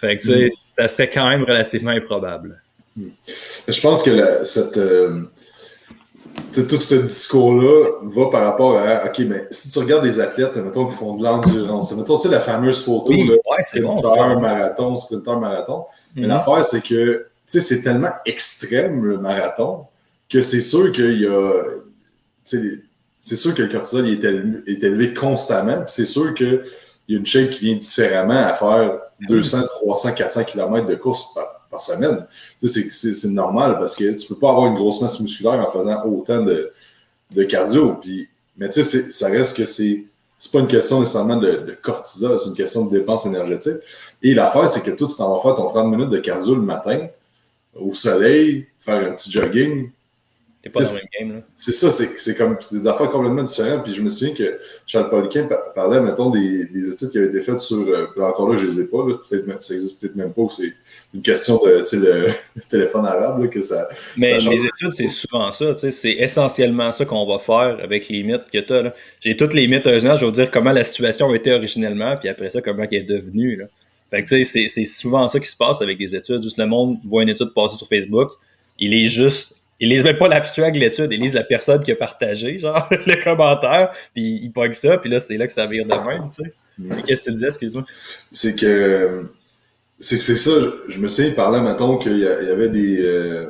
Fait 0.00 0.18
que, 0.18 0.50
ça 0.70 0.88
serait 0.88 1.08
quand 1.08 1.28
même 1.28 1.42
relativement 1.42 1.92
improbable. 1.92 2.62
Je 2.96 3.80
pense 3.80 4.02
que 4.02 4.44
cette, 4.44 4.76
euh, 4.76 5.22
tout 6.52 6.76
ce 6.76 6.94
discours-là 6.94 8.00
va 8.02 8.26
par 8.30 8.44
rapport 8.44 8.78
à, 8.78 9.06
OK, 9.06 9.18
mais 9.20 9.46
si 9.50 9.68
tu 9.68 9.78
regardes 9.78 10.04
des 10.04 10.20
athlètes, 10.20 10.56
mettons, 10.56 10.86
qui 10.86 10.94
font 10.94 11.16
de 11.16 11.22
l'endurance, 11.22 11.94
mettons, 11.94 12.16
tu 12.16 12.24
sais, 12.24 12.28
la 12.28 12.40
fameuse 12.40 12.84
photo, 12.84 13.06
oui, 13.08 13.30
ouais, 13.30 13.62
sprinter, 13.62 13.84
bon, 13.84 14.40
marathon, 14.40 14.96
sprinter, 14.96 15.38
marathon. 15.38 15.84
Mais 16.14 16.22
mhm. 16.22 16.28
l'affaire, 16.28 16.64
c'est 16.64 16.82
que, 16.82 16.86
tu 16.86 17.26
sais, 17.46 17.60
c'est 17.60 17.82
tellement 17.82 18.12
extrême, 18.24 19.04
le 19.04 19.18
marathon, 19.18 19.86
que 20.28 20.40
c'est 20.40 20.60
sûr 20.60 20.92
qu'il 20.92 21.20
y 21.20 21.26
a, 21.26 21.52
c'est 22.44 23.36
sûr 23.36 23.54
que 23.54 23.62
le 23.62 23.68
cortisol 23.68 24.06
est 24.08 24.22
élevé, 24.22 24.58
est 24.66 24.82
élevé 24.82 25.14
constamment, 25.14 25.82
c'est 25.86 26.04
sûr 26.04 26.34
qu'il 26.34 26.62
y 27.08 27.14
a 27.14 27.18
une 27.18 27.26
shape 27.26 27.50
qui 27.50 27.66
vient 27.66 27.76
différemment 27.76 28.46
à 28.46 28.54
faire 28.54 28.98
200, 29.28 29.62
300, 29.82 30.12
400 30.12 30.44
km 30.44 30.86
de 30.86 30.94
course 30.94 31.34
par, 31.34 31.55
par 31.70 31.80
semaine. 31.80 32.26
C'est 32.62 33.30
normal 33.30 33.78
parce 33.78 33.96
que 33.96 34.12
tu 34.12 34.26
peux 34.28 34.38
pas 34.38 34.50
avoir 34.50 34.66
une 34.66 34.74
grosse 34.74 35.00
masse 35.00 35.20
musculaire 35.20 35.54
en 35.54 35.70
faisant 35.70 36.04
autant 36.04 36.42
de, 36.42 36.72
cardio. 37.44 37.94
Puis, 37.94 38.28
mais 38.56 38.68
tu 38.68 38.82
sais, 38.82 39.10
ça 39.10 39.28
reste 39.28 39.56
que 39.56 39.64
c'est 39.64 40.04
c'est 40.38 40.52
pas 40.52 40.58
une 40.58 40.66
question 40.66 41.00
nécessairement 41.00 41.38
de, 41.38 41.64
de 41.66 41.72
cortisol, 41.72 42.38
c'est 42.38 42.50
une 42.50 42.54
question 42.54 42.84
de 42.84 42.90
dépense 42.90 43.24
énergétique. 43.24 43.78
Et 44.22 44.34
l'affaire, 44.34 44.68
c'est 44.68 44.82
que 44.82 44.90
toi, 44.90 45.08
tu 45.08 45.16
t'en 45.16 45.34
vas 45.34 45.40
faire 45.40 45.54
ton 45.54 45.66
30 45.66 45.90
minutes 45.90 46.10
de 46.10 46.18
cardio 46.18 46.54
le 46.54 46.60
matin, 46.60 47.08
au 47.74 47.94
soleil, 47.94 48.66
faire 48.78 48.96
un 48.96 49.12
petit 49.12 49.30
jogging, 49.30 49.90
c'est 51.54 51.72
ça, 51.72 51.90
c'est 51.90 52.36
comme 52.36 52.56
des 52.70 52.86
affaires 52.86 53.08
complètement 53.08 53.42
différentes. 53.42 53.84
Puis 53.84 53.92
je 53.92 54.02
me 54.02 54.08
souviens 54.08 54.34
que 54.34 54.58
Charles 54.86 55.10
Poliquin 55.10 55.48
parlait, 55.74 56.00
mettons, 56.00 56.30
des, 56.30 56.66
des, 56.66 56.90
études 56.90 57.10
qui 57.10 57.18
avaient 57.18 57.28
été 57.28 57.40
faites 57.40 57.60
sur. 57.60 57.86
Euh, 57.88 58.06
encore 58.22 58.50
là, 58.50 58.56
je 58.56 58.66
ne 58.66 58.70
les 58.70 58.80
ai 58.80 58.84
pas, 58.84 58.98
peut-être 59.04 59.64
ça 59.64 59.74
existe 59.74 60.00
peut-être 60.00 60.16
même 60.16 60.32
pas, 60.32 60.42
c'est 60.50 60.72
une 61.14 61.22
question 61.22 61.60
de 61.64 61.84
le, 61.96 62.26
le, 62.56 62.62
téléphone 62.68 63.06
arabe 63.06 63.48
que 63.48 63.60
ça. 63.60 63.88
Mais 64.16 64.38
les 64.38 64.64
études, 64.66 64.92
c'est 64.92 65.08
souvent 65.08 65.50
ça, 65.50 65.74
c'est 65.74 66.12
essentiellement 66.12 66.92
ça 66.92 67.04
qu'on 67.04 67.26
va 67.26 67.38
faire 67.38 67.78
avec 67.82 68.08
les 68.08 68.22
mythes 68.22 68.50
que 68.52 68.58
tu 68.58 68.72
as. 68.72 68.94
J'ai 69.20 69.36
toutes 69.36 69.54
les 69.54 69.68
mythes 69.68 69.86
originales, 69.86 70.16
je 70.16 70.20
vais 70.20 70.26
vous 70.26 70.32
dire 70.32 70.50
comment 70.50 70.72
la 70.72 70.84
situation 70.84 71.34
été 71.34 71.52
originellement, 71.52 72.16
puis 72.16 72.28
après 72.28 72.50
ça, 72.50 72.60
comment 72.60 72.84
elle 72.90 72.98
est 72.98 73.02
devenue. 73.02 73.56
Là. 73.56 73.66
Fait 74.10 74.22
que 74.22 74.44
c'est 74.44 74.84
souvent 74.84 75.28
ça 75.28 75.40
qui 75.40 75.48
se 75.48 75.56
passe 75.56 75.82
avec 75.82 75.98
des 75.98 76.14
études. 76.14 76.42
Juste 76.42 76.58
le 76.58 76.66
monde 76.66 76.98
voit 77.04 77.22
une 77.22 77.28
étude 77.28 77.52
passer 77.54 77.76
sur 77.76 77.88
Facebook, 77.88 78.30
il 78.78 78.94
est 78.94 79.08
juste 79.08 79.65
ils 79.80 79.88
lisent 79.88 80.04
même 80.04 80.16
pas 80.16 80.28
l'abstract 80.28 80.74
de 80.74 80.80
l'étude, 80.80 81.08
ils 81.12 81.20
lisent 81.20 81.34
la 81.34 81.44
personne 81.44 81.82
qui 81.82 81.92
a 81.92 81.96
partagé, 81.96 82.58
genre, 82.58 82.88
le 82.90 83.22
commentaire, 83.22 83.90
puis 84.14 84.40
ils 84.42 84.50
pognent 84.50 84.72
ça, 84.72 84.98
puis 84.98 85.10
là, 85.10 85.20
c'est 85.20 85.36
là 85.36 85.46
que 85.46 85.52
ça 85.52 85.66
vire 85.66 85.84
de 85.84 85.94
même, 85.94 86.28
tu 86.28 86.42
sais. 86.42 86.52
Mm. 86.78 87.02
Qu'est-ce 87.06 87.22
que 87.22 87.26
tu 87.26 87.32
disais, 87.34 87.46
excuse-moi? 87.46 87.84
C'est 88.32 88.58
que, 88.58 89.30
c'est 89.98 90.16
que 90.16 90.22
c'est 90.22 90.36
ça, 90.36 90.50
je, 90.88 90.98
me 90.98 91.08
souviens, 91.08 91.30
il 91.30 91.34
parlait, 91.34 91.60
mettons, 91.60 91.98
qu'il 91.98 92.18
y, 92.18 92.26
avait 92.26 92.70
des, 92.70 92.98
euh, 93.00 93.46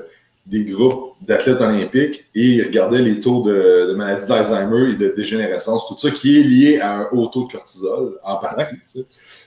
des 0.47 0.64
groupes 0.64 1.14
d'athlètes 1.23 1.61
olympiques 1.61 2.25
et 2.35 2.42
ils 2.42 2.62
regardaient 2.64 3.02
les 3.02 3.21
taux 3.21 3.42
de, 3.42 3.88
de 3.88 3.95
maladie 3.95 4.26
d'Alzheimer 4.26 4.92
et 4.92 4.95
de 4.95 5.14
dégénérescence, 5.16 5.87
tout 5.88 5.97
ça 5.97 6.11
qui 6.11 6.40
est 6.40 6.42
lié 6.42 6.80
à 6.80 6.99
un 6.99 7.09
haut 7.12 7.28
taux 7.28 7.47
de 7.47 7.52
cortisol, 7.52 8.18
en 8.25 8.37
partie, 8.37 8.76
tu 8.80 8.80
sais. 8.85 9.06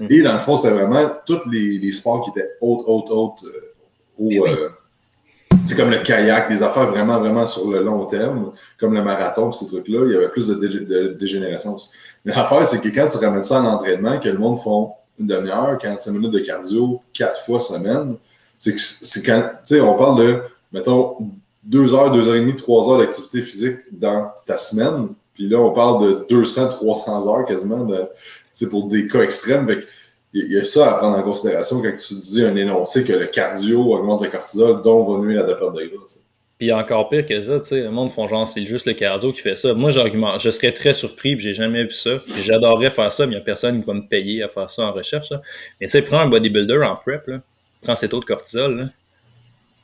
Et 0.09 0.21
dans 0.21 0.33
le 0.33 0.39
fond, 0.39 0.55
c'était 0.55 0.73
vraiment 0.73 1.11
tous 1.25 1.49
les, 1.49 1.77
les 1.77 1.91
sports 1.91 2.23
qui 2.23 2.31
étaient 2.31 2.49
hautes, 2.61 2.83
hautes, 2.85 3.09
hautes, 3.09 3.43
euh, 3.45 3.69
au, 4.17 4.45
c'est 5.65 5.75
comme 5.75 5.89
le 5.89 5.99
kayak, 5.99 6.49
des 6.49 6.63
affaires 6.63 6.87
vraiment, 6.87 7.19
vraiment 7.19 7.45
sur 7.45 7.69
le 7.69 7.81
long 7.81 8.05
terme, 8.05 8.51
comme 8.77 8.93
le 8.93 9.03
marathon, 9.03 9.51
ces 9.51 9.67
trucs-là, 9.67 10.05
il 10.05 10.13
y 10.13 10.15
avait 10.15 10.29
plus 10.29 10.47
de, 10.47 11.15
dégénération. 11.19 11.75
Mais 12.25 12.33
l'affaire, 12.33 12.65
c'est 12.65 12.81
que 12.81 12.93
quand 12.93 13.07
tu 13.07 13.23
ramènes 13.23 13.43
ça 13.43 13.61
en 13.61 13.65
entraînement, 13.65 14.19
que 14.19 14.29
le 14.29 14.37
monde 14.37 14.57
font 14.57 14.93
une 15.19 15.27
demi-heure, 15.27 15.77
45 15.77 16.11
minutes 16.11 16.31
de 16.31 16.39
cardio, 16.39 17.01
quatre 17.13 17.39
fois 17.39 17.59
semaine, 17.59 18.15
c'est 18.57 18.77
c'est 18.77 19.25
quand, 19.25 19.41
tu 19.65 19.75
sais, 19.75 19.81
on 19.81 19.95
parle 19.95 20.19
de, 20.19 20.41
mettons, 20.71 21.17
deux 21.63 21.93
heures, 21.93 22.11
deux 22.11 22.27
heures 22.27 22.35
et 22.35 22.39
demie, 22.39 22.55
trois 22.55 22.89
heures 22.89 22.99
d'activité 22.99 23.41
physique 23.41 23.77
dans 23.91 24.31
ta 24.45 24.57
semaine. 24.57 25.09
Puis 25.33 25.47
là, 25.47 25.59
on 25.59 25.71
parle 25.71 26.05
de 26.05 26.25
200, 26.29 26.69
300 26.69 27.33
heures 27.33 27.45
quasiment 27.45 27.85
de, 27.85 28.07
pour 28.67 28.87
des 28.87 29.07
cas 29.07 29.21
extrêmes. 29.21 29.67
Il 30.33 30.51
y 30.51 30.57
a 30.57 30.63
ça 30.63 30.91
à 30.91 30.97
prendre 30.97 31.17
en 31.17 31.23
considération 31.23 31.81
quand 31.81 31.95
tu 31.95 32.13
dis 32.15 32.43
un 32.43 32.55
énoncé 32.55 33.03
que 33.03 33.13
le 33.13 33.25
cardio 33.25 33.93
augmente 33.93 34.21
le 34.21 34.29
cortisol, 34.29 34.81
dont 34.81 35.03
va 35.03 35.25
nuire 35.25 35.45
ta 35.45 35.55
perte 35.55 35.75
de 35.75 35.85
gras. 35.85 36.03
Puis 36.59 36.73
encore 36.73 37.07
pire 37.07 37.25
que 37.25 37.41
ça, 37.41 37.59
tu 37.59 37.67
sais, 37.67 37.81
le 37.81 37.89
monde 37.89 38.11
font 38.11 38.27
genre 38.27 38.45
c'est 38.47 38.65
juste 38.65 38.85
le 38.85 38.93
cardio 38.93 39.31
qui 39.31 39.39
fait 39.39 39.55
ça. 39.55 39.73
Moi, 39.73 39.91
j'argumente, 39.91 40.41
je 40.41 40.49
serais 40.49 40.73
très 40.73 40.93
surpris, 40.93 41.35
puis 41.35 41.45
j'ai 41.45 41.53
jamais 41.53 41.83
vu 41.83 41.93
ça. 41.93 42.17
J'adorerais 42.43 42.91
faire 42.91 43.11
ça, 43.13 43.25
mais 43.25 43.33
il 43.33 43.35
n'y 43.37 43.41
a 43.41 43.45
personne 43.45 43.79
qui 43.79 43.87
va 43.87 43.93
me 43.93 44.07
payer 44.07 44.43
à 44.43 44.49
faire 44.49 44.69
ça 44.69 44.83
en 44.83 44.91
recherche. 44.91 45.31
Mais 45.79 45.87
tu 45.87 45.91
sais, 45.91 46.01
prends 46.01 46.19
un 46.19 46.27
bodybuilder 46.27 46.83
en 46.83 46.97
prep, 46.97 47.25
là, 47.27 47.39
prends 47.81 47.95
ses 47.95 48.09
taux 48.09 48.19
de 48.19 48.25
cortisol. 48.25 48.77
Là. 48.77 48.89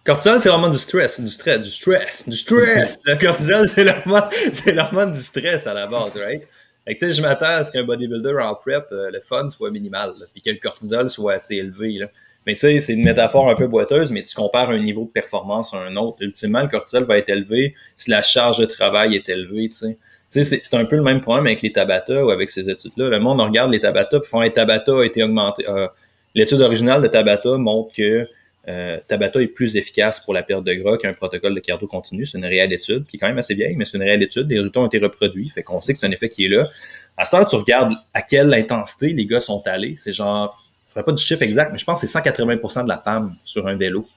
Cortisol, 0.06 0.40
c'est 0.40 0.50
vraiment 0.50 0.70
du 0.70 0.78
stress, 0.78 1.20
du 1.20 1.30
stress, 1.30 1.62
du 1.62 1.72
stress, 1.72 2.28
du 2.28 2.36
stress. 2.36 3.00
le 3.06 3.16
cortisol, 3.16 3.68
c'est 3.70 3.84
vraiment, 3.84 5.08
du 5.08 5.22
stress 5.22 5.66
à 5.66 5.74
la 5.74 5.88
base, 5.88 6.16
right? 6.18 6.44
Fait 6.86 6.96
que, 6.96 7.12
je 7.12 7.22
m'attends 7.22 7.46
à 7.48 7.64
ce 7.64 7.72
qu'un 7.72 7.84
bodybuilder 7.84 8.36
en 8.42 8.54
prep, 8.56 8.86
euh, 8.92 9.10
le 9.12 9.20
fun 9.22 9.50
soit 9.50 9.72
minimal, 9.72 10.14
puis 10.34 10.42
que 10.42 10.52
le 10.52 10.58
cortisol 10.58 11.10
soit 11.10 11.34
assez 11.34 11.56
élevé. 11.56 11.94
Là. 11.94 12.08
Mais 12.46 12.54
tu 12.54 12.60
sais, 12.60 12.80
c'est 12.80 12.94
une 12.94 13.04
métaphore 13.04 13.50
un 13.50 13.56
peu 13.56 13.68
boiteuse, 13.68 14.12
mais 14.12 14.22
tu 14.22 14.36
compares 14.36 14.70
un 14.70 14.80
niveau 14.80 15.06
de 15.06 15.10
performance 15.10 15.74
à 15.74 15.78
un 15.78 15.96
autre. 15.96 16.18
Ultimement, 16.22 16.62
le 16.62 16.68
cortisol 16.68 17.06
va 17.06 17.18
être 17.18 17.30
élevé 17.30 17.74
si 17.96 18.12
la 18.12 18.22
charge 18.22 18.60
de 18.60 18.66
travail 18.66 19.16
est 19.16 19.28
élevée, 19.30 19.70
tu 19.70 19.78
sais. 19.78 19.98
C'est 20.30 20.74
un 20.74 20.86
peu 20.86 20.98
le 20.98 21.02
même 21.02 21.22
problème 21.22 21.46
avec 21.46 21.62
les 21.62 21.72
Tabata 21.72 22.26
ou 22.26 22.30
avec 22.30 22.50
ces 22.50 22.70
études-là. 22.70 23.08
Le 23.08 23.20
monde 23.20 23.40
regarde 23.40 23.72
les 23.72 23.80
Tabata, 23.80 24.20
puis 24.20 24.30
font 24.30 24.42
les 24.42 24.52
Tabata 24.52 24.92
a 24.92 25.04
été 25.06 25.24
augmenté. 25.24 25.68
Euh, 25.70 25.88
l'étude 26.34 26.62
originale 26.62 27.02
de 27.02 27.08
Tabata 27.08 27.58
montre 27.58 27.96
que 27.96 28.28
euh, 28.68 29.00
Tabata 29.08 29.42
est 29.42 29.48
plus 29.48 29.76
efficace 29.76 30.20
pour 30.20 30.34
la 30.34 30.42
perte 30.42 30.64
de 30.64 30.74
gras 30.74 30.98
qu'un 30.98 31.14
protocole 31.14 31.54
de 31.54 31.60
cardio 31.60 31.88
continu. 31.88 32.26
C'est 32.26 32.38
une 32.38 32.46
réelle 32.46 32.74
étude 32.74 33.06
qui 33.06 33.18
est 33.18 33.20
quand 33.20 33.28
même 33.28 33.38
assez 33.38 33.54
vieille, 33.54 33.76
mais 33.76 33.86
c'est 33.86 33.98
une 33.98 34.04
réelle 34.04 34.24
étude. 34.24 34.48
Des 34.48 34.56
résultats 34.56 34.80
ont 34.80 34.88
été 34.88 34.98
reproduits. 34.98 35.50
Fait 35.50 35.64
qu'on 35.64 35.82
sait 35.82 35.94
que 35.94 36.00
c'est 36.00 36.08
un 36.08 36.12
effet 36.12 36.30
qui 36.30 36.46
est 36.46 36.50
là. 36.50 36.70
À 37.18 37.26
ce 37.26 37.36
heure, 37.36 37.48
tu 37.48 37.56
regardes 37.56 37.94
à 38.14 38.22
quelle 38.22 38.54
intensité 38.54 39.10
les 39.10 39.26
gars 39.26 39.42
sont 39.42 39.62
allés. 39.66 39.96
C'est 39.98 40.14
genre, 40.14 40.62
je 40.94 41.00
ne 41.00 41.04
pas 41.04 41.12
du 41.12 41.22
chiffre 41.22 41.42
exact, 41.44 41.72
mais 41.72 41.78
je 41.78 41.86
pense 41.86 42.02
que 42.02 42.08
c'est 42.08 42.20
180% 42.20 42.84
de 42.84 42.90
la 42.90 42.98
femme 42.98 43.36
sur 43.44 43.68
un 43.68 43.76
vélo. 43.76 44.08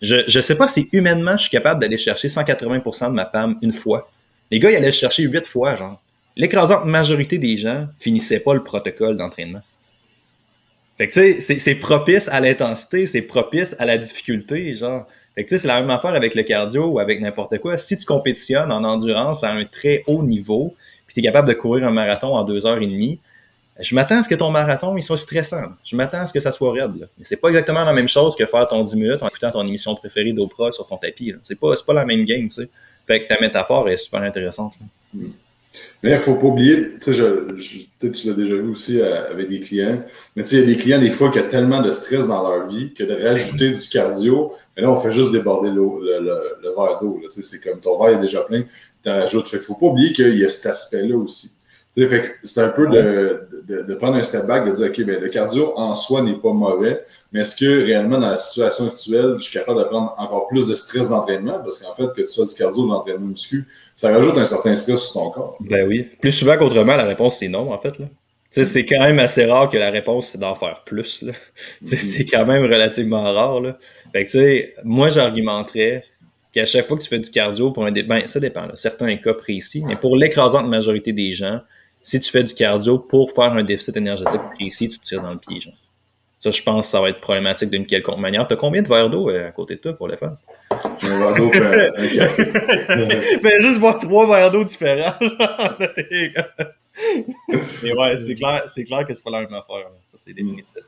Je 0.00 0.36
ne 0.36 0.42
sais 0.42 0.56
pas 0.56 0.66
si 0.66 0.88
humainement 0.92 1.36
je 1.36 1.42
suis 1.42 1.50
capable 1.50 1.80
d'aller 1.80 1.96
chercher 1.96 2.26
180% 2.26 3.08
de 3.08 3.12
ma 3.12 3.26
femme 3.26 3.58
une 3.62 3.72
fois. 3.72 4.10
Les 4.50 4.58
gars, 4.58 4.70
ils 4.70 4.76
allaient 4.76 4.90
chercher 4.90 5.22
huit 5.22 5.46
fois, 5.46 5.76
genre. 5.76 6.02
L'écrasante 6.34 6.86
majorité 6.86 7.38
des 7.38 7.56
gens 7.56 7.86
finissaient 7.98 8.40
pas 8.40 8.54
le 8.54 8.64
protocole 8.64 9.16
d'entraînement. 9.16 9.60
Fait 11.02 11.08
que 11.08 11.14
tu 11.14 11.40
sais, 11.40 11.58
c'est 11.58 11.74
propice 11.74 12.28
à 12.28 12.38
l'intensité, 12.38 13.08
c'est 13.08 13.22
propice 13.22 13.74
à 13.80 13.86
la 13.86 13.98
difficulté, 13.98 14.72
genre. 14.74 15.04
Fait 15.34 15.42
que 15.42 15.48
tu 15.48 15.56
sais, 15.56 15.62
c'est 15.62 15.66
la 15.66 15.80
même 15.80 15.90
affaire 15.90 16.14
avec 16.14 16.36
le 16.36 16.44
cardio 16.44 16.84
ou 16.84 17.00
avec 17.00 17.20
n'importe 17.20 17.58
quoi. 17.58 17.76
Si 17.76 17.98
tu 17.98 18.06
compétitionnes 18.06 18.70
en 18.70 18.84
endurance 18.84 19.42
à 19.42 19.50
un 19.50 19.64
très 19.64 20.04
haut 20.06 20.22
niveau, 20.22 20.76
puis 21.08 21.14
tu 21.14 21.18
es 21.18 21.22
capable 21.24 21.48
de 21.48 21.54
courir 21.54 21.88
un 21.88 21.90
marathon 21.90 22.36
en 22.36 22.44
deux 22.44 22.66
heures 22.66 22.80
et 22.80 22.86
demie, 22.86 23.18
je 23.80 23.96
m'attends 23.96 24.20
à 24.20 24.22
ce 24.22 24.28
que 24.28 24.36
ton 24.36 24.52
marathon 24.52 24.96
il 24.96 25.02
soit 25.02 25.18
stressant. 25.18 25.64
Je 25.82 25.96
m'attends 25.96 26.20
à 26.20 26.28
ce 26.28 26.32
que 26.32 26.38
ça 26.38 26.52
soit 26.52 26.70
raide. 26.70 26.94
Là. 27.00 27.06
Mais 27.18 27.24
c'est 27.24 27.38
pas 27.38 27.48
exactement 27.48 27.84
la 27.84 27.92
même 27.92 28.08
chose 28.08 28.36
que 28.36 28.46
faire 28.46 28.68
ton 28.68 28.84
10 28.84 28.94
minutes 28.94 29.22
en 29.24 29.26
écoutant 29.26 29.50
ton 29.50 29.66
émission 29.66 29.96
préférée 29.96 30.32
d'Oprah 30.32 30.70
sur 30.70 30.86
ton 30.86 30.98
tapis. 30.98 31.34
C'est 31.42 31.58
pas, 31.58 31.74
pas 31.84 31.94
la 31.94 32.04
même 32.04 32.24
game, 32.24 32.42
tu 32.42 32.62
sais. 32.62 32.68
Fait 33.08 33.24
que 33.24 33.26
ta 33.26 33.40
métaphore 33.40 33.88
est 33.88 33.96
super 33.96 34.20
intéressante. 34.22 34.74
Mm. 35.12 35.30
Mais 36.02 36.10
il 36.10 36.14
ne 36.14 36.18
faut 36.18 36.34
pas 36.34 36.46
oublier, 36.46 36.98
tu 37.00 37.14
sais, 37.14 38.10
tu 38.10 38.26
l'as 38.26 38.34
déjà 38.34 38.54
vu 38.54 38.68
aussi 38.68 39.00
euh, 39.00 39.30
avec 39.30 39.48
des 39.48 39.60
clients, 39.60 40.02
mais 40.36 40.42
il 40.42 40.58
y 40.58 40.62
a 40.62 40.66
des 40.66 40.76
clients, 40.76 41.00
des 41.00 41.10
fois, 41.10 41.30
qui 41.30 41.38
ont 41.38 41.48
tellement 41.48 41.80
de 41.80 41.90
stress 41.90 42.26
dans 42.26 42.42
leur 42.48 42.66
vie 42.68 42.92
que 42.92 43.04
de 43.04 43.14
rajouter 43.14 43.70
du 43.70 43.88
cardio, 43.90 44.52
mais 44.76 44.82
là, 44.82 44.90
on 44.90 45.00
fait 45.00 45.12
juste 45.12 45.32
déborder 45.32 45.70
le, 45.70 45.82
le, 45.82 46.74
verre 46.76 46.98
d'eau. 47.00 47.20
C'est 47.28 47.60
comme 47.62 47.80
ton 47.80 48.02
verre 48.02 48.18
est 48.18 48.20
déjà 48.20 48.42
plein, 48.42 48.64
tu 49.02 49.08
en 49.10 49.14
rajoutes. 49.14 49.48
Fait 49.48 49.58
qu'il 49.58 49.60
ne 49.60 49.64
faut 49.64 49.74
pas 49.74 49.86
oublier 49.86 50.12
qu'il 50.12 50.36
y 50.38 50.44
a 50.44 50.48
cet 50.48 50.66
aspect-là 50.66 51.16
aussi. 51.16 51.56
C'est 51.94 52.60
un 52.62 52.70
peu 52.70 52.88
de, 52.88 53.48
de, 53.68 53.82
de, 53.82 53.94
prendre 53.96 54.16
un 54.16 54.22
step 54.22 54.46
back, 54.46 54.64
de 54.64 54.70
dire, 54.70 54.86
OK, 54.86 55.04
ben, 55.04 55.20
le 55.20 55.28
cardio 55.28 55.74
en 55.76 55.94
soi 55.94 56.22
n'est 56.22 56.36
pas 56.36 56.52
mauvais, 56.52 57.02
mais 57.32 57.40
est-ce 57.40 57.54
que 57.54 57.84
réellement, 57.84 58.18
dans 58.18 58.30
la 58.30 58.36
situation 58.36 58.86
actuelle, 58.86 59.34
je 59.36 59.42
suis 59.42 59.52
capable 59.52 59.78
de 59.78 59.84
prendre 59.84 60.14
encore 60.16 60.48
plus 60.48 60.68
de 60.68 60.74
stress 60.74 61.10
d'entraînement? 61.10 61.60
Parce 61.62 61.80
qu'en 61.80 61.94
fait, 61.94 62.08
que 62.16 62.22
tu 62.26 62.34
fasses 62.34 62.54
du 62.54 62.62
cardio 62.62 62.84
ou 62.84 62.86
de 62.86 62.92
l'entraînement 62.92 63.26
muscu, 63.26 63.66
ça 63.94 64.10
rajoute 64.10 64.38
un 64.38 64.44
certain 64.46 64.74
stress 64.74 65.02
sur 65.02 65.20
ton 65.20 65.30
corps. 65.30 65.58
Ben 65.68 65.86
oui. 65.86 66.08
Plus 66.18 66.32
souvent 66.32 66.56
qu'autrement, 66.56 66.96
la 66.96 67.04
réponse, 67.04 67.36
c'est 67.38 67.48
non, 67.48 67.70
en 67.70 67.78
fait. 67.78 67.98
Là. 67.98 68.06
C'est 68.50 68.86
quand 68.86 69.00
même 69.00 69.18
assez 69.18 69.44
rare 69.44 69.68
que 69.68 69.76
la 69.76 69.90
réponse, 69.90 70.28
c'est 70.28 70.38
d'en 70.38 70.54
faire 70.54 70.82
plus. 70.86 71.22
Là. 71.22 71.32
Mm-hmm. 71.84 71.96
C'est 71.98 72.24
quand 72.24 72.46
même 72.46 72.64
relativement 72.64 73.22
rare. 73.22 73.60
Là. 73.60 73.78
Fait 74.12 74.24
que, 74.24 74.30
tu 74.30 74.38
sais, 74.38 74.74
moi, 74.82 75.10
j'argumenterais 75.10 76.04
qu'à 76.54 76.64
chaque 76.64 76.86
fois 76.86 76.96
que 76.96 77.02
tu 77.02 77.08
fais 77.08 77.18
du 77.18 77.30
cardio 77.30 77.70
pour 77.70 77.84
un... 77.84 77.92
Ben, 77.92 78.22
ça 78.26 78.40
dépend, 78.40 78.66
là, 78.66 78.72
certains 78.76 79.16
cas 79.16 79.34
précis, 79.34 79.82
mais 79.86 79.96
pour 79.96 80.16
l'écrasante 80.16 80.68
majorité 80.68 81.12
des 81.12 81.32
gens, 81.32 81.60
si 82.02 82.20
tu 82.20 82.30
fais 82.30 82.42
du 82.42 82.54
cardio 82.54 82.98
pour 82.98 83.32
faire 83.32 83.52
un 83.52 83.62
déficit 83.62 83.96
énergétique 83.96 84.40
précis, 84.54 84.88
tu 84.88 84.98
te 84.98 85.04
tires 85.04 85.22
dans 85.22 85.32
le 85.32 85.38
pied. 85.38 85.60
Genre. 85.60 85.74
Ça, 86.38 86.50
je 86.50 86.62
pense 86.62 86.86
que 86.86 86.90
ça 86.90 87.00
va 87.00 87.08
être 87.10 87.20
problématique 87.20 87.70
d'une 87.70 87.86
quelconque 87.86 88.18
manière. 88.18 88.48
Tu 88.48 88.54
as 88.54 88.56
combien 88.56 88.82
de 88.82 88.88
verres 88.88 89.08
d'eau 89.08 89.30
euh, 89.30 89.46
à 89.46 89.52
côté 89.52 89.76
de 89.76 89.80
toi 89.80 89.92
pour 89.92 90.08
le 90.08 90.16
faire? 90.16 90.36
Un 90.70 91.18
verre 91.18 91.34
d'eau 91.34 91.52
un, 91.54 92.02
un 92.02 92.08
café. 92.08 92.46
Mais 93.42 93.60
juste 93.60 93.78
boire 93.78 94.00
trois 94.00 94.26
verres 94.26 94.50
d'eau 94.50 94.64
différents. 94.64 95.14
Mais 97.82 97.92
ouais, 97.92 98.16
c'est 98.16 98.34
clair, 98.34 98.64
c'est 98.66 98.84
clair 98.84 99.06
que 99.06 99.14
c'est 99.14 99.22
pas 99.22 99.30
la 99.30 99.40
même 99.42 99.54
affaire. 99.54 99.88
Ça, 100.10 100.18
c'est 100.24 100.32
définitif. 100.32 100.82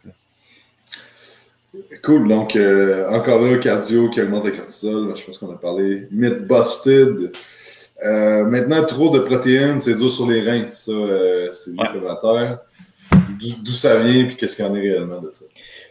Cool. 2.03 2.29
Donc, 2.29 2.57
euh, 2.57 3.09
encore 3.11 3.41
là, 3.41 3.57
cardio 3.59 4.11
qui 4.11 4.21
augmente 4.21 4.45
le 4.45 4.53
cortisol. 4.53 5.17
Je 5.17 5.25
pense 5.25 5.39
qu'on 5.39 5.53
a 5.53 5.57
parlé. 5.57 6.09
Myth 6.11 6.47
busted. 6.47 7.33
Euh, 8.03 8.45
maintenant, 8.45 8.85
trop 8.85 9.11
de 9.11 9.21
protéines, 9.21 9.79
c'est 9.79 9.97
dur 9.97 10.11
sur 10.11 10.29
les 10.29 10.43
reins. 10.43 10.71
Ça, 10.71 10.91
euh, 10.91 11.49
c'est 11.53 11.77
commentaire. 11.77 12.59
D'où 13.63 13.73
ça 13.73 14.01
vient, 14.01 14.25
puis 14.25 14.37
qu'est-ce 14.37 14.57
qu'il 14.57 14.65
y 14.65 14.69
en 14.69 14.75
est 14.75 14.81
réellement 14.81 15.21
de 15.21 15.31
ça? 15.31 15.45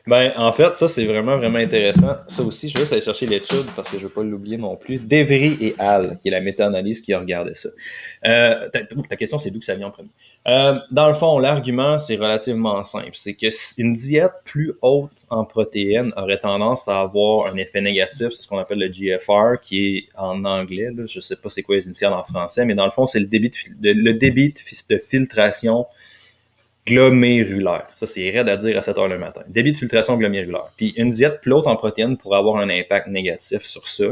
Ben, 0.05 0.33
en 0.35 0.51
fait, 0.51 0.73
ça, 0.73 0.89
c'est 0.89 1.05
vraiment, 1.05 1.37
vraiment 1.37 1.59
intéressant. 1.59 2.17
Ça 2.27 2.43
aussi, 2.43 2.67
je 2.67 2.73
vais 2.73 2.81
juste 2.81 2.91
aller 2.91 3.01
chercher 3.01 3.25
l'étude 3.25 3.65
parce 3.73 3.89
que 3.89 3.97
je 3.97 4.03
ne 4.03 4.07
veux 4.09 4.13
pas 4.13 4.23
l'oublier 4.23 4.57
non 4.57 4.75
plus. 4.75 4.99
Devry 4.99 5.57
et 5.61 5.75
Al, 5.79 6.19
qui 6.21 6.27
est 6.27 6.31
la 6.31 6.41
méta-analyse 6.41 7.01
qui 7.01 7.13
a 7.13 7.19
regardé 7.19 7.55
ça. 7.55 7.69
Euh, 8.25 8.67
ta, 8.69 8.83
ta, 8.83 9.15
question, 9.15 9.37
c'est 9.37 9.49
d'où 9.49 9.59
que 9.59 9.65
ça 9.65 9.75
vient 9.75 9.87
en 9.87 9.91
premier? 9.91 10.09
Euh, 10.45 10.77
dans 10.91 11.07
le 11.07 11.13
fond, 11.13 11.39
l'argument, 11.39 11.99
c'est 11.99 12.15
relativement 12.15 12.83
simple. 12.83 13.11
C'est 13.13 13.33
que 13.33 13.47
une 13.77 13.95
diète 13.95 14.33
plus 14.43 14.73
haute 14.81 15.25
en 15.29 15.45
protéines 15.45 16.11
aurait 16.17 16.39
tendance 16.39 16.87
à 16.87 16.99
avoir 16.99 17.47
un 17.47 17.55
effet 17.55 17.79
négatif. 17.79 18.29
C'est 18.31 18.43
ce 18.43 18.47
qu'on 18.47 18.57
appelle 18.57 18.79
le 18.79 18.87
GFR, 18.87 19.59
qui 19.61 19.97
est 19.97 20.09
en 20.17 20.43
anglais. 20.43 20.89
Là. 20.93 21.05
Je 21.07 21.19
sais 21.21 21.37
pas 21.37 21.49
c'est 21.49 21.63
quoi 21.63 21.75
les 21.75 21.85
initiales 21.85 22.13
en 22.13 22.23
français, 22.23 22.65
mais 22.65 22.75
dans 22.75 22.85
le 22.85 22.91
fond, 22.91 23.07
c'est 23.07 23.21
le 23.21 23.27
débit 23.27 23.51
de, 23.79 23.91
le 23.91 24.13
débit 24.13 24.53
de 24.89 24.97
filtration 24.97 25.85
glomérulaire. 26.85 27.87
Ça, 27.95 28.05
c'est 28.05 28.29
raide 28.29 28.49
à 28.49 28.57
dire 28.57 28.77
à 28.77 28.81
7 28.81 28.97
heures 28.97 29.07
le 29.07 29.17
matin. 29.17 29.41
Débit 29.47 29.71
de 29.71 29.77
filtration 29.77 30.17
glomérulaire. 30.17 30.67
Puis 30.75 30.93
une 30.97 31.11
diète 31.11 31.39
plus 31.41 31.53
haute 31.53 31.67
en 31.67 31.77
protéines 31.77 32.17
pourrait 32.17 32.39
avoir 32.39 32.57
un 32.57 32.69
impact 32.69 33.07
négatif 33.07 33.63
sur 33.63 33.87
ça. 33.87 34.03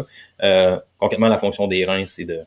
Euh, 0.44 0.80
concrètement, 0.98 1.28
la 1.28 1.38
fonction 1.38 1.68
des 1.68 1.84
reins, 1.84 2.06
c'est 2.08 2.24
de 2.24 2.40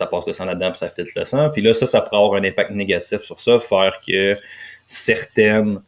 ça 0.00 0.06
passe 0.06 0.26
le 0.26 0.32
sang 0.32 0.46
là-dedans, 0.46 0.70
puis 0.70 0.78
ça 0.78 0.88
filtre 0.88 1.12
le 1.14 1.24
sang. 1.24 1.50
Puis 1.50 1.62
là, 1.62 1.74
ça, 1.74 1.86
ça 1.86 2.00
pourrait 2.00 2.16
avoir 2.16 2.40
un 2.40 2.44
impact 2.44 2.70
négatif 2.70 3.20
sur 3.20 3.38
ça, 3.38 3.60
faire 3.60 4.00
que 4.06 4.36
certaines 4.86 5.80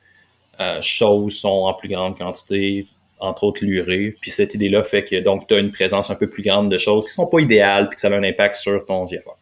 euh, 0.61 0.81
choses 0.83 1.38
sont 1.38 1.48
en 1.48 1.72
plus 1.72 1.88
grande 1.88 2.16
quantité, 2.18 2.87
entre 3.18 3.44
autres 3.44 3.64
l'urée. 3.64 4.16
Puis 4.20 4.31
cette 4.31 4.55
idée-là 4.55 4.83
fait 4.83 5.05
que 5.05 5.18
donc 5.20 5.46
tu 5.48 5.55
as 5.55 5.59
une 5.59 5.72
présence 5.72 6.11
un 6.11 6.14
peu 6.14 6.27
plus 6.27 6.42
grande 6.42 6.70
de 6.70 6.77
choses 6.77 7.07
qui 7.07 7.12
sont 7.12 7.27
pas 7.27 7.40
idéales, 7.40 7.88
puis 7.88 7.94
que 7.94 8.01
ça 8.01 8.09
a 8.09 8.12
un 8.12 8.22
impact 8.22 8.57
sur 8.57 8.85
ton 8.85 9.07
GFR. 9.07 9.37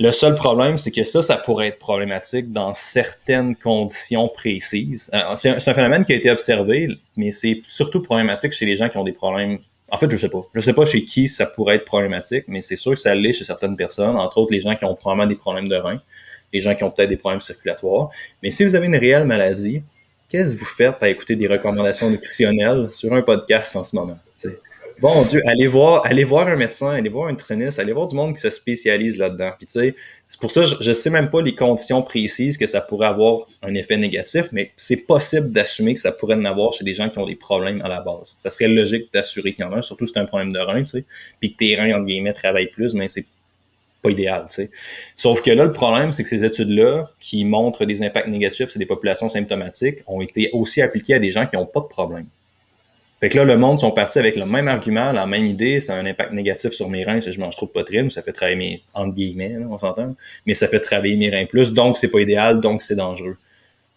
Le 0.00 0.12
seul 0.12 0.36
problème, 0.36 0.78
c'est 0.78 0.92
que 0.92 1.02
ça, 1.02 1.22
ça 1.22 1.36
pourrait 1.36 1.68
être 1.68 1.80
problématique 1.80 2.52
dans 2.52 2.72
certaines 2.72 3.56
conditions 3.56 4.28
précises. 4.28 5.10
Euh, 5.12 5.34
c'est 5.34 5.50
un, 5.50 5.74
phénomène 5.74 6.04
qui 6.04 6.12
a 6.12 6.16
été 6.16 6.30
observé, 6.30 6.88
mais 7.16 7.32
c'est 7.32 7.56
surtout 7.66 8.00
problématique 8.00 8.52
chez 8.52 8.64
les 8.64 8.76
gens 8.76 8.88
qui 8.88 8.96
ont 8.96 9.02
des 9.02 9.12
problèmes. 9.12 9.58
En 9.90 9.98
fait, 9.98 10.10
je 10.10 10.16
sais 10.16 10.28
pas. 10.28 10.40
Je 10.54 10.60
sais 10.60 10.72
pas 10.72 10.84
chez 10.84 11.04
qui 11.04 11.28
ça 11.28 11.46
pourrait 11.46 11.76
être 11.76 11.84
problématique, 11.84 12.44
mais 12.48 12.60
c'est 12.60 12.76
sûr 12.76 12.92
que 12.92 12.98
ça 12.98 13.14
l'est 13.14 13.32
chez 13.32 13.44
certaines 13.44 13.76
personnes, 13.76 14.16
entre 14.16 14.38
autres 14.38 14.52
les 14.52 14.60
gens 14.60 14.74
qui 14.76 14.84
ont 14.84 14.94
probablement 14.94 15.26
des 15.26 15.36
problèmes 15.36 15.68
de 15.68 15.76
rein, 15.76 16.00
les 16.52 16.60
gens 16.60 16.74
qui 16.74 16.84
ont 16.84 16.90
peut-être 16.90 17.08
des 17.08 17.16
problèmes 17.16 17.40
circulatoires. 17.40 18.10
Mais 18.42 18.50
si 18.50 18.64
vous 18.64 18.74
avez 18.74 18.86
une 18.86 18.96
réelle 18.96 19.24
maladie, 19.24 19.82
qu'est-ce 20.28 20.54
que 20.54 20.60
vous 20.60 20.66
faites 20.66 21.02
à 21.02 21.08
écouter 21.08 21.36
des 21.36 21.46
recommandations 21.46 22.10
nutritionnelles 22.10 22.92
sur 22.92 23.12
un 23.14 23.22
podcast 23.22 23.76
en 23.76 23.84
ce 23.84 23.96
moment? 23.96 24.18
Bon 25.00 25.22
Dieu, 25.22 25.40
allez 25.46 25.68
voir, 25.68 26.04
allez 26.06 26.24
voir 26.24 26.48
un 26.48 26.56
médecin, 26.56 26.90
allez 26.90 27.08
voir 27.08 27.28
un 27.28 27.30
nutritionniste, 27.30 27.78
allez 27.78 27.92
voir 27.92 28.08
du 28.08 28.16
monde 28.16 28.34
qui 28.34 28.40
se 28.40 28.50
spécialise 28.50 29.16
là-dedans. 29.16 29.52
Puis 29.56 29.66
tu 29.66 29.74
sais, 29.74 29.94
c'est 30.28 30.40
pour 30.40 30.50
ça 30.50 30.64
je, 30.64 30.74
je 30.80 30.90
sais 30.90 31.08
même 31.10 31.30
pas 31.30 31.40
les 31.40 31.54
conditions 31.54 32.02
précises 32.02 32.56
que 32.56 32.66
ça 32.66 32.80
pourrait 32.80 33.06
avoir 33.06 33.46
un 33.62 33.74
effet 33.74 33.96
négatif, 33.96 34.46
mais 34.50 34.72
c'est 34.76 34.96
possible 34.96 35.52
d'assumer 35.52 35.94
que 35.94 36.00
ça 36.00 36.10
pourrait 36.10 36.34
en 36.34 36.44
avoir 36.44 36.72
chez 36.72 36.82
des 36.82 36.94
gens 36.94 37.10
qui 37.10 37.18
ont 37.20 37.26
des 37.26 37.36
problèmes 37.36 37.80
à 37.82 37.88
la 37.88 38.00
base. 38.00 38.36
Ça 38.40 38.50
serait 38.50 38.66
logique 38.66 39.12
d'assurer 39.14 39.52
qu'il 39.52 39.64
y 39.64 39.68
en 39.68 39.72
a 39.72 39.76
un, 39.76 39.82
surtout 39.82 40.04
si 40.06 40.14
c'est 40.14 40.20
un 40.20 40.24
problème 40.26 40.52
de 40.52 40.58
rein, 40.58 40.82
tu 40.82 40.86
sais, 40.86 41.04
puis 41.38 41.52
que 41.52 41.58
tes 41.58 41.76
reins, 41.76 41.94
entre 41.94 42.06
guillemets, 42.06 42.32
travaillent 42.32 42.70
plus, 42.70 42.94
mais 42.94 43.08
c'est 43.08 43.26
pas 44.02 44.10
idéal, 44.10 44.46
tu 44.48 44.56
sais. 44.56 44.70
Sauf 45.14 45.42
que 45.42 45.52
là, 45.52 45.64
le 45.64 45.72
problème, 45.72 46.12
c'est 46.12 46.24
que 46.24 46.28
ces 46.28 46.44
études-là, 46.44 47.10
qui 47.20 47.44
montrent 47.44 47.84
des 47.84 48.02
impacts 48.02 48.28
négatifs 48.28 48.70
sur 48.70 48.78
des 48.80 48.86
populations 48.86 49.28
symptomatiques, 49.28 49.98
ont 50.08 50.20
été 50.20 50.50
aussi 50.52 50.82
appliquées 50.82 51.14
à 51.14 51.18
des 51.20 51.30
gens 51.30 51.46
qui 51.46 51.56
n'ont 51.56 51.66
pas 51.66 51.80
de 51.80 51.86
problème. 51.86 52.26
Fait 53.20 53.28
que 53.28 53.36
là, 53.36 53.44
le 53.44 53.56
monde 53.56 53.80
sont 53.80 53.90
partis 53.90 54.18
avec 54.18 54.36
le 54.36 54.46
même 54.46 54.68
argument, 54.68 55.10
la 55.10 55.26
même 55.26 55.46
idée, 55.46 55.80
c'est 55.80 55.92
un 55.92 56.06
impact 56.06 56.32
négatif 56.32 56.70
sur 56.70 56.88
mes 56.88 57.02
reins 57.02 57.20
si 57.20 57.32
je 57.32 57.40
mange 57.40 57.56
trop 57.56 57.66
de 57.66 57.72
poitrine, 57.72 58.10
ça 58.10 58.22
fait 58.22 58.32
travailler 58.32 58.56
mes, 58.56 58.82
entre 58.94 59.14
guillemets, 59.14 59.58
là, 59.58 59.66
on 59.68 59.78
s'entend, 59.78 60.14
mais 60.46 60.54
ça 60.54 60.68
fait 60.68 60.78
travailler 60.78 61.16
mes 61.16 61.28
reins 61.28 61.46
plus, 61.46 61.72
donc 61.72 61.96
c'est 61.96 62.08
pas 62.08 62.20
idéal, 62.20 62.60
donc 62.60 62.82
c'est 62.82 62.94
dangereux. 62.94 63.36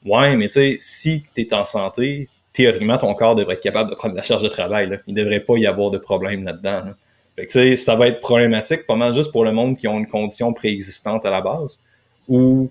Ouais, 0.05 0.35
mais 0.35 0.47
tu 0.47 0.53
sais, 0.53 0.77
si 0.79 1.23
tu 1.35 1.41
es 1.41 1.53
en 1.53 1.65
santé, 1.65 2.29
théoriquement, 2.51 2.97
ton 2.97 3.13
corps 3.13 3.35
devrait 3.35 3.53
être 3.53 3.61
capable 3.61 3.91
de 3.91 3.95
prendre 3.95 4.15
la 4.15 4.23
charge 4.23 4.41
de 4.41 4.49
travail, 4.49 4.89
là. 4.89 4.97
Il 5.05 5.13
devrait 5.13 5.39
pas 5.41 5.57
y 5.57 5.67
avoir 5.67 5.91
de 5.91 5.99
problème 5.99 6.43
là-dedans, 6.43 6.85
là. 6.85 6.95
Fait 7.35 7.45
que, 7.45 7.51
tu 7.51 7.59
sais, 7.59 7.75
ça 7.77 7.95
va 7.95 8.07
être 8.07 8.19
problématique 8.19 8.85
pas 8.85 8.95
mal 8.95 9.13
juste 9.13 9.31
pour 9.31 9.45
le 9.45 9.51
monde 9.51 9.77
qui 9.77 9.87
ont 9.87 9.97
une 9.97 10.07
condition 10.07 10.51
préexistante 10.51 11.25
à 11.25 11.31
la 11.31 11.41
base 11.41 11.79
ou 12.27 12.69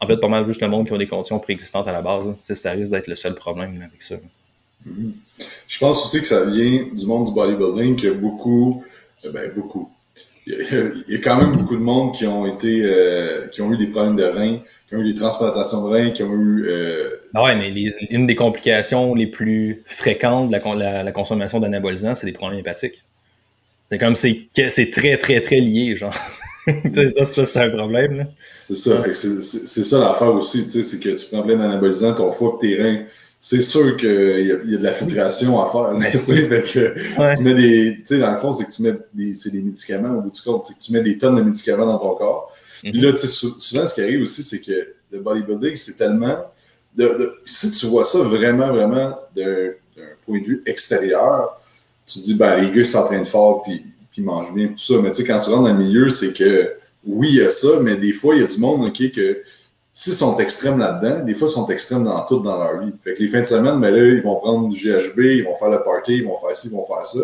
en 0.00 0.06
fait 0.06 0.16
pas 0.16 0.28
mal 0.28 0.46
juste 0.46 0.62
le 0.62 0.68
monde 0.68 0.86
qui 0.86 0.92
ont 0.92 0.98
des 0.98 1.06
conditions 1.06 1.38
préexistantes 1.38 1.86
à 1.88 1.92
la 1.92 2.00
base. 2.00 2.36
Sais, 2.42 2.54
ça 2.54 2.70
risque 2.70 2.90
d'être 2.90 3.06
le 3.06 3.16
seul 3.16 3.34
problème 3.34 3.82
avec 3.82 4.00
ça. 4.00 4.16
Mm-hmm. 4.86 5.12
Je 5.68 5.78
pense 5.78 6.04
aussi 6.04 6.20
que 6.20 6.26
ça 6.26 6.44
vient 6.44 6.86
du 6.92 7.06
monde 7.06 7.26
du 7.26 7.32
bodybuilding 7.32 7.96
que 7.96 8.08
beaucoup, 8.08 8.84
euh, 9.24 9.32
ben 9.32 9.50
beaucoup. 9.54 9.90
Il 10.46 11.04
y, 11.08 11.16
a, 11.16 11.18
quand 11.18 11.36
même 11.36 11.52
beaucoup 11.52 11.76
de 11.76 11.82
monde 11.82 12.14
qui 12.14 12.26
ont 12.26 12.46
été, 12.46 12.80
euh, 12.82 13.48
qui 13.48 13.60
ont 13.60 13.70
eu 13.70 13.76
des 13.76 13.88
problèmes 13.88 14.16
de 14.16 14.24
reins, 14.24 14.60
qui 14.88 14.96
ont 14.96 15.00
eu 15.00 15.12
des 15.12 15.18
transplantations 15.18 15.86
de 15.86 15.90
reins, 15.90 16.10
qui 16.10 16.22
ont 16.22 16.32
eu. 16.32 16.64
Euh... 16.66 17.10
Ah 17.34 17.44
ouais, 17.44 17.54
mais 17.54 17.70
les, 17.70 17.94
une 18.08 18.26
des 18.26 18.34
complications 18.34 19.14
les 19.14 19.26
plus 19.26 19.82
fréquentes 19.84 20.48
de 20.48 20.56
la, 20.56 20.74
la, 20.74 21.02
la 21.02 21.12
consommation 21.12 21.60
d'anabolisants, 21.60 22.14
c'est 22.14 22.26
des 22.26 22.32
problèmes 22.32 22.60
hépatiques. 22.60 23.02
C'est 23.90 23.98
comme 23.98 24.16
c'est 24.16 24.46
c'est 24.68 24.90
très, 24.90 25.18
très, 25.18 25.40
très 25.40 25.60
lié, 25.60 25.96
genre. 25.96 26.14
ça, 26.94 27.24
ça 27.24 27.44
c'est 27.44 27.60
un 27.60 27.70
problème. 27.70 28.28
C'est 28.52 28.74
ça. 28.74 29.04
C'est 29.14 29.84
ça 29.84 29.98
l'affaire 29.98 30.34
aussi, 30.34 30.68
c'est 30.68 30.98
que 30.98 31.10
tu 31.10 31.26
prends 31.30 31.42
plein 31.42 31.56
d'anabolisants, 31.56 32.14
ton 32.14 32.32
foie 32.32 32.56
tes 32.60 32.76
reins. 32.76 33.04
C'est 33.40 33.62
sûr 33.62 33.96
qu'il 33.96 34.08
y, 34.46 34.52
a, 34.52 34.56
y 34.64 34.74
a 34.74 34.78
de 34.78 34.82
la 34.82 34.92
filtration 34.92 35.60
à 35.60 35.70
faire. 35.70 35.92
Là, 35.98 36.10
que 36.10 37.20
ouais. 37.20 37.36
tu 37.36 37.42
mets 37.44 37.54
des. 37.54 37.96
Tu 37.98 38.02
sais, 38.04 38.18
dans 38.18 38.32
le 38.32 38.38
fond, 38.38 38.52
c'est 38.52 38.64
que 38.64 38.72
tu 38.72 38.82
mets 38.82 38.98
des, 39.14 39.34
c'est 39.34 39.50
des 39.50 39.62
médicaments 39.62 40.18
au 40.18 40.22
bout 40.22 40.30
du 40.30 40.40
compte. 40.40 40.64
C'est 40.64 40.74
que 40.74 40.80
tu 40.80 40.92
mets 40.92 41.02
des 41.02 41.18
tonnes 41.18 41.36
de 41.36 41.42
médicaments 41.42 41.86
dans 41.86 41.98
ton 41.98 42.14
corps. 42.16 42.52
Mm 42.82 42.88
-hmm. 42.88 42.92
Puis 42.92 43.00
là, 43.00 43.12
tu 43.12 43.18
sais, 43.18 43.26
souvent, 43.58 43.86
ce 43.86 43.94
qui 43.94 44.02
arrive 44.02 44.22
aussi, 44.22 44.42
c'est 44.42 44.60
que 44.60 44.94
le 45.12 45.20
bodybuilding, 45.20 45.76
c'est 45.76 45.96
tellement. 45.96 46.36
De, 46.96 47.04
de, 47.04 47.32
si 47.44 47.70
tu 47.70 47.86
vois 47.86 48.04
ça 48.04 48.18
vraiment, 48.18 48.72
vraiment 48.72 49.14
d'un 49.36 49.72
point 50.26 50.40
de 50.40 50.46
vue 50.46 50.62
extérieur, 50.66 51.60
tu 52.06 52.18
te 52.18 52.24
dis, 52.24 52.34
ben, 52.34 52.56
les 52.56 52.68
gars, 52.72 52.80
ils 52.80 52.86
s'entraînent 52.86 53.26
fort, 53.26 53.62
puis, 53.62 53.78
puis 54.10 54.22
ils 54.22 54.24
mangent 54.24 54.52
bien, 54.52 54.68
tout 54.68 54.78
ça. 54.78 54.94
Mais 55.02 55.10
tu 55.10 55.18
sais, 55.18 55.24
quand 55.28 55.38
tu 55.38 55.50
rentres 55.50 55.68
dans 55.68 55.78
le 55.78 55.84
milieu, 55.84 56.08
c'est 56.08 56.32
que, 56.32 56.72
oui, 57.06 57.28
il 57.30 57.36
y 57.36 57.42
a 57.42 57.50
ça, 57.50 57.68
mais 57.82 57.96
des 57.96 58.12
fois, 58.12 58.34
il 58.34 58.40
y 58.40 58.44
a 58.44 58.46
du 58.46 58.58
monde, 58.58 58.88
OK, 58.88 59.12
que 59.12 59.42
s'ils 59.98 60.12
sont 60.12 60.38
extrêmes 60.38 60.78
là-dedans, 60.78 61.24
des 61.24 61.34
fois, 61.34 61.48
ils 61.48 61.54
sont 61.54 61.66
extrêmes 61.70 62.04
dans 62.04 62.24
tout 62.24 62.38
dans 62.38 62.56
leur 62.56 62.78
vie. 62.78 62.92
Fait 63.02 63.14
que 63.14 63.18
les 63.20 63.26
fins 63.26 63.40
de 63.40 63.44
semaine, 63.44 63.80
ben 63.80 63.92
là, 63.92 64.04
ils 64.04 64.22
vont 64.22 64.36
prendre 64.36 64.68
du 64.68 64.78
GHB, 64.78 65.18
ils 65.18 65.42
vont 65.42 65.56
faire 65.56 65.70
le 65.70 65.82
party, 65.82 66.18
ils 66.18 66.24
vont 66.24 66.36
faire 66.36 66.54
ci, 66.54 66.68
ils 66.68 66.72
vont 66.72 66.84
faire 66.86 67.04
ça. 67.04 67.18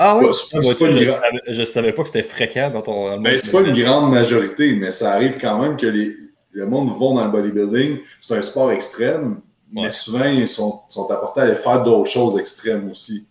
Ah 0.00 0.18
oui? 0.18 0.26
Pas, 0.26 0.58
pas, 0.58 0.62
pas 0.62 0.96
je, 0.96 1.04
savais, 1.04 1.40
je, 1.46 1.64
savais 1.64 1.92
pas 1.92 2.02
que 2.02 2.08
c'était 2.08 2.24
fréquent 2.24 2.70
dans 2.70 2.82
ton... 2.82 3.08
Dans 3.08 3.20
ben, 3.20 3.38
c'est 3.38 3.52
pas 3.52 3.60
une 3.60 3.80
grande 3.80 4.10
majorité, 4.10 4.72
mais 4.72 4.90
ça 4.90 5.12
arrive 5.12 5.38
quand 5.40 5.60
même 5.60 5.76
que 5.76 5.86
les, 5.86 6.16
le 6.54 6.66
monde 6.66 6.88
vont 6.88 7.14
dans 7.14 7.24
le 7.24 7.30
bodybuilding. 7.30 7.98
C'est 8.20 8.34
un 8.34 8.42
sport 8.42 8.72
extrême, 8.72 9.36
ouais. 9.72 9.82
mais 9.84 9.90
souvent, 9.92 10.24
ils 10.24 10.48
sont, 10.48 10.80
sont 10.88 11.08
apportés 11.08 11.42
à 11.42 11.44
aller 11.44 11.54
faire 11.54 11.84
d'autres 11.84 12.10
choses 12.10 12.36
extrêmes 12.36 12.90
aussi. 12.90 13.28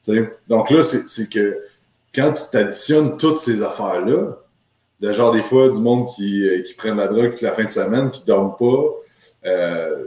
T'sais? 0.00 0.32
Donc 0.46 0.70
là, 0.70 0.84
c'est 0.84 1.28
que 1.28 1.58
quand 2.14 2.32
tu 2.34 2.42
t'additionnes 2.52 3.16
toutes 3.16 3.38
ces 3.38 3.64
affaires-là, 3.64 4.36
de 5.02 5.10
genre 5.10 5.32
des 5.32 5.42
fois 5.42 5.68
du 5.68 5.80
monde 5.80 6.06
qui, 6.14 6.48
qui 6.64 6.74
prennent 6.74 6.96
la 6.96 7.08
drogue 7.08 7.34
la 7.42 7.52
fin 7.52 7.64
de 7.64 7.70
semaine, 7.70 8.10
qui 8.12 8.22
ne 8.22 8.26
dorment 8.26 8.56
pas, 8.56 8.84
euh, 9.46 10.06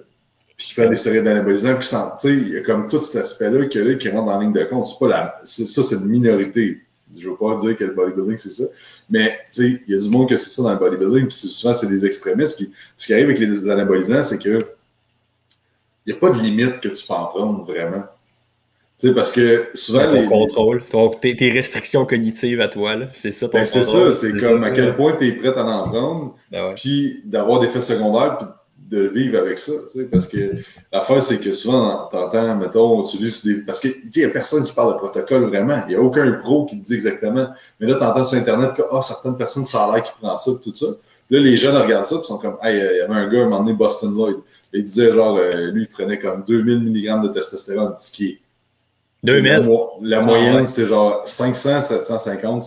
puis 0.55 0.67
qui 0.67 0.73
prennent 0.73 0.89
des 0.89 0.95
séries 0.95 1.21
d'anabolisants, 1.21 1.75
puis 1.75 2.29
il 2.29 2.53
y 2.53 2.57
a 2.57 2.61
comme 2.61 2.87
tout 2.87 3.03
cet 3.03 3.23
aspect-là 3.23 3.65
qui, 3.65 3.97
qui 3.97 4.09
rentre 4.09 4.31
la 4.31 4.39
ligne 4.39 4.53
de 4.53 4.63
compte. 4.63 4.87
C'est 4.87 4.97
pas 4.97 5.07
la, 5.09 5.33
ça, 5.43 5.83
c'est 5.83 5.95
une 5.95 6.07
minorité. 6.07 6.79
Je 7.13 7.29
veux 7.29 7.35
pas 7.35 7.57
dire 7.57 7.75
que 7.75 7.83
le 7.83 7.93
bodybuilding, 7.93 8.37
c'est 8.37 8.51
ça. 8.51 8.63
Mais 9.09 9.37
il 9.57 9.81
y 9.85 9.93
a 9.93 9.97
du 9.97 10.09
monde 10.09 10.29
que 10.29 10.37
c'est 10.37 10.49
ça 10.49 10.63
dans 10.63 10.71
le 10.71 10.79
bodybuilding, 10.79 11.27
puis 11.27 11.35
souvent, 11.35 11.73
c'est 11.73 11.87
des 11.87 12.05
extrémistes. 12.05 12.55
Puis 12.55 12.71
ce 12.97 13.05
qui 13.05 13.13
arrive 13.13 13.25
avec 13.25 13.39
les 13.39 13.69
anabolisants, 13.69 14.23
c'est 14.23 14.41
que 14.41 14.65
il 16.05 16.13
n'y 16.13 16.17
a 16.17 16.21
pas 16.21 16.29
de 16.29 16.41
limite 16.41 16.79
que 16.79 16.87
tu 16.87 17.05
peux 17.05 17.13
en 17.13 17.25
prendre 17.25 17.65
vraiment. 17.65 18.03
Tu 18.97 19.07
sais, 19.07 19.13
parce 19.13 19.33
que 19.33 19.67
souvent. 19.73 20.09
les 20.11 20.25
contrôle, 20.25 20.83
tes, 21.21 21.35
tes, 21.35 21.51
restrictions 21.51 22.05
cognitives 22.05 22.61
à 22.61 22.69
toi, 22.69 22.95
c'est 23.13 23.33
ça 23.33 23.49
ton 23.49 23.57
ben, 23.57 23.65
C'est 23.65 23.83
ça, 23.83 24.11
c'est 24.13 24.37
comme 24.39 24.63
à 24.63 24.71
quel 24.71 24.95
point 24.95 25.13
tu 25.19 25.27
es 25.27 25.31
prêt 25.33 25.53
à 25.57 25.65
en 25.65 25.89
prendre, 25.89 26.35
ben 26.49 26.67
ouais. 26.67 26.75
puis 26.75 27.21
d'avoir 27.25 27.59
des 27.59 27.67
effets 27.67 27.81
secondaires, 27.81 28.37
puis 28.37 28.47
de 28.89 29.01
vivre 29.07 29.39
avec 29.39 29.59
ça. 29.59 29.73
Tu 29.91 29.99
sais, 29.99 30.03
parce 30.05 30.27
que 30.27 30.55
l'affaire, 30.93 31.21
c'est 31.21 31.39
que 31.39 31.51
souvent, 31.51 32.07
t'entends, 32.11 32.55
mettons, 32.55 32.99
on 32.99 33.03
utilise 33.03 33.43
des. 33.45 33.61
Parce 33.63 33.79
qu'il 33.79 33.93
n'y 34.15 34.23
a 34.23 34.29
personne 34.29 34.63
qui 34.63 34.73
parle 34.73 34.93
de 34.93 34.97
protocole 34.97 35.45
vraiment. 35.45 35.81
Il 35.87 35.89
n'y 35.89 35.95
a 35.95 36.01
aucun 36.01 36.31
pro 36.33 36.65
qui 36.65 36.79
te 36.79 36.85
dit 36.85 36.93
exactement. 36.93 37.47
Mais 37.79 37.87
là, 37.87 37.95
t'entends 37.95 38.23
sur 38.23 38.37
Internet 38.37 38.73
que 38.75 38.83
oh, 38.91 39.01
certaines 39.01 39.37
personnes, 39.37 39.65
ça 39.65 39.85
a 39.85 39.95
l'air 39.95 40.03
qui 40.03 40.13
prend 40.21 40.37
ça, 40.37 40.51
tout 40.63 40.73
ça. 40.73 40.87
Là, 41.31 41.39
les 41.39 41.57
jeunes 41.57 41.75
regardent 41.75 42.05
ça, 42.05 42.17
puis 42.17 42.25
sont 42.27 42.37
comme, 42.37 42.57
hey, 42.61 42.77
il 42.77 42.97
y 42.97 43.01
avait 43.01 43.13
un 43.13 43.27
gars, 43.27 43.41
un 43.41 43.45
moment 43.45 43.59
donné, 43.59 43.73
Boston 43.73 44.13
Lloyd. 44.13 44.37
Il 44.71 44.83
disait, 44.83 45.11
genre, 45.11 45.37
euh, 45.37 45.71
lui, 45.71 45.83
il 45.83 45.87
prenait 45.87 46.19
comme 46.19 46.43
2000 46.47 46.91
mg 46.91 47.23
de 47.23 47.27
testostérone, 47.29 47.93
ce 47.97 48.11
qui 48.11 48.27
est 48.27 48.39
2000. 49.25 49.67
La, 50.01 50.21
moyenne, 50.21 50.59
ah, 50.61 50.65
c'est 50.65 50.87
genre 50.87 51.21
500, 51.25 51.81
750, 51.81 52.63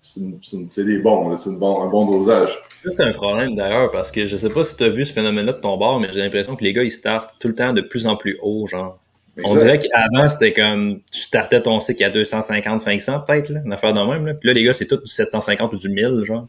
c'est 0.00 0.84
des 0.84 0.98
bons, 0.98 1.36
c'est 1.36 1.58
bon, 1.58 1.82
un 1.82 1.88
bon 1.88 2.10
dosage. 2.10 2.58
C'est 2.84 3.00
un 3.00 3.12
problème 3.12 3.54
d'ailleurs 3.54 3.90
parce 3.90 4.10
que 4.10 4.26
je 4.26 4.36
sais 4.36 4.50
pas 4.50 4.62
si 4.62 4.76
tu 4.76 4.84
as 4.84 4.90
vu 4.90 5.06
ce 5.06 5.12
phénomène-là 5.12 5.54
de 5.54 5.60
ton 5.60 5.76
bord, 5.78 6.00
mais 6.00 6.08
j'ai 6.12 6.20
l'impression 6.20 6.54
que 6.54 6.64
les 6.64 6.72
gars 6.72 6.82
ils 6.82 6.92
startent 6.92 7.34
tout 7.38 7.48
le 7.48 7.54
temps 7.54 7.72
de 7.72 7.80
plus 7.80 8.06
en 8.06 8.16
plus 8.16 8.38
haut, 8.42 8.66
genre. 8.66 8.98
Exact. 9.36 9.50
On 9.50 9.58
dirait 9.58 9.78
qu'avant 9.80 10.28
c'était 10.28 10.52
comme 10.52 11.00
tu 11.10 11.20
startais 11.20 11.62
ton 11.62 11.80
cycle 11.80 12.04
à 12.04 12.10
250, 12.10 12.80
500 12.82 13.20
peut-être, 13.26 13.50
une 13.64 13.72
affaire 13.72 13.94
de 13.94 14.00
même. 14.00 14.26
Là. 14.26 14.34
Puis 14.34 14.46
là, 14.48 14.52
les 14.52 14.62
gars, 14.62 14.74
c'est 14.74 14.86
tout 14.86 14.98
du 14.98 15.10
750 15.10 15.72
ou 15.72 15.76
du 15.76 15.88
1000, 15.88 16.22
genre. 16.24 16.46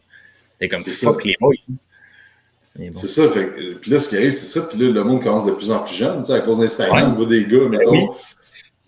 C'est 0.60 0.68
comme 0.68 0.80
fuck 0.80 1.24
les. 1.24 1.36
Bon. 1.40 1.50
C'est 2.94 3.06
ça, 3.06 3.26
fait, 3.30 3.46
puis 3.80 3.90
là, 3.90 3.98
ce 3.98 4.10
qui 4.10 4.16
arrive, 4.18 4.32
c'est 4.32 4.60
ça, 4.60 4.68
puis 4.68 4.78
là, 4.78 4.92
le 4.92 5.02
monde 5.02 5.22
commence 5.22 5.46
de 5.46 5.52
plus 5.52 5.70
en 5.70 5.78
plus 5.78 5.94
jeune, 5.94 6.18
tu 6.18 6.24
sais, 6.24 6.34
à 6.34 6.40
cause 6.40 6.60
d'Instagram, 6.60 6.98
ouais. 6.98 7.04
on 7.10 7.14
voit 7.14 7.26
des 7.26 7.44
gars, 7.46 7.68
mettons, 7.70 7.90
oui 7.90 8.06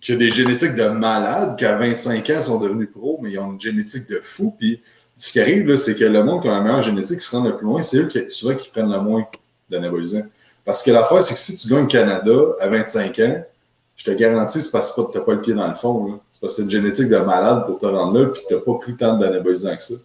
qui 0.01 0.13
a 0.13 0.15
des 0.15 0.31
génétiques 0.31 0.75
de 0.75 0.87
malades, 0.87 1.57
qui 1.57 1.65
à 1.65 1.77
25 1.77 2.29
ans 2.29 2.41
sont 2.41 2.59
devenus 2.59 2.89
pros, 2.91 3.19
mais 3.21 3.31
ils 3.31 3.39
ont 3.39 3.51
une 3.53 3.61
génétique 3.61 4.09
de 4.09 4.19
fou. 4.21 4.55
Puis 4.57 4.81
ce 5.17 5.31
qui 5.31 5.39
arrive, 5.39 5.67
là, 5.67 5.75
c'est 5.75 5.95
que 5.95 6.05
le 6.05 6.23
monde 6.23 6.41
qui 6.41 6.47
a 6.47 6.51
la 6.51 6.61
meilleure 6.61 6.81
génétique, 6.81 7.19
qui 7.19 7.25
se 7.25 7.35
rend 7.35 7.43
le 7.43 7.55
plus 7.57 7.65
loin, 7.65 7.81
c'est 7.81 7.97
eux 7.97 8.07
qui, 8.07 8.23
souvent 8.29 8.55
qui 8.55 8.69
prennent 8.69 8.91
le 8.91 9.01
moins 9.01 9.27
d'anabolisants. 9.69 10.25
Parce 10.63 10.83
que 10.83 10.91
l'affaire, 10.91 11.21
c'est 11.21 11.33
que 11.33 11.39
si 11.39 11.55
tu 11.55 11.67
gagnes 11.73 11.87
Canada 11.87 12.31
à 12.59 12.69
25 12.69 13.19
ans, 13.19 13.43
je 13.95 14.05
te 14.05 14.11
garantis, 14.11 14.61
c'est 14.61 14.71
parce 14.71 14.93
que 14.93 15.01
tu 15.11 15.17
n'as 15.17 15.23
pas 15.23 15.33
le 15.33 15.41
pied 15.41 15.53
dans 15.53 15.67
le 15.67 15.73
fond. 15.75 16.19
C'est 16.31 16.39
parce 16.39 16.53
que 16.53 16.57
c'est 16.57 16.63
une 16.63 16.69
génétique 16.69 17.09
de 17.09 17.17
malade 17.17 17.65
pour 17.65 17.77
te 17.77 17.85
rendre 17.85 18.17
là, 18.17 18.27
puis 18.27 18.41
que 18.43 18.47
tu 18.47 18.53
n'as 18.53 18.61
pas 18.61 18.73
pris 18.75 18.95
tant 18.95 19.17
d'anabolisants 19.17 19.75
que 19.75 19.83
ça. 19.83 19.95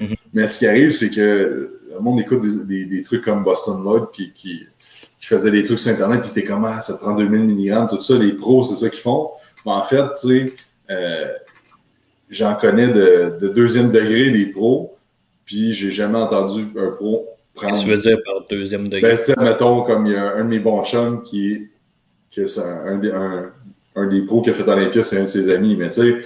Mm 0.00 0.06
-hmm. 0.06 0.16
Mais 0.34 0.48
ce 0.48 0.58
qui 0.58 0.66
arrive, 0.66 0.90
c'est 0.90 1.10
que 1.10 1.80
le 1.90 1.98
monde 2.00 2.20
écoute 2.20 2.42
des, 2.42 2.64
des, 2.64 2.84
des 2.84 3.02
trucs 3.02 3.24
comme 3.24 3.42
Boston 3.42 3.82
Lloyd 3.82 4.04
qui, 4.12 4.32
qui 4.34 4.66
qui 5.28 5.34
faisaient 5.34 5.50
des 5.50 5.62
trucs 5.62 5.78
sur 5.78 5.92
Internet, 5.92 6.22
qui 6.22 6.30
étaient 6.30 6.44
comme 6.44 6.64
ah, 6.64 6.80
ça 6.80 6.96
prend 6.96 7.14
2000 7.14 7.54
mg, 7.54 7.88
tout 7.90 8.00
ça, 8.00 8.16
les 8.16 8.32
pros, 8.32 8.64
c'est 8.64 8.76
ça 8.76 8.88
qu'ils 8.88 9.00
font. 9.00 9.30
Mais 9.66 9.72
en 9.72 9.82
fait, 9.82 10.02
tu 10.18 10.28
sais, 10.28 10.52
euh, 10.90 11.28
j'en 12.30 12.54
connais 12.54 12.88
de, 12.88 13.36
de, 13.38 13.48
deuxième 13.48 13.90
degré 13.90 14.30
des 14.30 14.46
pros, 14.46 14.96
puis 15.44 15.74
j'ai 15.74 15.90
jamais 15.90 16.18
entendu 16.18 16.68
un 16.78 16.92
pro 16.92 17.26
prendre. 17.54 17.78
Tu 17.78 17.90
veux 17.90 17.98
dire 17.98 18.16
par 18.24 18.46
deuxième 18.48 18.88
degré? 18.88 19.02
Ben, 19.02 19.18
tu 19.22 19.38
mettons, 19.42 19.82
comme 19.82 20.06
il 20.06 20.12
y 20.12 20.16
a 20.16 20.34
un 20.34 20.44
de 20.44 20.48
mes 20.48 20.60
bons 20.60 20.82
chums 20.82 21.22
qui 21.22 21.52
est, 21.52 21.70
que 22.34 22.46
c'est 22.46 22.62
un, 22.62 23.52
un, 23.96 24.06
des 24.06 24.22
pros 24.22 24.40
qui 24.40 24.48
a 24.48 24.54
fait 24.54 24.66
Olympia, 24.66 25.02
c'est 25.02 25.18
un 25.18 25.22
de 25.24 25.26
ses 25.26 25.52
amis, 25.52 25.76
mais 25.76 25.88
tu 25.88 26.00
sais, 26.00 26.18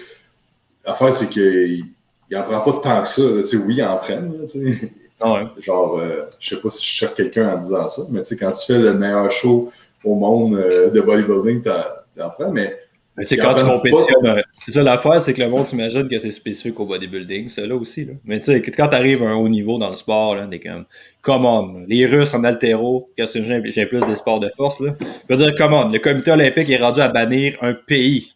l'affaire, 0.87 1.13
c'est 1.13 1.29
qu'il 1.29 1.87
il 2.31 2.37
en 2.37 2.43
prend 2.45 2.61
pas 2.61 2.81
tant 2.81 3.03
que 3.03 3.09
ça. 3.09 3.23
Tu 3.41 3.45
sais, 3.45 3.57
oui, 3.57 3.75
il 3.79 3.83
en 3.83 3.97
prenne, 3.97 4.33
tu 4.43 4.47
sais. 4.47 4.93
Ah 5.23 5.33
ouais. 5.35 5.63
Genre, 5.63 5.99
euh, 5.99 6.23
je 6.39 6.55
sais 6.55 6.61
pas 6.61 6.71
si 6.71 6.85
je 6.85 6.91
choque 6.91 7.15
quelqu'un 7.15 7.55
en 7.55 7.59
disant 7.59 7.87
ça, 7.87 8.03
mais 8.11 8.21
tu 8.21 8.27
sais, 8.27 8.37
quand 8.37 8.51
tu 8.53 8.73
fais 8.73 8.79
le 8.79 8.95
meilleur 8.95 9.31
show 9.31 9.71
au 10.05 10.15
monde 10.15 10.55
euh, 10.55 10.91
de 10.91 11.01
bodybuilding, 11.01 11.63
t'en 11.63 12.31
prends, 12.31 12.51
mais. 12.51 12.77
Mais 13.15 13.25
tu 13.27 13.37
sais, 13.37 13.43
quand 13.43 13.53
tu 13.53 13.63
compétitionnes, 13.63 14.43
c'est 14.59 14.73
ça 14.73 14.83
l'affaire, 14.83 15.21
c'est 15.21 15.35
que 15.35 15.43
le 15.43 15.49
monde 15.49 15.67
s'imagine 15.67 16.09
que 16.09 16.19
c'est 16.19 16.31
spécifique 16.31 16.81
au 16.81 16.87
bodybuilding, 16.87 17.47
ça 17.51 17.67
là 17.67 17.77
aussi. 17.77 18.07
Là. 18.07 18.15
Mais 18.25 18.41
tu 18.41 18.47
sais, 18.47 18.63
quand 18.63 18.89
tu 18.89 18.95
arrives 18.95 19.23
à 19.23 19.27
un 19.27 19.35
haut 19.35 19.51
niveau 19.51 19.77
dans 19.79 19.91
le 19.91 19.97
sport, 19.97 20.35
là, 20.35 20.47
t'es 20.51 20.59
comme, 20.59 20.87
come 21.21 21.45
on, 21.45 21.85
les 21.87 22.07
Russes 22.07 22.33
en 22.33 22.43
altéro, 22.43 23.11
quand 23.19 23.27
j'ai 23.35 23.87
plus 23.87 24.01
des 24.01 24.17
sports 24.17 24.41
de 24.41 24.49
force, 24.57 24.81
là, 24.81 24.95
je 25.29 25.35
veux 25.35 25.45
dire, 25.45 25.55
come 25.57 25.75
on, 25.75 25.91
le 25.91 25.99
comité 25.99 26.31
olympique 26.31 26.71
est 26.71 26.79
rendu 26.79 27.01
à 27.01 27.09
bannir 27.09 27.59
un 27.61 27.75
pays 27.75 28.33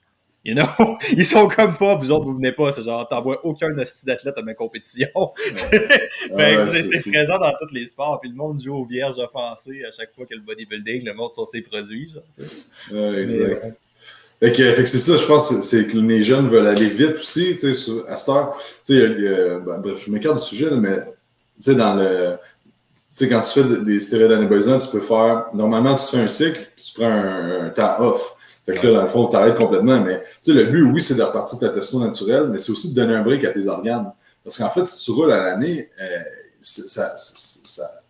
You 0.47 0.55
know? 0.55 0.97
Ils 1.13 1.27
sont 1.27 1.49
comme 1.49 1.77
pas, 1.77 1.97
vous 1.97 2.13
autres, 2.13 2.25
vous 2.25 2.37
venez 2.37 2.53
pas. 2.53 2.71
C'est 2.73 2.83
genre, 2.83 3.09
t'envoies 3.09 3.45
aucun 3.45 3.77
hostie 3.77 4.07
d'athlète 4.07 4.39
à 4.39 4.43
ma 4.43 4.55
compétition. 4.55 5.09
Ouais. 6.31 6.57
c'est 6.69 7.01
présent 7.01 7.39
dans 7.39 7.53
tous 7.61 7.73
les 7.73 7.87
sports. 7.87 8.21
Puis 8.21 8.31
le 8.31 8.37
monde 8.37 8.61
joue 8.61 8.75
aux 8.75 8.85
vierges 8.85 9.19
offensées 9.19 9.83
à 9.85 9.91
chaque 9.91 10.15
fois 10.15 10.27
que 10.27 10.35
le 10.35 10.41
bodybuilding, 10.41 11.05
le 11.05 11.15
monde 11.15 11.33
sur 11.33 11.49
ses 11.49 11.63
produits. 11.63 12.13
Genre, 12.13 12.23
ouais, 12.93 13.23
exact. 13.23 13.77
fait 14.41 14.53
que, 14.53 14.85
c'est 14.85 14.99
ça, 14.99 15.17
je 15.17 15.25
pense, 15.25 15.61
c'est 15.61 15.87
que 15.87 15.99
les 15.99 16.23
jeunes 16.23 16.49
veulent 16.49 16.67
aller 16.67 16.89
vite 16.89 17.17
aussi, 17.17 17.57
tu 17.57 17.75
sais, 17.75 17.93
à 18.09 18.17
cette 18.17 18.29
heure. 18.29 18.57
Tu 18.85 18.99
sais, 18.99 19.09
ben, 19.09 19.79
bref, 19.79 20.05
je 20.05 20.11
m'écarte 20.11 20.37
du 20.37 20.43
sujet, 20.43 20.71
là, 20.71 20.77
mais 20.77 20.97
tu 20.97 21.13
sais, 21.61 21.75
dans 21.75 21.95
le. 21.95 22.37
Tu 23.17 23.25
sais, 23.25 23.31
quand 23.31 23.41
tu 23.41 23.63
fais 23.63 23.85
des 23.85 24.01
stéroïdes 24.01 24.33
anabolisants, 24.33 24.79
tu 24.79 24.89
peux 24.89 25.01
faire. 25.01 25.47
Normalement, 25.55 25.95
tu 25.95 26.05
fais 26.05 26.19
un 26.23 26.29
cycle, 26.29 26.71
tu 26.77 26.93
prends 26.95 27.11
un 27.11 27.71
temps 27.71 27.97
off. 27.99 28.37
Fait 28.67 28.75
que 28.75 28.87
là, 28.89 28.95
dans 28.95 29.03
le 29.03 29.09
fond, 29.09 29.27
t'arrêtes 29.27 29.57
complètement. 29.57 30.01
Mais 30.01 30.21
tu 30.43 30.53
sais, 30.53 30.53
le 30.53 30.65
but, 30.65 30.83
oui, 30.83 31.01
c'est 31.01 31.15
de 31.15 31.23
repartir 31.23 31.59
ta 31.59 31.69
testo 31.69 32.01
naturelle, 32.01 32.49
mais 32.51 32.59
c'est 32.59 32.73
aussi 32.73 32.91
de 32.91 32.97
donner 33.01 33.15
un 33.15 33.23
break 33.23 33.45
à 33.45 33.51
tes 33.51 33.69
organes. 33.69 34.11
Parce 34.43 34.59
qu'en 34.59 34.69
fait, 34.69 34.85
si 34.87 35.05
tu 35.05 35.11
roules 35.13 35.33
à 35.33 35.39
l'année, 35.39 35.89
euh, 36.01 36.19
ça, 36.61 37.15
ça 37.17 38.03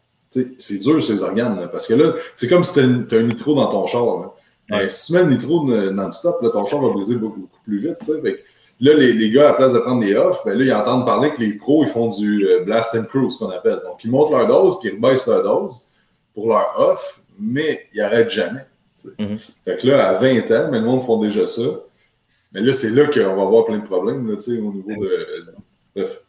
c'est 0.58 0.78
dur 0.78 1.02
ces 1.02 1.22
organes. 1.22 1.68
parce 1.70 1.86
que 1.86 1.94
là, 1.94 2.12
c'est 2.34 2.48
comme 2.48 2.64
si 2.64 2.74
tu 2.74 2.80
as, 2.80 3.18
un 3.18 3.22
nitro 3.22 3.54
dans 3.54 3.68
ton 3.68 3.86
char. 3.86 4.34
Mais 4.68 4.88
si 4.90 5.06
tu 5.06 5.12
mets 5.12 5.24
le 5.24 5.30
nitro 5.30 5.64
non-stop, 5.64 6.44
ton 6.52 6.66
char 6.66 6.80
va 6.80 6.90
briser 6.90 7.16
beaucoup, 7.16 7.40
beaucoup 7.40 7.60
plus 7.64 7.78
vite. 7.78 8.04
Fait 8.04 8.44
là, 8.80 8.94
les, 8.94 9.12
les, 9.12 9.30
gars, 9.30 9.50
à 9.50 9.52
place 9.54 9.72
de 9.72 9.78
prendre 9.78 10.00
des 10.00 10.14
off, 10.16 10.42
ben 10.44 10.58
là, 10.58 10.64
ils 10.64 10.72
entendent 10.72 11.06
parler 11.06 11.30
que 11.30 11.40
les 11.40 11.54
pros, 11.54 11.84
ils 11.84 11.88
font 11.88 12.08
du 12.08 12.46
euh, 12.46 12.64
blast 12.64 12.94
and 12.94 13.04
cruise, 13.04 13.36
qu'on 13.36 13.50
appelle. 13.50 13.80
Donc, 13.84 14.02
ils 14.04 14.10
montent 14.10 14.30
leur 14.30 14.46
dose, 14.46 14.78
puis 14.80 14.90
ils 14.90 14.96
rebaissent 14.96 15.26
leur 15.26 15.42
dose 15.42 15.88
pour 16.34 16.48
leur 16.48 16.74
off, 16.78 17.20
mais 17.38 17.86
ils 17.94 17.98
n'arrêtent 17.98 18.30
jamais. 18.30 18.66
Mm-hmm. 19.18 19.54
Fait 19.64 19.76
que 19.76 19.86
là, 19.86 20.08
à 20.08 20.14
20 20.14 20.50
ans, 20.50 20.68
mais 20.70 20.78
le 20.78 20.84
monde 20.84 21.02
font 21.02 21.18
déjà 21.20 21.46
ça. 21.46 21.62
Mais 22.52 22.60
là, 22.60 22.72
c'est 22.72 22.90
là 22.90 23.06
qu'on 23.06 23.36
va 23.36 23.42
avoir 23.42 23.64
plein 23.64 23.78
de 23.78 23.84
problèmes 23.84 24.26
là, 24.28 24.36
au 24.36 24.72
niveau 24.72 25.04
de. 25.04 25.26
Bref. 25.94 26.22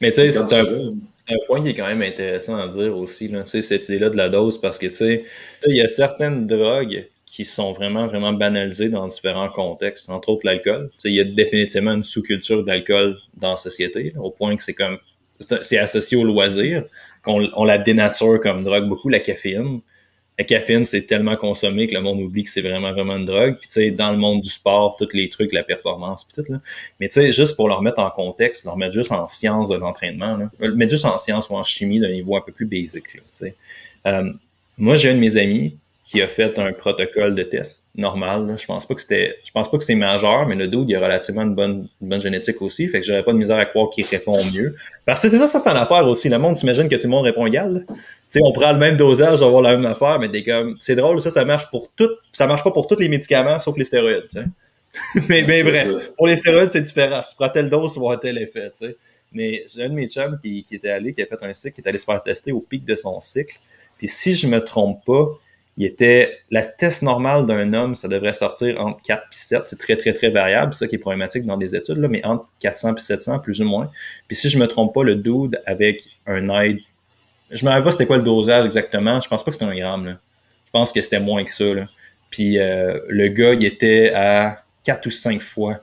Mais 0.00 0.10
tu 0.10 0.16
sais, 0.16 0.30
c'est 0.30 0.52
un, 0.52 0.94
un, 1.28 1.36
point 1.46 1.60
qui 1.60 1.70
est 1.70 1.74
quand 1.74 1.86
même 1.86 2.02
intéressant 2.02 2.56
à 2.56 2.68
dire 2.68 2.96
aussi, 2.96 3.28
là, 3.28 3.44
cette 3.46 3.84
idée-là 3.88 4.10
de 4.10 4.16
la 4.16 4.28
dose, 4.28 4.60
parce 4.60 4.78
que 4.78 4.86
tu 4.86 4.94
sais, 4.94 5.24
il 5.66 5.76
y 5.76 5.80
a 5.80 5.88
certaines 5.88 6.46
drogues 6.46 7.08
qui 7.26 7.44
sont 7.44 7.72
vraiment, 7.72 8.06
vraiment 8.06 8.32
banalisées 8.32 8.88
dans 8.88 9.06
différents 9.08 9.50
contextes, 9.50 10.08
entre 10.08 10.30
autres 10.30 10.46
l'alcool. 10.46 10.90
Il 11.04 11.12
y 11.12 11.20
a 11.20 11.24
définitivement 11.24 11.92
une 11.92 12.04
sous-culture 12.04 12.64
d'alcool 12.64 13.18
dans 13.36 13.50
la 13.50 13.56
société, 13.56 14.14
au 14.18 14.30
point 14.30 14.56
que 14.56 14.62
c'est 14.62 14.74
comme 14.74 14.98
c'est 15.62 15.78
associé 15.78 16.16
au 16.16 16.24
loisir, 16.24 16.84
qu'on 17.22 17.64
la 17.64 17.78
dénature 17.78 18.40
comme 18.40 18.64
drogue 18.64 18.88
beaucoup, 18.88 19.08
la 19.08 19.20
caféine 19.20 19.80
la 20.38 20.44
caféine, 20.44 20.84
c'est 20.84 21.02
tellement 21.02 21.36
consommé 21.36 21.88
que 21.88 21.94
le 21.94 22.00
monde 22.00 22.20
oublie 22.20 22.44
que 22.44 22.50
c'est 22.50 22.62
vraiment, 22.62 22.92
vraiment 22.92 23.16
une 23.16 23.24
drogue. 23.24 23.56
Puis, 23.58 23.66
tu 23.66 23.74
sais, 23.74 23.90
dans 23.90 24.12
le 24.12 24.18
monde 24.18 24.40
du 24.40 24.48
sport, 24.48 24.96
tous 24.96 25.12
les 25.12 25.28
trucs, 25.28 25.52
la 25.52 25.64
performance, 25.64 26.24
puis 26.24 26.42
tout, 26.42 26.52
là. 26.52 26.60
Mais, 27.00 27.08
tu 27.08 27.14
sais, 27.14 27.32
juste 27.32 27.56
pour 27.56 27.68
leur 27.68 27.82
mettre 27.82 27.98
en 27.98 28.10
contexte, 28.10 28.64
leur 28.64 28.76
mettre 28.76 28.94
juste 28.94 29.10
en 29.10 29.26
science 29.26 29.68
de 29.68 29.74
l'entraînement, 29.74 30.36
là. 30.36 30.50
Euh, 30.62 30.74
mettre 30.74 30.92
juste 30.92 31.04
en 31.04 31.18
science 31.18 31.50
ou 31.50 31.56
en 31.56 31.64
chimie 31.64 31.98
d'un 31.98 32.12
niveau 32.12 32.36
un 32.36 32.40
peu 32.40 32.52
plus 32.52 32.66
basique, 32.66 33.08
tu 33.08 33.20
sais. 33.32 33.56
Euh, 34.06 34.32
moi, 34.76 34.94
j'ai 34.94 35.10
un 35.10 35.14
de 35.14 35.20
mes 35.20 35.36
amis 35.36 35.76
qui 36.10 36.22
a 36.22 36.26
fait 36.26 36.58
un 36.58 36.72
protocole 36.72 37.34
de 37.34 37.42
test 37.42 37.84
normal. 37.94 38.56
Je 38.58 38.64
pense 38.64 38.86
pas 38.86 38.94
que 38.94 39.00
c'était, 39.02 39.36
je 39.44 39.50
pense 39.50 39.70
pas 39.70 39.76
que 39.76 39.84
c'est 39.84 39.94
majeur, 39.94 40.46
mais 40.46 40.54
le 40.54 40.66
dude, 40.66 40.88
il 40.88 40.96
a 40.96 41.00
relativement 41.00 41.42
une 41.42 41.54
bonne, 41.54 41.86
bonne 42.00 42.22
génétique 42.22 42.62
aussi, 42.62 42.88
fait 42.88 43.00
que 43.00 43.06
j'aurais 43.06 43.22
pas 43.22 43.34
de 43.34 43.36
misère 43.36 43.58
à 43.58 43.66
croire 43.66 43.90
qu'il 43.90 44.06
répond 44.06 44.34
mieux. 44.54 44.74
Parce 45.04 45.20
que 45.20 45.28
c'est 45.28 45.36
ça, 45.36 45.46
ça 45.46 45.60
c'est 45.62 45.68
une 45.68 45.76
affaire 45.76 46.08
aussi. 46.08 46.30
Le 46.30 46.38
monde 46.38 46.56
s'imagine 46.56 46.88
que 46.88 46.96
tout 46.96 47.02
le 47.02 47.10
monde 47.10 47.26
répond 47.26 47.44
égal. 47.44 47.84
Tu 47.86 47.94
sais, 48.30 48.40
on 48.42 48.52
prend 48.52 48.72
le 48.72 48.78
même 48.78 48.96
dosage, 48.96 49.42
on 49.42 49.42
va 49.42 49.46
avoir 49.48 49.60
la 49.60 49.76
même 49.76 49.84
affaire, 49.84 50.18
mais 50.18 50.28
des 50.28 50.42
comme, 50.42 50.78
c'est 50.80 50.96
drôle, 50.96 51.20
ça, 51.20 51.30
ça 51.30 51.44
marche 51.44 51.68
pour 51.68 51.92
tout, 51.94 52.08
ça 52.32 52.46
marche 52.46 52.64
pas 52.64 52.70
pour 52.70 52.86
tous 52.86 52.98
les 52.98 53.10
médicaments, 53.10 53.60
sauf 53.60 53.76
les 53.76 53.84
stéroïdes, 53.84 54.24
mais, 55.28 55.42
mais 55.42 55.62
bref, 55.62 56.10
pour 56.16 56.26
les 56.26 56.38
stéroïdes, 56.38 56.70
c'est 56.70 56.80
différent. 56.80 57.22
Si 57.22 57.30
tu 57.32 57.36
prends 57.36 57.50
telle 57.50 57.68
dose, 57.68 57.92
tu 57.92 57.98
vas 57.98 58.06
avoir 58.06 58.20
tel 58.20 58.38
effet, 58.38 58.70
tu 58.70 58.86
sais. 58.86 58.96
Mais 59.30 59.66
j'ai 59.68 59.84
un 59.84 59.90
de 59.90 59.94
mes 59.94 60.08
chums 60.08 60.38
qui, 60.40 60.64
qui 60.64 60.76
était 60.76 60.88
allé, 60.88 61.12
qui 61.12 61.20
a 61.20 61.26
fait 61.26 61.36
un 61.42 61.52
cycle, 61.52 61.74
qui 61.74 61.82
est 61.82 61.88
allé 61.88 61.98
se 61.98 62.06
faire 62.06 62.22
tester 62.22 62.50
au 62.50 62.60
pic 62.60 62.86
de 62.86 62.94
son 62.94 63.20
cycle. 63.20 63.54
Puis 63.98 64.08
si 64.08 64.34
je 64.34 64.46
me 64.46 64.60
trompe 64.60 65.04
pas, 65.04 65.38
il 65.78 65.86
était 65.86 66.40
la 66.50 66.64
test 66.64 67.02
normale 67.02 67.46
d'un 67.46 67.72
homme, 67.72 67.94
ça 67.94 68.08
devrait 68.08 68.32
sortir 68.32 68.80
entre 68.80 69.00
4 69.02 69.22
et 69.22 69.26
7. 69.30 69.62
C'est 69.64 69.78
très, 69.78 69.96
très, 69.96 70.12
très 70.12 70.28
variable, 70.28 70.74
ça 70.74 70.88
qui 70.88 70.96
est 70.96 70.98
problématique 70.98 71.46
dans 71.46 71.56
des 71.56 71.76
études, 71.76 71.98
là, 71.98 72.08
mais 72.08 72.24
entre 72.26 72.46
400 72.58 72.96
et 72.96 73.00
700, 73.00 73.38
plus 73.38 73.60
ou 73.60 73.64
moins. 73.64 73.88
Puis 74.26 74.36
si 74.36 74.50
je 74.50 74.58
me 74.58 74.66
trompe 74.66 74.92
pas, 74.92 75.04
le 75.04 75.14
dude 75.14 75.62
avec 75.66 76.02
un 76.26 76.48
aide, 76.60 76.80
je 77.50 77.64
me 77.64 77.70
rappelle 77.70 77.84
pas 77.84 77.92
c'était 77.92 78.06
quoi 78.06 78.16
le 78.16 78.24
dosage 78.24 78.66
exactement. 78.66 79.20
Je 79.20 79.28
pense 79.28 79.44
pas 79.44 79.52
que 79.52 79.56
c'était 79.56 79.70
un 79.70 79.74
gramme. 79.76 80.04
Là. 80.04 80.18
Je 80.66 80.70
pense 80.72 80.92
que 80.92 81.00
c'était 81.00 81.20
moins 81.20 81.44
que 81.44 81.52
ça. 81.52 81.72
Là. 81.72 81.88
Puis 82.28 82.58
euh, 82.58 82.98
le 83.08 83.28
gars, 83.28 83.54
il 83.54 83.64
était 83.64 84.12
à 84.12 84.64
4 84.82 85.06
ou 85.06 85.10
5 85.10 85.38
fois 85.38 85.78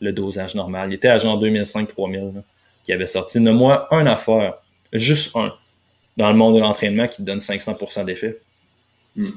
le 0.00 0.12
dosage 0.12 0.54
normal. 0.54 0.90
Il 0.90 0.94
était 0.94 1.08
à 1.08 1.18
genre 1.18 1.38
2005-3000 1.42 2.42
qui 2.84 2.92
avait 2.92 3.06
sorti. 3.06 3.38
de 3.38 3.50
moi 3.50 3.86
un 3.94 4.06
affaire, 4.06 4.54
juste 4.94 5.36
un, 5.36 5.52
dans 6.16 6.30
le 6.30 6.36
monde 6.36 6.54
de 6.54 6.60
l'entraînement 6.60 7.06
qui 7.06 7.18
te 7.18 7.22
donne 7.22 7.38
500% 7.38 8.06
d'effet. 8.06 8.40
Hmm. 9.16 9.30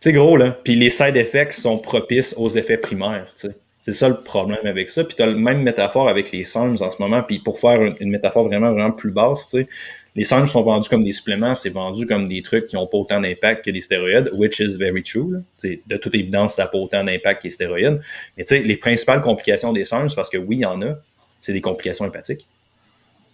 C'est 0.00 0.12
gros, 0.12 0.36
là. 0.36 0.58
Puis 0.64 0.76
les 0.76 0.90
side 0.90 1.16
effects 1.16 1.52
sont 1.52 1.78
propices 1.78 2.34
aux 2.36 2.48
effets 2.48 2.78
primaires, 2.78 3.32
tu 3.36 3.48
sais. 3.48 3.56
C'est 3.82 3.94
ça 3.94 4.08
le 4.08 4.14
problème 4.14 4.66
avec 4.66 4.90
ça. 4.90 5.04
Puis 5.04 5.16
tu 5.16 5.22
as 5.22 5.26
la 5.26 5.34
même 5.34 5.62
métaphore 5.62 6.08
avec 6.08 6.32
les 6.32 6.44
SARMs 6.44 6.76
en 6.80 6.90
ce 6.90 7.00
moment. 7.00 7.22
Puis 7.22 7.38
pour 7.38 7.58
faire 7.58 7.80
une, 7.82 8.10
métaphore 8.10 8.44
vraiment, 8.44 8.72
vraiment 8.72 8.92
plus 8.92 9.10
basse, 9.10 9.46
tu 9.48 9.62
sais, 9.64 9.70
les 10.14 10.24
SARMs 10.24 10.48
sont 10.48 10.62
vendus 10.62 10.88
comme 10.88 11.04
des 11.04 11.12
suppléments, 11.12 11.54
c'est 11.54 11.70
vendu 11.70 12.04
comme 12.04 12.28
des 12.28 12.42
trucs 12.42 12.66
qui 12.66 12.76
n'ont 12.76 12.86
pas 12.86 12.98
autant 12.98 13.20
d'impact 13.20 13.64
que 13.64 13.70
les 13.70 13.80
stéroïdes, 13.80 14.28
which 14.34 14.58
is 14.60 14.76
very 14.76 15.02
true. 15.02 15.36
De 15.62 15.96
toute 15.96 16.14
évidence, 16.14 16.56
ça 16.56 16.64
n'a 16.64 16.68
pas 16.68 16.78
autant 16.78 17.04
d'impact 17.04 17.42
que 17.42 17.46
les 17.46 17.52
stéroïdes. 17.52 18.00
Mais 18.36 18.44
tu 18.44 18.56
sais, 18.56 18.62
les 18.62 18.76
principales 18.76 19.22
complications 19.22 19.72
des 19.72 19.86
SARMs, 19.86 20.10
parce 20.14 20.28
que 20.28 20.36
oui, 20.36 20.56
il 20.56 20.60
y 20.60 20.66
en 20.66 20.82
a, 20.82 20.96
c'est 21.40 21.54
des 21.54 21.62
complications 21.62 22.04
hépatiques. 22.04 22.46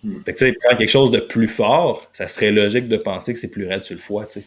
Hmm. 0.05 0.23
Fait 0.25 0.33
que 0.33 0.39
tu 0.39 0.53
sais, 0.53 0.77
quelque 0.77 0.87
chose 0.87 1.11
de 1.11 1.19
plus 1.19 1.49
fort, 1.49 2.09
ça 2.13 2.29
serait 2.29 2.53
logique 2.53 2.89
de 2.89 2.99
penser 2.99 3.33
que 3.33 3.39
c'est 3.39 3.51
plus 3.51 3.67
raide 3.67 3.83
sur 3.83 3.95
le 3.95 4.01
foie, 4.01 4.27
tu 4.27 4.41
sais 4.41 4.47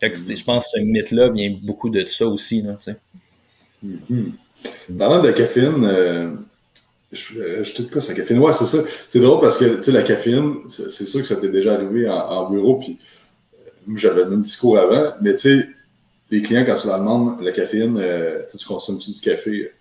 je 0.00 0.44
pense 0.44 0.64
que 0.64 0.78
ce 0.78 0.80
mythe-là 0.80 1.30
vient 1.30 1.56
beaucoup 1.62 1.90
de 1.90 2.06
ça 2.06 2.26
aussi. 2.26 2.62
Là, 2.62 2.78
mm-hmm. 3.84 4.32
Parlant 4.98 5.22
de 5.22 5.30
caféine, 5.30 5.84
euh, 5.84 6.30
je, 7.12 7.62
je 7.62 7.74
te 7.74 7.82
dis 7.82 7.88
quoi, 7.88 8.00
la 8.08 8.14
caféine? 8.14 8.38
Ouais, 8.38 8.52
c'est 8.52 8.64
ça. 8.64 8.78
C'est 9.08 9.20
drôle 9.20 9.40
parce 9.40 9.58
que 9.58 9.90
la 9.90 10.02
caféine, 10.02 10.56
c'est 10.68 11.06
sûr 11.06 11.20
que 11.20 11.26
ça 11.26 11.36
t'est 11.36 11.48
déjà 11.48 11.74
arrivé 11.74 12.08
en, 12.08 12.50
bureau, 12.50 12.78
puis 12.78 12.98
euh, 13.54 13.94
j'avais 13.94 14.24
le 14.24 14.30
même 14.30 14.42
discours 14.42 14.78
avant, 14.78 15.12
mais 15.20 15.34
tu 15.36 15.60
sais, 15.60 15.68
les 16.30 16.42
clients, 16.42 16.64
quand 16.66 16.74
tu 16.74 16.88
leur 16.88 16.98
demandes 16.98 17.40
la 17.40 17.52
caféine, 17.52 17.98
euh, 18.00 18.42
tu 18.50 18.66
consommes-tu 18.66 19.12
du 19.12 19.20
café? 19.20 19.72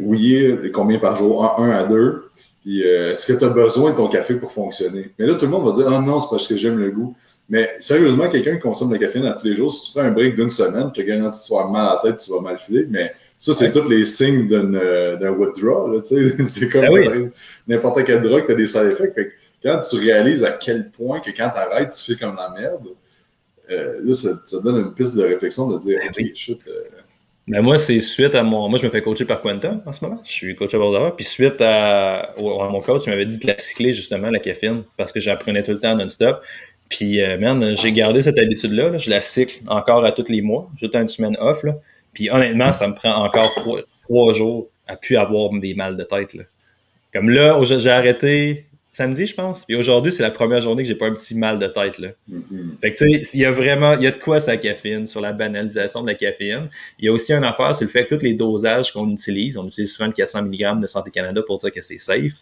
oui, 0.00 0.54
combien 0.74 0.98
par 0.98 1.16
jour? 1.16 1.58
Un, 1.58 1.70
à 1.70 1.84
deux. 1.84 2.28
Puis, 2.60 2.82
est-ce 2.82 3.32
que 3.32 3.38
tu 3.38 3.44
as 3.46 3.48
besoin 3.48 3.92
de 3.92 3.96
ton 3.96 4.08
café 4.08 4.34
pour 4.34 4.52
fonctionner? 4.52 5.10
Mais 5.18 5.24
là, 5.24 5.36
tout 5.36 5.46
le 5.46 5.50
monde 5.50 5.64
va 5.64 5.72
dire, 5.72 5.90
ah 5.90 6.02
non, 6.02 6.20
c'est 6.20 6.28
parce 6.28 6.46
que 6.46 6.54
j'aime 6.54 6.76
le 6.76 6.90
goût. 6.90 7.16
Mais 7.50 7.68
sérieusement, 7.80 8.28
quelqu'un 8.28 8.54
qui 8.54 8.60
consomme 8.60 8.88
de 8.90 8.94
la 8.94 9.00
caféine 9.00 9.26
à 9.26 9.32
tous 9.32 9.44
les 9.44 9.56
jours, 9.56 9.72
si 9.72 9.88
tu 9.88 9.98
fais 9.98 10.06
un 10.06 10.12
break 10.12 10.36
d'une 10.36 10.48
semaine, 10.48 10.92
tu 10.94 11.02
te 11.02 11.06
garantis 11.06 11.40
que 11.40 11.46
tu 11.48 11.52
vas 11.52 11.66
mal 11.68 11.86
à 11.86 12.00
la 12.02 12.10
tête, 12.10 12.24
tu 12.24 12.30
vas 12.30 12.40
mal 12.40 12.56
filer. 12.56 12.86
Mais 12.88 13.12
ça, 13.40 13.52
c'est 13.52 13.72
tous 13.72 13.88
les 13.88 14.04
signes 14.04 14.48
d'un 14.48 15.32
withdrawal. 15.32 16.00
C'est 16.44 16.68
comme 16.68 16.86
ben 16.86 17.30
n'importe 17.66 18.04
quelle 18.04 18.22
drogue, 18.22 18.46
tu 18.46 18.52
as 18.52 18.54
des 18.54 18.68
side 18.68 18.86
effects. 18.92 19.14
Fait 19.14 19.26
que 19.26 19.32
quand 19.64 19.80
tu 19.80 19.96
réalises 19.96 20.44
à 20.44 20.52
quel 20.52 20.90
point 20.90 21.18
que 21.18 21.30
quand 21.30 21.50
tu 21.50 21.58
arrêtes, 21.58 21.90
tu 21.90 22.12
fais 22.12 22.24
comme 22.24 22.36
la 22.36 22.50
merde, 22.50 22.86
euh, 23.70 24.00
là, 24.04 24.14
ça, 24.14 24.60
donne 24.62 24.76
une 24.76 24.94
piste 24.94 25.16
de 25.16 25.22
réflexion 25.22 25.68
de 25.68 25.78
dire, 25.80 25.98
ben 26.00 26.26
OK, 26.26 26.34
shit. 26.34 26.60
Euh, 26.68 26.82
mais 27.46 27.60
moi, 27.62 27.80
c'est 27.80 27.98
suite 27.98 28.36
à 28.36 28.44
mon. 28.44 28.68
Moi, 28.68 28.78
je 28.78 28.86
me 28.86 28.90
fais 28.90 29.02
coacher 29.02 29.24
par 29.24 29.40
Quantum 29.40 29.82
en 29.84 29.92
ce 29.92 30.04
moment. 30.04 30.20
Je 30.24 30.30
suis 30.30 30.54
coach 30.54 30.72
à 30.72 30.78
Bordeaux. 30.78 31.10
Puis 31.16 31.24
suite 31.24 31.60
à... 31.60 32.20
à 32.20 32.34
mon 32.38 32.80
coach, 32.80 33.02
il 33.06 33.10
m'avait 33.10 33.26
dit 33.26 33.38
de 33.38 33.46
la 33.46 33.58
cycler 33.58 33.92
justement, 33.92 34.30
la 34.30 34.38
caféine, 34.38 34.84
parce 34.96 35.10
que 35.10 35.18
j'apprenais 35.18 35.64
tout 35.64 35.72
le 35.72 35.80
temps 35.80 35.96
non-stop. 35.96 36.42
Puis, 36.90 37.22
euh, 37.22 37.38
man, 37.38 37.74
j'ai 37.76 37.92
gardé 37.92 38.20
cette 38.20 38.38
habitude-là. 38.38 38.98
Je 38.98 39.08
la 39.08 39.22
cycle 39.22 39.60
encore 39.68 40.04
à 40.04 40.12
tous 40.12 40.28
les 40.28 40.42
mois. 40.42 40.68
J'ai 40.78 40.90
une 40.92 41.08
semaine 41.08 41.36
off. 41.40 41.62
Là. 41.62 41.76
Puis, 42.12 42.28
honnêtement, 42.30 42.72
ça 42.72 42.88
me 42.88 42.94
prend 42.94 43.14
encore 43.14 43.48
trois, 44.04 44.32
jours 44.32 44.68
à 44.88 44.96
plus 44.96 45.16
avoir 45.16 45.50
des 45.52 45.72
mal 45.74 45.96
de 45.96 46.02
tête. 46.02 46.34
Là. 46.34 46.42
Comme 47.14 47.30
là, 47.30 47.62
j'ai 47.64 47.90
arrêté 47.90 48.66
samedi, 48.92 49.26
je 49.26 49.34
pense. 49.34 49.64
Puis 49.64 49.76
aujourd'hui, 49.76 50.12
c'est 50.12 50.22
la 50.22 50.30
première 50.30 50.60
journée 50.60 50.82
que 50.82 50.88
j'ai 50.88 50.94
pas 50.94 51.06
un 51.06 51.14
petit 51.14 51.34
mal 51.34 51.58
de 51.58 51.66
tête. 51.66 51.98
Là. 51.98 52.08
Mm-hmm. 52.30 52.80
Fait 52.80 52.92
que 52.92 52.98
tu 52.98 53.24
sais, 53.24 53.36
il 53.38 53.40
y 53.40 53.44
a 53.44 53.50
vraiment, 53.50 53.94
il 53.94 54.02
y 54.02 54.06
a 54.06 54.10
de 54.10 54.18
quoi 54.18 54.40
sa 54.40 54.56
caféine, 54.56 55.06
sur 55.06 55.20
la 55.20 55.32
banalisation 55.32 56.02
de 56.02 56.08
la 56.08 56.14
caféine. 56.14 56.68
Il 56.98 57.06
y 57.06 57.08
a 57.08 57.12
aussi 57.12 57.32
une 57.32 57.44
affaire, 57.44 57.74
c'est 57.74 57.84
le 57.84 57.90
fait 57.90 58.06
que 58.06 58.14
tous 58.14 58.22
les 58.22 58.34
dosages 58.34 58.92
qu'on 58.92 59.08
utilise, 59.10 59.56
on 59.56 59.66
utilise 59.66 59.92
souvent 59.92 60.08
le 60.08 60.12
400 60.12 60.42
mg 60.42 60.80
de 60.80 60.86
Santé 60.86 61.10
Canada 61.10 61.42
pour 61.46 61.58
dire 61.58 61.72
que 61.72 61.80
c'est 61.80 61.98
safe. 61.98 62.32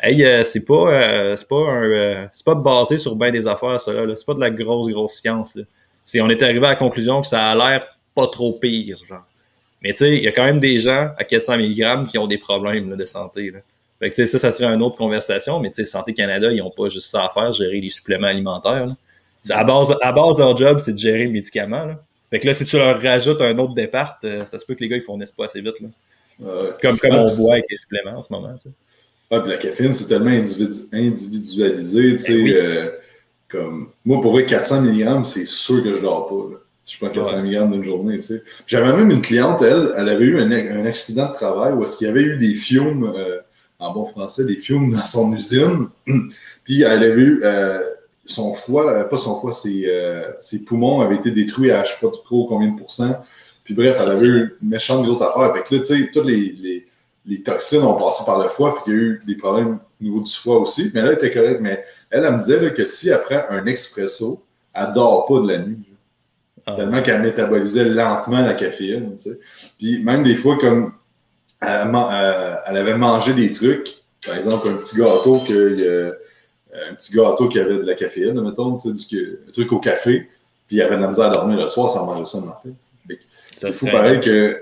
Hey, 0.00 0.24
euh, 0.24 0.44
c'est 0.44 0.64
pas, 0.64 0.92
euh, 0.92 1.36
c'est 1.36 1.48
pas 1.48 1.70
un, 1.70 1.82
euh, 1.82 2.26
c'est 2.32 2.44
pas 2.44 2.54
basé 2.54 2.98
sur 2.98 3.16
bien 3.16 3.32
des 3.32 3.48
affaires, 3.48 3.80
ça 3.80 3.92
là. 3.92 4.14
C'est 4.14 4.26
pas 4.26 4.34
de 4.34 4.40
la 4.40 4.50
grosse, 4.50 4.88
grosse 4.90 5.14
science, 5.14 5.56
là. 5.56 5.64
C'est, 6.04 6.20
on 6.20 6.28
est 6.28 6.42
arrivé 6.42 6.64
à 6.64 6.70
la 6.70 6.76
conclusion 6.76 7.20
que 7.20 7.26
ça 7.26 7.48
a 7.48 7.54
l'air 7.54 7.86
pas 8.14 8.28
trop 8.28 8.52
pire, 8.52 8.98
genre. 9.04 9.26
Mais 9.82 9.90
tu 9.90 9.98
sais, 9.98 10.16
il 10.16 10.22
y 10.22 10.28
a 10.28 10.32
quand 10.32 10.44
même 10.44 10.58
des 10.58 10.78
gens 10.78 11.10
à 11.16 11.24
400 11.24 11.58
mg 11.58 12.06
qui 12.06 12.18
ont 12.18 12.26
des 12.26 12.38
problèmes 12.38 12.96
de 12.96 13.04
santé, 13.04 13.50
là. 13.50 13.58
Fait 14.00 14.10
que 14.10 14.26
ça, 14.26 14.38
ça 14.38 14.50
serait 14.50 14.72
une 14.72 14.82
autre 14.82 14.96
conversation, 14.96 15.58
mais 15.60 15.70
tu 15.70 15.76
sais, 15.76 15.84
Santé 15.84 16.14
Canada, 16.14 16.52
ils 16.52 16.62
ont 16.62 16.70
pas 16.70 16.88
juste 16.88 17.10
ça 17.10 17.24
à 17.24 17.28
faire, 17.28 17.52
gérer 17.52 17.80
les 17.80 17.90
suppléments 17.90 18.28
alimentaires, 18.28 18.86
là. 18.86 18.96
À 19.50 19.64
base, 19.64 19.96
à 20.02 20.12
base 20.12 20.36
de 20.36 20.42
leur 20.42 20.56
job, 20.56 20.80
c'est 20.84 20.92
de 20.92 20.98
gérer 20.98 21.20
les 21.20 21.28
médicaments, 21.28 21.84
là. 21.84 22.02
Fait 22.30 22.38
que 22.38 22.46
là, 22.46 22.54
si 22.54 22.64
tu 22.64 22.76
leur 22.76 23.00
rajoutes 23.00 23.40
un 23.40 23.56
autre 23.58 23.74
départ, 23.74 24.18
ça 24.20 24.58
se 24.58 24.64
peut 24.66 24.74
que 24.74 24.80
les 24.80 24.88
gars, 24.88 24.96
ils 24.96 25.02
fournissent 25.02 25.32
pas 25.32 25.46
assez 25.46 25.60
vite, 25.60 25.80
là. 25.80 25.88
Comme, 26.80 26.98
comme 26.98 27.14
on 27.14 27.26
voit 27.26 27.54
avec 27.54 27.64
les 27.70 27.76
suppléments 27.76 28.18
en 28.18 28.22
ce 28.22 28.32
moment. 28.32 28.54
Puis 29.30 29.50
la 29.50 29.56
caféine, 29.56 29.92
c'est 29.92 30.08
tellement 30.08 30.30
individualisé. 30.30 32.12
Tu 32.12 32.18
sais, 32.18 32.42
ben 32.44 32.54
euh, 32.54 32.90
comme, 33.48 33.88
moi, 34.04 34.20
pour 34.20 34.32
vrai, 34.32 34.44
400 34.46 34.82
mg, 34.82 35.24
c'est 35.24 35.46
sûr 35.46 35.82
que 35.82 35.94
je 35.94 36.00
dors 36.00 36.28
pas. 36.28 36.54
Là. 36.54 36.58
Je 36.86 36.96
prends 36.96 37.10
400 37.10 37.42
mg 37.42 37.70
d'une 37.70 37.84
journée. 37.84 38.18
Tu 38.18 38.26
sais. 38.26 38.42
J'avais 38.66 38.92
même 38.92 39.10
une 39.10 39.20
cliente, 39.20 39.60
elle, 39.62 39.92
elle 39.96 40.08
avait 40.08 40.24
eu 40.24 40.40
un, 40.40 40.50
un 40.50 40.86
accident 40.86 41.28
de 41.28 41.34
travail 41.34 41.74
où 41.74 41.82
est-ce 41.82 41.98
qu'il 41.98 42.06
y 42.06 42.10
avait 42.10 42.22
eu 42.22 42.38
des 42.38 42.54
fiumes, 42.54 43.12
euh, 43.14 43.38
en 43.78 43.92
bon 43.92 44.06
français, 44.06 44.44
des 44.44 44.56
fiumes 44.56 44.92
dans 44.92 45.04
son 45.04 45.32
usine. 45.32 45.88
puis 46.64 46.82
elle 46.82 47.02
avait 47.04 47.20
eu 47.20 47.40
euh, 47.44 47.80
son 48.24 48.52
foie, 48.52 49.04
pas 49.08 49.16
son 49.16 49.36
foie, 49.36 49.52
ses, 49.52 49.88
ses, 50.40 50.64
poumons 50.64 51.00
avaient 51.00 51.16
été 51.16 51.30
détruits 51.30 51.70
à 51.70 51.84
je 51.84 51.92
sais 51.92 51.98
pas 52.00 52.10
trop 52.10 52.44
combien 52.44 52.68
de 52.68 52.76
pourcents. 52.76 53.22
Puis 53.68 53.74
bref, 53.74 53.98
elle 54.02 54.10
avait 54.10 54.26
eu 54.26 54.56
une 54.62 54.70
méchante 54.70 55.04
grosse 55.04 55.20
affaire. 55.20 55.52
Fait 55.54 55.62
que 55.62 55.74
là, 55.74 55.80
tu 55.82 55.86
sais, 55.86 56.10
toutes 56.10 56.24
les, 56.24 56.56
les, 56.58 56.86
les, 57.26 57.42
toxines 57.42 57.82
ont 57.82 57.96
passé 57.96 58.24
par 58.24 58.42
le 58.42 58.48
foie, 58.48 58.72
fait 58.72 58.84
qu'il 58.84 58.92
y 58.94 58.96
a 58.96 58.98
eu 58.98 59.20
des 59.26 59.34
problèmes 59.34 59.78
au 60.00 60.04
niveau 60.04 60.22
du 60.22 60.32
foie 60.32 60.58
aussi. 60.58 60.90
Mais 60.94 61.02
là, 61.02 61.08
elle 61.08 61.14
était 61.14 61.30
correcte. 61.30 61.60
Mais 61.60 61.84
elle, 62.08 62.24
elle 62.24 62.32
me 62.32 62.38
disait 62.38 62.72
que 62.72 62.84
si 62.86 63.12
après 63.12 63.46
un 63.50 63.66
expresso, 63.66 64.42
elle 64.72 64.92
dort 64.94 65.26
pas 65.26 65.40
de 65.40 65.48
la 65.48 65.58
nuit. 65.58 65.84
Ah. 66.64 66.76
Tellement 66.76 67.02
qu'elle 67.02 67.20
métabolisait 67.20 67.84
lentement 67.84 68.40
la 68.40 68.54
caféine. 68.54 69.16
Puis 69.78 70.02
même 70.02 70.22
des 70.22 70.36
fois, 70.36 70.56
comme 70.58 70.92
elle, 71.60 71.90
euh, 71.94 72.54
avait 72.66 72.96
mangé 72.96 73.34
des 73.34 73.52
trucs, 73.52 73.88
par 74.24 74.36
exemple 74.36 74.68
un 74.68 74.74
petit 74.74 74.96
gâteau 74.96 75.40
que 75.46 76.16
un 76.90 76.94
petit 76.94 77.14
gâteau 77.14 77.48
qui 77.48 77.58
avait 77.58 77.74
de 77.74 77.82
la 77.82 77.94
caféine, 77.94 78.40
mettons, 78.40 78.76
du, 78.76 79.38
un 79.48 79.50
truc 79.50 79.72
au 79.72 79.80
café, 79.80 80.28
puis 80.66 80.76
il 80.76 80.82
avait 80.82 80.96
de 80.96 81.00
la 81.00 81.08
misère 81.08 81.26
à 81.26 81.30
dormir 81.30 81.56
le 81.58 81.66
soir 81.66 81.90
sans 81.90 82.06
manger 82.06 82.24
ça 82.24 82.38
le 82.38 82.46
matin. 82.46 82.70
C'est 83.60 83.72
fou 83.72 83.86
pareil 83.86 84.20
que, 84.20 84.52
tu 84.54 84.60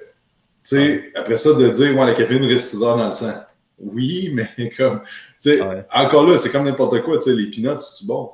sais, 0.62 1.12
après 1.14 1.37
ça, 1.37 1.52
de 1.52 1.68
dire, 1.68 1.96
ouais, 1.96 2.06
la 2.06 2.14
caféine 2.14 2.44
reste 2.44 2.70
6 2.70 2.82
heures 2.82 2.96
dans 2.96 3.06
le 3.06 3.11
sang. 3.11 3.35
Oui, 3.78 4.30
mais 4.35 4.70
comme, 4.70 5.00
tu 5.00 5.50
sais, 5.50 5.61
encore 5.92 6.26
là, 6.26 6.38
c'est 6.38 6.50
comme 6.50 6.64
n'importe 6.64 7.02
quoi, 7.02 7.18
tu 7.18 7.24
sais, 7.24 7.37
les 7.37 7.50
peanuts, 7.50 7.78
tu 7.98 8.06
bon? 8.06 8.30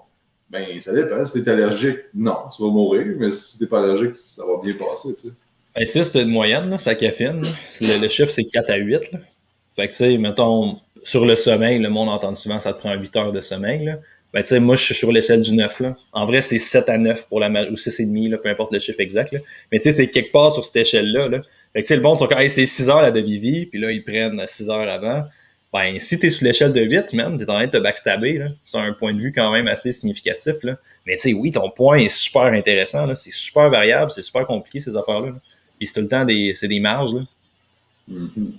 Ben, 0.48 0.78
ça 0.80 0.92
dépend. 0.92 1.24
Si 1.24 1.42
t'es 1.42 1.50
allergique, 1.50 1.98
non, 2.14 2.36
tu 2.54 2.62
vas 2.62 2.68
mourir, 2.68 3.16
mais 3.18 3.30
si 3.30 3.58
t'es 3.58 3.66
pas 3.66 3.78
allergique, 3.78 4.14
ça 4.14 4.44
va 4.44 4.60
bien 4.62 4.74
passer, 4.74 5.14
tu 5.14 5.28
sais. 5.28 5.34
Ben, 5.74 5.86
si 5.86 6.04
c'est 6.04 6.20
une 6.20 6.30
moyenne, 6.30 6.68
là, 6.68 6.78
sa 6.78 6.94
caféine, 6.94 7.40
le, 7.80 8.08
chiffre, 8.08 8.30
c'est 8.30 8.44
4 8.44 8.70
à 8.70 8.76
8. 8.76 9.12
Là. 9.12 9.18
Fait 9.74 9.88
que, 9.88 9.92
tu 9.92 9.98
sais, 9.98 10.18
mettons, 10.18 10.78
sur 11.02 11.24
le 11.24 11.34
sommeil, 11.34 11.78
le 11.78 11.88
monde 11.88 12.10
entend 12.10 12.34
souvent, 12.34 12.60
ça 12.60 12.72
te 12.72 12.78
prend 12.78 12.94
8 12.94 13.16
heures 13.16 13.32
de 13.32 13.40
sommeil, 13.40 13.84
là. 13.84 13.98
Ben, 14.32 14.42
tu 14.42 14.48
sais, 14.48 14.60
moi, 14.60 14.76
je 14.76 14.84
suis 14.84 14.94
sur 14.94 15.12
l'échelle 15.12 15.42
du 15.42 15.52
9, 15.52 15.80
là. 15.80 15.96
En 16.12 16.24
vrai, 16.24 16.40
c'est 16.40 16.58
7 16.58 16.88
à 16.88 16.96
9 16.96 17.28
pour 17.28 17.38
la 17.38 17.48
ou 17.70 17.76
6,5, 17.76 18.30
là, 18.30 18.38
peu 18.38 18.48
importe 18.48 18.72
le 18.72 18.78
chiffre 18.78 19.00
exact, 19.00 19.32
là. 19.32 19.40
Mais 19.70 19.78
tu 19.78 19.84
sais, 19.84 19.92
c'est 19.92 20.08
quelque 20.08 20.32
part 20.32 20.52
sur 20.52 20.64
cette 20.64 20.76
échelle-là, 20.76 21.28
là. 21.28 21.42
Fait 21.72 21.82
que, 21.82 21.86
tu 21.86 21.88
sais, 21.88 21.96
le 21.96 22.02
bon, 22.02 22.16
hey, 22.30 22.48
c'est 22.48 22.66
6 22.66 22.88
heures 22.88 23.02
la 23.02 23.10
demi-vie, 23.10 23.66
puis 23.66 23.78
là, 23.78 23.90
ils 23.90 24.04
prennent 24.04 24.42
6 24.46 24.70
heures 24.70 24.88
avant. 24.88 25.24
Ben, 25.72 25.98
si 25.98 26.18
t'es 26.18 26.30
sur 26.30 26.44
l'échelle 26.44 26.72
de 26.72 26.82
8, 26.82 27.14
man, 27.14 27.38
t'es 27.38 27.44
en 27.44 27.54
train 27.54 27.66
de 27.66 27.70
te 27.70 27.78
backstabber, 27.78 28.38
là. 28.38 28.48
C'est 28.64 28.78
un 28.78 28.92
point 28.92 29.12
de 29.12 29.20
vue 29.20 29.32
quand 29.32 29.50
même 29.52 29.68
assez 29.68 29.92
significatif, 29.92 30.54
là. 30.62 30.74
Mais 31.06 31.16
tu 31.16 31.22
sais, 31.22 31.32
oui, 31.34 31.50
ton 31.50 31.70
point 31.70 31.98
est 31.98 32.10
super 32.10 32.44
intéressant, 32.44 33.06
là. 33.06 33.14
C'est 33.14 33.32
super 33.32 33.68
variable, 33.68 34.10
c'est 34.12 34.22
super 34.22 34.46
compliqué, 34.46 34.80
ces 34.80 34.96
affaires-là. 34.96 35.28
Là. 35.28 35.40
Puis 35.82 35.88
c'est 35.88 35.94
tout 35.94 36.02
le 36.02 36.08
temps 36.08 36.24
des, 36.24 36.52
c'est 36.54 36.68
des 36.68 36.78
marges, 36.78 37.12
là. 37.12 37.22
Mm-hmm. 38.08 38.52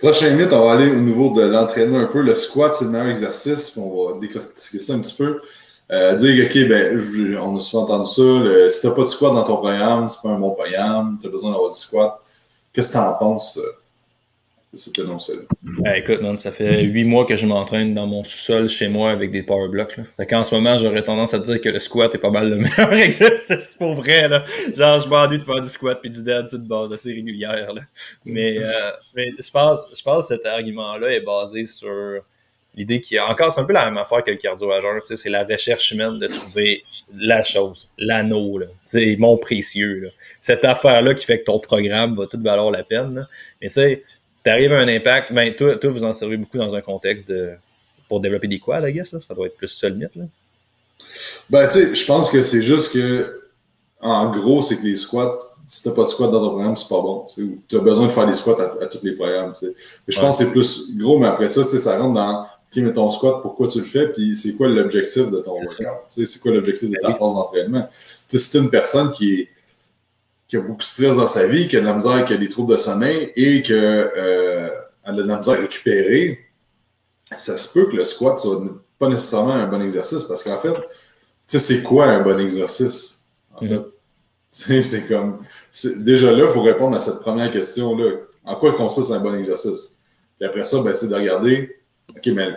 On 0.00 0.64
va 0.64 0.72
aller 0.74 0.92
au 0.92 1.00
niveau 1.00 1.34
de 1.34 1.42
l'entraînement 1.44 1.98
un 1.98 2.06
peu. 2.06 2.22
Le 2.22 2.36
squat, 2.36 2.72
c'est 2.72 2.84
le 2.84 2.92
meilleur 2.92 3.08
exercice. 3.08 3.76
On 3.76 4.12
va 4.12 4.20
décortiquer 4.20 4.78
ça 4.78 4.92
un 4.92 5.00
petit 5.00 5.16
peu. 5.16 5.40
Euh, 5.90 6.14
dire, 6.14 6.44
OK, 6.44 6.68
ben, 6.68 7.00
on 7.42 7.56
a 7.56 7.60
souvent 7.60 7.82
entendu 7.82 8.08
ça. 8.08 8.70
si 8.70 8.80
tu 8.80 8.86
n'as 8.86 8.92
pas 8.92 9.02
de 9.02 9.06
squat 9.08 9.34
dans 9.34 9.42
ton 9.42 9.56
programme, 9.56 10.08
c'est 10.08 10.22
pas 10.22 10.28
un 10.28 10.38
bon 10.38 10.52
programme. 10.52 11.18
Tu 11.20 11.26
as 11.26 11.30
besoin 11.30 11.50
d'avoir 11.50 11.70
du 11.70 11.78
squat. 11.78 12.20
Qu'est-ce 12.72 12.92
que 12.92 12.98
tu 12.98 12.98
en 12.98 13.14
penses? 13.14 13.58
C'était 14.76 15.02
non 15.02 15.18
seul. 15.18 15.46
écoute, 15.96 16.20
man, 16.20 16.38
ça 16.38 16.52
fait 16.52 16.82
huit 16.82 17.04
mois 17.04 17.26
que 17.26 17.36
je 17.36 17.46
m'entraîne 17.46 17.94
dans 17.94 18.06
mon 18.06 18.24
sous-sol 18.24 18.68
chez 18.68 18.88
moi 18.88 19.10
avec 19.10 19.30
des 19.30 19.42
power 19.42 19.68
blocks. 19.68 19.96
Là. 19.96 20.04
Fait 20.16 20.26
qu'en 20.26 20.44
ce 20.44 20.54
moment, 20.54 20.78
j'aurais 20.78 21.02
tendance 21.02 21.34
à 21.34 21.38
dire 21.38 21.60
que 21.60 21.68
le 21.68 21.78
squat 21.78 22.14
est 22.14 22.18
pas 22.18 22.30
mal 22.30 22.50
le 22.50 22.56
meilleur 22.58 22.92
exercice 22.92 23.76
pour 23.78 23.94
vrai. 23.94 24.28
Là. 24.28 24.44
Genre, 24.76 25.00
je 25.00 25.08
m'ennuie 25.08 25.38
de 25.38 25.42
faire 25.42 25.60
du 25.60 25.68
squat 25.68 25.98
puis 26.00 26.10
du 26.10 26.22
dead 26.22 26.46
de 26.52 26.56
base 26.58 26.92
assez 26.92 27.12
régulière. 27.12 27.72
Là. 27.72 27.82
Mais, 28.24 28.58
euh, 28.58 28.90
mais 29.14 29.30
je 29.38 29.50
pense, 29.50 29.80
je 29.96 30.02
pense 30.02 30.28
que 30.28 30.36
cet 30.36 30.46
argument-là 30.46 31.12
est 31.12 31.20
basé 31.24 31.64
sur 31.66 32.22
l'idée 32.74 33.00
qu'il 33.00 33.16
y 33.16 33.18
a 33.18 33.30
encore, 33.30 33.52
c'est 33.52 33.60
un 33.60 33.64
peu 33.64 33.72
la 33.72 33.84
même 33.86 33.98
affaire 33.98 34.22
que 34.24 34.30
le 34.30 34.36
cardio 34.36 34.68
sais 35.04 35.16
c'est 35.16 35.30
la 35.30 35.44
recherche 35.44 35.92
humaine 35.92 36.18
de 36.18 36.26
trouver 36.26 36.84
la 37.16 37.42
chose, 37.42 37.90
l'anneau, 37.98 38.60
c'est 38.82 39.16
mon 39.18 39.36
précieux. 39.36 40.10
Cette 40.40 40.64
affaire-là 40.64 41.14
qui 41.14 41.24
fait 41.24 41.40
que 41.40 41.44
ton 41.44 41.58
programme 41.58 42.16
va 42.16 42.26
tout 42.26 42.40
valoir 42.42 42.70
la 42.70 42.82
peine. 42.82 43.28
Mais 43.60 43.68
tu 43.68 43.74
sais, 43.74 43.98
t'arrives 44.44 44.72
à 44.72 44.78
un 44.78 44.88
impact, 44.88 45.32
ben 45.32 45.52
toi, 45.54 45.76
toi, 45.76 45.90
vous 45.90 46.04
en 46.04 46.12
servez 46.12 46.36
beaucoup 46.36 46.58
dans 46.58 46.74
un 46.74 46.80
contexte 46.80 47.26
de 47.26 47.54
pour 48.08 48.20
développer 48.20 48.46
des 48.46 48.60
quads, 48.60 48.86
I 48.86 48.92
guess, 48.92 49.12
là. 49.12 49.20
ça 49.26 49.34
doit 49.34 49.46
être 49.46 49.56
plus 49.56 49.68
ça 49.68 49.88
le 49.88 49.96
mythe. 49.96 50.14
Là. 50.14 50.24
Ben, 51.50 51.66
tu 51.66 51.74
sais, 51.74 51.94
je 51.94 52.06
pense 52.06 52.30
que 52.30 52.42
c'est 52.42 52.62
juste 52.62 52.92
que, 52.92 53.40
en 54.00 54.30
gros, 54.30 54.60
c'est 54.60 54.76
que 54.76 54.82
les 54.82 54.96
squats, 54.96 55.34
si 55.66 55.82
t'as 55.82 55.92
pas 55.92 56.02
de 56.02 56.08
squat 56.08 56.30
dans 56.30 56.40
ton 56.40 56.50
programme, 56.50 56.76
c'est 56.76 56.88
pas 56.88 57.00
bon. 57.00 57.24
Tu 57.34 57.76
as 57.76 57.78
besoin 57.78 58.06
de 58.06 58.12
faire 58.12 58.26
des 58.26 58.34
squats 58.34 58.60
à, 58.80 58.86
tous 58.86 59.00
les 59.02 59.12
programmes. 59.12 59.54
Je 60.06 60.20
pense 60.20 60.38
que 60.38 60.44
c'est 60.44 60.52
plus 60.52 60.96
gros, 60.96 61.18
mais 61.18 61.26
après 61.26 61.48
ça, 61.48 61.64
ça 61.64 61.98
rentre 61.98 62.14
dans, 62.14 62.42
OK, 62.42 62.82
mais 62.82 62.92
ton 62.92 63.08
squat, 63.08 63.40
pourquoi 63.40 63.66
tu 63.66 63.78
le 63.78 63.84
fais, 63.84 64.08
puis 64.08 64.36
c'est 64.36 64.56
quoi 64.56 64.68
l'objectif 64.68 65.30
de 65.30 65.38
ton 65.38 65.52
workout? 65.52 66.04
C'est 66.08 66.40
quoi 66.40 66.52
l'objectif 66.52 66.90
de 66.90 66.96
ta 66.96 67.08
ben 67.08 67.14
phase 67.14 67.32
d'entraînement? 67.32 67.88
Si 67.96 68.52
t'es 68.52 68.58
une 68.58 68.70
personne 68.70 69.10
qui 69.12 69.40
est 69.40 69.48
qui 70.48 70.56
a 70.56 70.60
beaucoup 70.60 70.78
de 70.78 70.82
stress 70.82 71.16
dans 71.16 71.26
sa 71.26 71.46
vie, 71.46 71.68
qui 71.68 71.76
a 71.76 71.80
de 71.80 71.86
la 71.86 71.94
misère, 71.94 72.24
qui 72.24 72.34
a 72.34 72.36
des 72.36 72.48
troubles 72.48 72.72
de 72.72 72.76
sommeil 72.76 73.32
et 73.36 73.62
qui 73.62 73.72
euh, 73.72 74.68
a 75.04 75.12
de 75.12 75.22
la 75.22 75.38
misère 75.38 75.54
à 75.54 75.60
récupérer, 75.60 76.38
ça 77.36 77.56
se 77.56 77.72
peut 77.72 77.86
que 77.86 77.96
le 77.96 78.04
squat 78.04 78.38
soit 78.38 78.62
pas 78.98 79.08
nécessairement 79.08 79.54
un 79.54 79.66
bon 79.66 79.82
exercice 79.82 80.24
parce 80.24 80.42
qu'en 80.42 80.58
fait, 80.58 80.74
tu 80.74 80.78
sais, 81.46 81.58
c'est 81.58 81.82
quoi 81.82 82.06
un 82.06 82.20
bon 82.20 82.38
exercice? 82.38 83.26
En 83.54 83.64
mm-hmm. 83.64 83.84
fait, 84.50 84.82
c'est 84.82 85.08
comme. 85.08 85.44
Déjà 85.98 86.30
là, 86.30 86.44
il 86.44 86.50
faut 86.50 86.62
répondre 86.62 86.96
à 86.96 87.00
cette 87.00 87.20
première 87.20 87.50
question-là. 87.50 88.18
En 88.44 88.56
quoi 88.56 88.74
consiste 88.74 89.10
un 89.10 89.20
bon 89.20 89.34
exercice? 89.34 89.98
Puis 90.38 90.46
après 90.46 90.64
ça, 90.64 90.82
ben, 90.82 90.94
c'est 90.94 91.08
de 91.08 91.14
regarder, 91.14 91.76
OK, 92.10 92.26
mais 92.26 92.50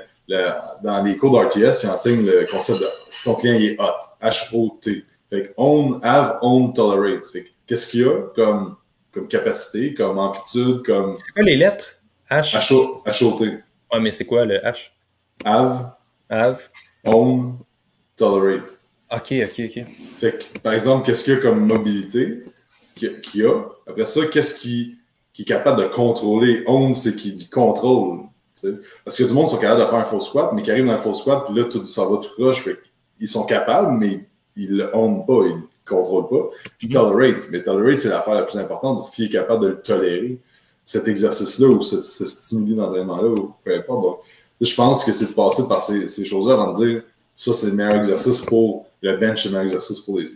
dans 0.84 1.04
les 1.04 1.15
cours 1.15 1.32
d'RTS, 1.32 1.84
ils 1.84 1.89
enseignent 1.89 2.26
le 2.26 2.45
concept 2.52 2.80
de 2.82 2.88
si 3.08 3.23
ton 3.23 3.36
client 3.36 3.56
est 3.56 3.80
hot, 3.80 3.95
H-O-T. 4.21 5.06
Fait 5.30 5.54
own, 5.58 6.00
have, 6.04 6.38
own, 6.41 6.73
tolerate 6.73 7.26
qu'est-ce 7.67 7.88
qu'il 7.89 8.01
y 8.01 8.06
a 8.06 8.21
comme, 8.36 8.75
comme 9.12 9.27
capacité, 9.27 9.93
comme 9.93 10.17
amplitude, 10.17 10.84
comme. 10.84 11.17
C'est 11.17 11.34
quoi 11.34 11.43
les 11.43 11.58
lettres? 11.58 11.89
H. 12.30 12.56
H-O-T. 13.06 13.45
Ouais, 13.45 13.99
mais 13.99 14.12
c'est 14.12 14.25
quoi 14.25 14.45
le 14.45 14.58
H? 14.58 14.91
Have. 15.45 15.91
Have. 16.30 16.69
Own. 17.06 17.60
Tolerate. 18.15 18.80
OK, 19.12 19.34
OK, 19.43 19.62
OK. 19.65 19.86
Fait 20.17 20.38
que, 20.38 20.60
par 20.60 20.73
exemple, 20.73 21.06
qu'est-ce 21.06 21.23
qu'il 21.23 21.34
y 21.34 21.38
a 21.38 21.39
comme 21.39 21.65
mobilité 21.65 22.43
qu'il 22.95 23.21
y 23.36 23.45
a? 23.45 23.63
Après 23.88 24.06
ça, 24.06 24.25
qu'est-ce 24.25 24.60
qui, 24.60 24.97
qui 25.32 25.43
est 25.43 25.45
capable 25.45 25.82
de 25.82 25.88
contrôler? 25.88 26.63
Own, 26.65 26.93
c'est 26.95 27.15
qu'il 27.15 27.49
contrôle. 27.49 28.23
Parce 29.06 29.15
que 29.15 29.23
du 29.23 29.34
monde 29.34 29.47
sont 29.47 29.58
capables 29.58 29.82
de 29.82 29.86
faire 29.86 29.99
un 29.99 30.03
faux 30.03 30.19
squat, 30.19 30.51
mais 30.53 30.63
qui 30.63 30.71
arrivent 30.71 30.88
dans 30.88 30.93
un 30.93 30.97
faux 30.97 31.13
squat, 31.13 31.45
puis 31.45 31.56
là, 31.56 31.65
tout, 31.65 31.86
ça 31.86 32.06
va 32.06 32.17
tout 32.17 32.30
croche. 32.38 32.67
ils 33.19 33.27
sont 33.27 33.45
capables, 33.45 33.97
mais 33.97 34.25
ils 34.56 34.75
le 34.75 34.95
own 34.95 35.25
pas 35.25 35.43
contrôle 35.88 36.28
pas. 36.30 36.50
Puis 36.78 36.89
tolerate. 36.89 37.47
Mais 37.52 37.62
tolerate, 37.62 38.00
c'est 38.00 38.10
l'affaire 38.10 38.36
la 38.36 38.43
plus 38.43 38.58
importante. 38.58 39.02
ce 39.02 39.12
qui 39.12 39.26
est 39.26 39.30
capable 39.30 39.63
de 39.63 39.67
le 39.69 39.82
tolérer, 39.82 40.39
cet 40.84 41.08
exercice-là 41.08 41.67
ou 41.67 41.82
ce, 41.82 42.02
ce 42.02 42.26
stimuli 42.26 42.76
d'entraînement-là 42.76 43.30
ou 43.30 43.54
peu 43.63 43.76
importe. 43.76 44.02
Donc, 44.02 44.19
je 44.62 44.73
pense 44.76 45.04
que 45.04 45.12
c'est 45.12 45.30
de 45.30 45.34
passer 45.34 45.67
par 45.67 45.82
ces, 45.82 46.08
ces 46.08 46.26
choses-là 46.26 46.54
avant 46.54 46.73
de 46.73 46.86
dire 46.86 47.04
ça, 47.36 47.54
c'est 47.54 47.67
le 47.67 47.73
meilleur 47.73 47.95
exercice 47.95 48.41
pour 48.41 48.88
le 49.02 49.15
bench, 49.17 49.43
c'est 49.43 49.50
le 49.50 49.54
meilleur 49.54 49.65
exercice 49.65 50.00
pour 50.00 50.17
les, 50.17 50.28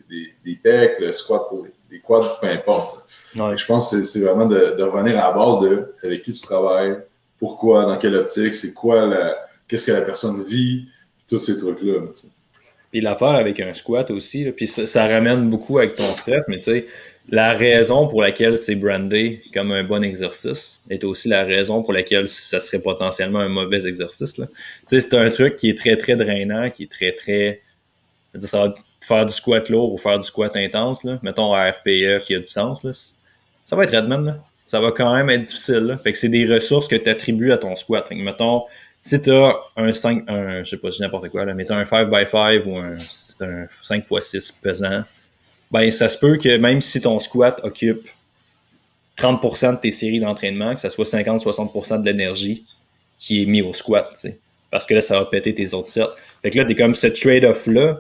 les, 0.45 0.55
pecs, 0.55 0.99
le 0.99 1.11
squat 1.11 1.47
pour 1.49 1.65
les, 1.89 1.99
quads, 1.99 2.37
peu 2.39 2.47
importe. 2.47 3.03
Je 3.33 3.65
pense 3.65 3.89
que 3.89 4.03
c'est 4.03 4.21
vraiment 4.21 4.45
de, 4.45 4.75
de, 4.77 4.83
revenir 4.83 5.17
à 5.17 5.29
la 5.29 5.31
base 5.31 5.59
de 5.61 5.93
avec 6.03 6.21
qui 6.21 6.31
tu 6.31 6.41
travailles, 6.41 6.97
pourquoi, 7.39 7.85
dans 7.85 7.97
quelle 7.97 8.15
optique, 8.15 8.53
c'est 8.53 8.73
quoi 8.73 9.07
la, 9.07 9.35
qu'est-ce 9.67 9.87
que 9.87 9.91
la 9.93 10.01
personne 10.01 10.43
vit, 10.43 10.85
tous 11.27 11.39
ces 11.39 11.57
trucs-là. 11.57 12.01
Puis 12.91 13.01
l'affaire 13.01 13.30
avec 13.30 13.60
un 13.60 13.73
squat 13.73 14.12
aussi, 14.12 14.45
puis 14.51 14.67
ça, 14.67 15.08
ramène 15.08 15.49
beaucoup 15.49 15.80
avec 15.80 15.95
ton 15.95 16.04
stress, 16.04 16.43
mais 16.49 16.58
tu 16.58 16.65
sais, 16.65 16.88
la 17.30 17.54
raison 17.54 18.08
pour 18.08 18.21
laquelle 18.21 18.58
c'est 18.58 18.75
brandé 18.75 19.43
comme 19.54 19.71
un 19.71 19.84
bon 19.84 20.04
exercice 20.04 20.82
est 20.89 21.03
aussi 21.03 21.30
la 21.30 21.43
raison 21.43 21.84
pour 21.84 21.93
laquelle 21.93 22.28
ça 22.28 22.59
serait 22.59 22.82
potentiellement 22.82 23.39
un 23.39 23.47
mauvais 23.47 23.86
exercice. 23.88 24.34
Tu 24.34 24.43
sais, 24.88 25.01
c'est 25.01 25.13
un 25.13 25.30
truc 25.30 25.55
qui 25.55 25.70
est 25.70 25.78
très, 25.78 25.95
très 25.95 26.18
drainant, 26.18 26.70
qui 26.70 26.84
est 26.84 26.91
très, 26.91 27.13
très. 27.13 27.61
Ça 28.38 28.68
va 28.68 28.74
faire 29.01 29.26
du 29.26 29.34
squat 29.34 29.70
lourd 29.70 29.93
ou 29.93 29.97
faire 29.97 30.20
du 30.20 30.26
squat 30.26 30.55
intense, 30.55 31.03
là. 31.03 31.20
mettons 31.22 31.53
à 31.53 31.70
RPE 31.70 32.26
qui 32.26 32.36
a 32.36 32.39
du 32.39 32.45
sens. 32.45 32.84
Là. 32.84 32.91
Ça 33.65 33.76
va 33.76 33.84
être 33.84 33.95
Redmond, 33.95 34.22
là. 34.22 34.39
ça 34.65 34.82
va 34.82 34.91
quand 34.91 35.13
même 35.15 35.30
être 35.30 35.41
difficile. 35.41 35.80
Là. 35.80 35.97
Fait 35.97 36.11
que 36.11 36.18
c'est 36.18 36.30
des 36.30 36.45
ressources 36.45 36.88
que 36.88 36.95
tu 36.95 37.09
attribues 37.09 37.51
à 37.51 37.57
ton 37.57 37.76
squat. 37.76 38.07
Fait 38.07 38.15
que, 38.15 38.22
mettons, 38.22 38.63
si 39.02 39.22
tu 39.22 39.32
as 39.32 39.56
un 39.78 39.93
5, 39.93 40.24
un, 40.28 40.64
je 40.64 40.70
sais 40.70 40.78
pas, 40.78 40.89
n'importe 40.99 41.30
quoi, 41.30 41.45
là, 41.45 41.54
mais 41.54 41.66
tu 41.66 41.72
as 41.72 41.78
un 41.78 41.84
5x5 41.84 42.64
ou 42.66 42.78
un, 42.78 42.86
un 42.86 43.68
5x6 43.84 44.62
pesant, 44.62 45.02
ben 45.72 45.89
ça 45.91 46.10
se 46.10 46.18
peut 46.18 46.38
que 46.38 46.58
même 46.58 46.82
si 46.82 47.02
ton 47.02 47.18
squat 47.18 47.60
occupe 47.64 48.02
30% 49.18 49.76
de 49.76 49.80
tes 49.80 49.91
séries 49.91 50.20
d'entraînement, 50.20 50.76
que 50.76 50.82
ça 50.82 50.89
soit 50.89 51.06
50-60% 51.06 52.02
de 52.02 52.06
l'énergie 52.06 52.66
qui 53.18 53.43
est 53.43 53.45
mis 53.45 53.62
au 53.62 53.74
squat, 53.74 54.10
tu 54.14 54.20
sais. 54.20 54.39
Parce 54.72 54.86
que 54.86 54.93
là, 54.93 55.02
ça 55.02 55.20
va 55.20 55.26
péter 55.26 55.54
tes 55.54 55.74
autres 55.74 55.89
sets. 55.89 56.08
Fait 56.41 56.49
que 56.49 56.58
là, 56.58 56.66
t'es 56.66 56.76
comme 56.76 56.95
ce 56.95 57.08
trade-off-là, 57.08 57.99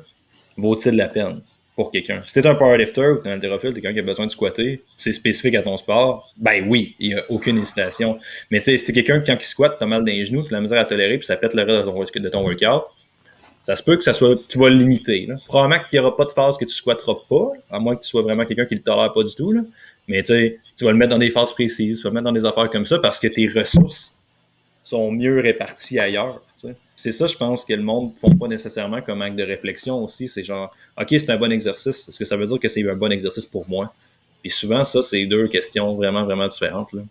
vaut-il 0.57 0.95
la 0.95 1.09
peine? 1.09 1.41
Pour 1.75 1.91
quelqu'un? 1.91 2.23
Si 2.25 2.33
t'es 2.33 2.47
un 2.47 2.55
powerlifter 2.55 3.07
ou 3.07 3.17
t'es 3.17 3.29
un 3.29 3.33
haltérophile, 3.33 3.73
quelqu'un 3.73 3.93
qui 3.93 3.99
a 3.99 4.03
besoin 4.03 4.25
de 4.25 4.31
squatter, 4.31 4.83
c'est 4.97 5.11
spécifique 5.11 5.55
à 5.55 5.63
ton 5.63 5.77
sport, 5.77 6.31
ben 6.37 6.65
oui, 6.67 6.95
il 6.99 7.09
n'y 7.09 7.15
a 7.15 7.23
aucune 7.29 7.57
hésitation. 7.57 8.17
Mais 8.49 8.59
tu 8.59 8.65
sais, 8.65 8.77
si 8.77 8.85
t'es 8.85 8.93
quelqu'un 8.93 9.19
qui, 9.19 9.27
quand 9.27 9.37
il 9.39 9.45
squatte, 9.45 9.77
t'as 9.79 9.85
mal 9.85 10.01
dans 10.01 10.11
les 10.11 10.25
genoux, 10.25 10.43
t'as 10.43 10.55
la 10.55 10.61
misère 10.61 10.79
à 10.79 10.85
tolérer, 10.85 11.17
puis 11.17 11.27
ça 11.27 11.37
pète 11.37 11.53
le 11.53 11.63
reste 11.63 11.85
de 11.85 11.91
ton, 11.91 12.23
de 12.23 12.29
ton 12.29 12.43
workout, 12.43 12.83
ça 13.63 13.75
se 13.75 13.83
peut 13.83 13.95
que 13.95 14.03
ça 14.03 14.13
soit, 14.13 14.35
tu 14.47 14.57
vas 14.57 14.69
le 14.69 14.75
limiter. 14.75 15.25
Là. 15.27 15.35
Probablement 15.47 15.81
qu'il 15.87 15.99
n'y 15.99 16.05
aura 16.05 16.17
pas 16.17 16.25
de 16.25 16.31
phase 16.31 16.57
que 16.57 16.65
tu 16.65 16.73
squatteras 16.73 17.15
pas, 17.29 17.51
à 17.69 17.79
moins 17.79 17.95
que 17.95 18.01
tu 18.01 18.07
sois 18.07 18.21
vraiment 18.21 18.45
quelqu'un 18.45 18.65
qui 18.65 18.75
le 18.75 18.81
tolère 18.81 19.13
pas 19.13 19.23
du 19.23 19.35
tout. 19.35 19.51
Là. 19.51 19.61
Mais 20.07 20.21
tu 20.23 20.27
sais, 20.27 20.59
tu 20.75 20.83
vas 20.83 20.91
le 20.91 20.97
mettre 20.97 21.11
dans 21.11 21.19
des 21.19 21.29
phases 21.29 21.53
précises, 21.53 21.99
tu 21.99 22.03
vas 22.03 22.09
le 22.09 22.15
mettre 22.15 22.25
dans 22.25 22.31
des 22.31 22.45
affaires 22.45 22.69
comme 22.69 22.85
ça 22.85 22.99
parce 22.99 23.19
que 23.19 23.27
tes 23.27 23.47
ressources 23.47 24.15
sont 24.83 25.11
mieux 25.11 25.39
réparties 25.39 25.99
ailleurs. 25.99 26.41
C'est 27.01 27.11
ça, 27.11 27.25
je 27.25 27.35
pense, 27.35 27.65
que 27.65 27.73
le 27.73 27.81
monde 27.81 28.11
ne 28.13 28.19
font 28.19 28.37
pas 28.37 28.47
nécessairement 28.47 29.01
comme 29.01 29.23
acte 29.23 29.35
de 29.35 29.41
réflexion 29.41 30.03
aussi. 30.03 30.27
C'est 30.27 30.43
genre, 30.43 30.71
OK, 30.99 31.07
c'est 31.09 31.31
un 31.31 31.37
bon 31.37 31.51
exercice. 31.51 32.07
Est-ce 32.07 32.19
que 32.19 32.25
ça 32.25 32.37
veut 32.37 32.45
dire 32.45 32.59
que 32.59 32.69
c'est 32.69 32.87
un 32.87 32.93
bon 32.93 33.11
exercice 33.11 33.47
pour 33.47 33.67
moi? 33.67 33.91
Et 34.43 34.49
souvent, 34.49 34.85
ça, 34.85 35.01
c'est 35.01 35.25
deux 35.25 35.47
questions 35.47 35.95
vraiment, 35.95 36.25
vraiment 36.25 36.47
différentes. 36.47 36.93
Là. 36.93 37.01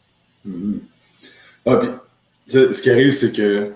Mm-hmm. 0.49 0.79
Ah, 1.67 1.77
puis, 1.79 1.89
ce 2.47 2.81
qui 2.81 2.89
arrive, 2.89 3.11
c'est 3.11 3.33
que 3.33 3.73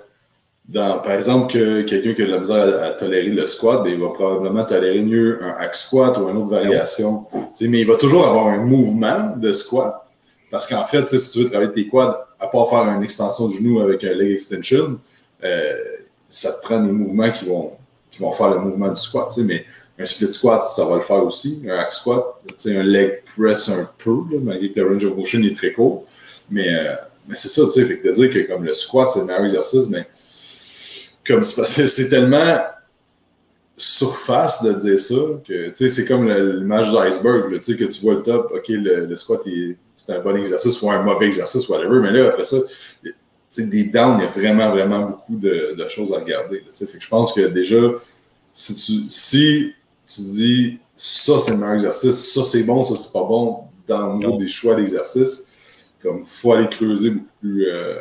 par 0.73 1.11
exemple, 1.11 1.53
que 1.53 1.83
quelqu'un 1.83 2.15
qui 2.15 2.23
a 2.23 2.27
de 2.27 2.31
la 2.31 2.39
misère 2.39 2.83
à, 2.85 2.93
tolérer 2.93 3.31
le 3.31 3.45
squat, 3.45 3.83
ben, 3.83 3.91
il 3.91 3.99
va 3.99 4.11
probablement 4.11 4.65
tolérer 4.65 5.03
mieux 5.03 5.43
un 5.43 5.57
hack 5.59 5.75
squat 5.75 6.17
ou 6.19 6.29
une 6.29 6.37
autre 6.37 6.51
variation. 6.51 7.27
mais 7.61 7.81
il 7.81 7.87
va 7.89 7.97
toujours 7.97 8.25
avoir 8.25 8.47
un 8.47 8.65
mouvement 8.65 9.37
de 9.37 9.53
squat. 9.53 10.01
Parce 10.53 10.69
qu'en 10.69 10.85
fait, 10.85 11.09
si 11.09 11.33
tu 11.33 11.43
veux 11.43 11.51
travailler 11.51 11.73
tes 11.73 11.89
quads, 11.89 12.25
à 12.39 12.47
part 12.47 12.71
faire 12.71 12.83
une 12.83 13.03
extension 13.03 13.49
du 13.49 13.57
genou 13.57 13.81
avec 13.81 14.05
un 14.05 14.15
leg 14.15 14.31
extension, 14.31 15.01
euh, 15.43 15.75
ça 16.35 16.53
te 16.53 16.63
prend 16.63 16.81
des 16.81 16.93
mouvements 16.93 17.31
qui 17.31 17.45
vont, 17.45 17.73
qui 18.11 18.21
vont 18.21 18.33
faire 18.33 18.51
le 18.51 18.59
mouvement 18.59 18.89
du 18.89 19.01
squat. 19.01 19.33
Mais 19.39 19.65
un 19.99 20.05
split 20.05 20.33
squat, 20.33 20.63
ça 20.63 20.85
va 20.85 20.97
le 20.97 21.03
faire 21.03 21.25
aussi. 21.25 21.63
Un 21.69 21.79
hack 21.79 21.93
squat, 21.93 22.25
un 22.67 22.83
leg 22.83 23.23
press 23.37 23.69
un 23.69 23.89
peu, 23.99 24.17
malgré 24.43 24.71
que 24.73 24.81
le 24.81 24.89
range 24.89 25.05
of 25.05 25.17
motion 25.17 25.43
est 25.43 25.55
très 25.55 25.73
court. 25.73 26.05
Mais, 26.51 26.75
euh, 26.75 26.95
mais 27.29 27.35
c'est 27.35 27.49
ça, 27.49 27.63
tu 27.65 27.71
sais, 27.71 27.87
fait 27.87 27.99
que 27.99 28.09
de 28.09 28.13
dire 28.13 28.33
que 28.33 28.39
comme 28.51 28.65
le 28.65 28.75
squat, 28.75 29.09
c'est 29.09 29.21
le 29.21 29.27
meilleur 29.27 29.45
exercice, 29.45 29.89
mais 29.89 30.07
comme 31.27 31.43
c'est 31.43 32.09
tellement 32.09 32.59
surface 33.77 34.63
de 34.63 34.73
dire 34.73 35.01
ça 35.01 35.15
que 35.47 35.73
c'est 35.73 36.05
comme 36.05 36.29
l'image 36.29 36.93
d'iceberg 36.93 37.59
que 37.59 37.85
tu 37.85 38.03
vois 38.03 38.15
le 38.15 38.23
top 38.23 38.53
ok 38.55 38.67
le, 38.69 39.17
squat 39.17 39.43
c'est 39.97 40.13
un 40.13 40.21
bon 40.21 40.37
exercice 40.37 40.81
ou 40.81 40.91
un 40.91 41.03
mauvais 41.03 41.27
exercice 41.27 41.69
whatever 41.69 41.99
mais 41.99 42.13
là 42.13 42.29
après 42.29 42.45
ça 42.45 42.59
deep 43.63 43.93
down 43.93 44.19
il 44.19 44.25
y 44.25 44.27
a 44.27 44.31
vraiment 44.31 44.71
vraiment 44.71 45.01
beaucoup 45.01 45.37
de, 45.37 45.77
choses 45.89 46.13
à 46.13 46.19
regarder 46.19 46.63
fait 46.73 46.87
que 46.87 47.03
je 47.03 47.09
pense 47.09 47.33
que 47.33 47.43
déjà 47.49 47.77
si 48.53 48.75
tu 48.75 49.09
si 49.09 49.75
tu 50.07 50.21
dis 50.21 50.79
ça 50.97 51.39
c'est 51.39 51.53
le 51.53 51.59
meilleur 51.59 51.75
exercice 51.75 52.33
ça 52.33 52.45
c'est 52.45 52.65
bon 52.65 52.83
ça 52.85 52.95
c'est 52.95 53.13
pas 53.13 53.25
bon 53.25 53.65
dans 53.87 54.13
le 54.13 54.19
niveau 54.19 54.37
des 54.37 54.49
choix 54.49 54.75
d'exercice 54.75 55.91
comme 56.03 56.25
faut 56.25 56.53
aller 56.53 56.69
creuser 56.69 57.11
beaucoup 57.11 57.31
plus 57.41 57.67
euh, 57.69 57.97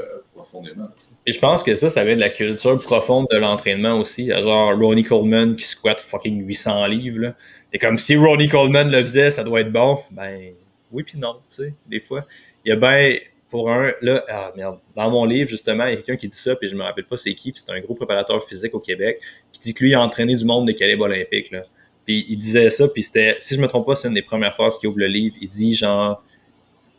et 1.25 1.31
je 1.31 1.39
pense 1.39 1.63
que 1.63 1.75
ça, 1.75 1.89
ça 1.89 2.03
vient 2.03 2.15
de 2.15 2.21
la 2.21 2.29
culture 2.29 2.75
profonde 2.83 3.27
de 3.31 3.37
l'entraînement 3.37 3.99
aussi. 3.99 4.29
Genre 4.29 4.77
Ronnie 4.77 5.03
Coleman 5.03 5.55
qui 5.55 5.65
squatte 5.65 5.99
fucking 5.99 6.45
800 6.45 6.85
livres. 6.87 7.33
C'est 7.71 7.79
comme 7.79 7.97
si 7.97 8.15
Ronnie 8.15 8.47
Coleman 8.47 8.89
le 8.89 9.03
faisait, 9.03 9.31
ça 9.31 9.43
doit 9.43 9.61
être 9.61 9.71
bon. 9.71 9.99
Ben 10.11 10.53
oui 10.91 11.03
puis 11.03 11.17
non, 11.17 11.37
tu 11.49 11.63
sais, 11.63 11.73
des 11.87 11.99
fois. 11.99 12.25
Il 12.65 12.69
y 12.69 12.71
a 12.71 12.75
ben 12.75 13.17
pour 13.53 13.69
un, 13.69 13.91
là, 14.01 14.25
ah 14.29 14.51
merde, 14.55 14.79
dans 14.95 15.11
mon 15.11 15.25
livre, 15.25 15.47
justement, 15.47 15.85
il 15.85 15.91
y 15.91 15.93
a 15.93 15.95
quelqu'un 15.97 16.15
qui 16.15 16.27
dit 16.27 16.35
ça, 16.35 16.55
puis 16.55 16.67
je 16.67 16.75
me 16.75 16.81
rappelle 16.81 17.05
pas 17.05 17.17
c'est 17.17 17.35
qui, 17.35 17.51
puis 17.51 17.61
c'est 17.63 17.71
un 17.71 17.79
gros 17.81 17.93
préparateur 17.93 18.43
physique 18.47 18.73
au 18.73 18.79
Québec, 18.79 19.19
qui 19.51 19.59
dit 19.59 19.73
que 19.75 19.83
lui, 19.83 19.91
il 19.91 19.93
a 19.93 20.01
entraîné 20.01 20.35
du 20.35 20.43
monde 20.43 20.67
de 20.67 20.71
calibre 20.71 21.03
olympique, 21.03 21.51
là. 21.51 21.61
Puis 22.03 22.25
il 22.29 22.37
disait 22.37 22.71
ça, 22.71 22.87
puis 22.87 23.03
c'était, 23.03 23.37
si 23.39 23.53
je 23.53 23.61
me 23.61 23.67
trompe 23.67 23.85
pas, 23.85 23.95
c'est 23.95 24.07
une 24.07 24.15
des 24.15 24.23
premières 24.23 24.55
phrases 24.55 24.79
qui 24.79 24.87
ouvre 24.87 24.97
le 24.97 25.05
livre. 25.05 25.35
Il 25.39 25.47
dit 25.47 25.75
genre, 25.75 26.23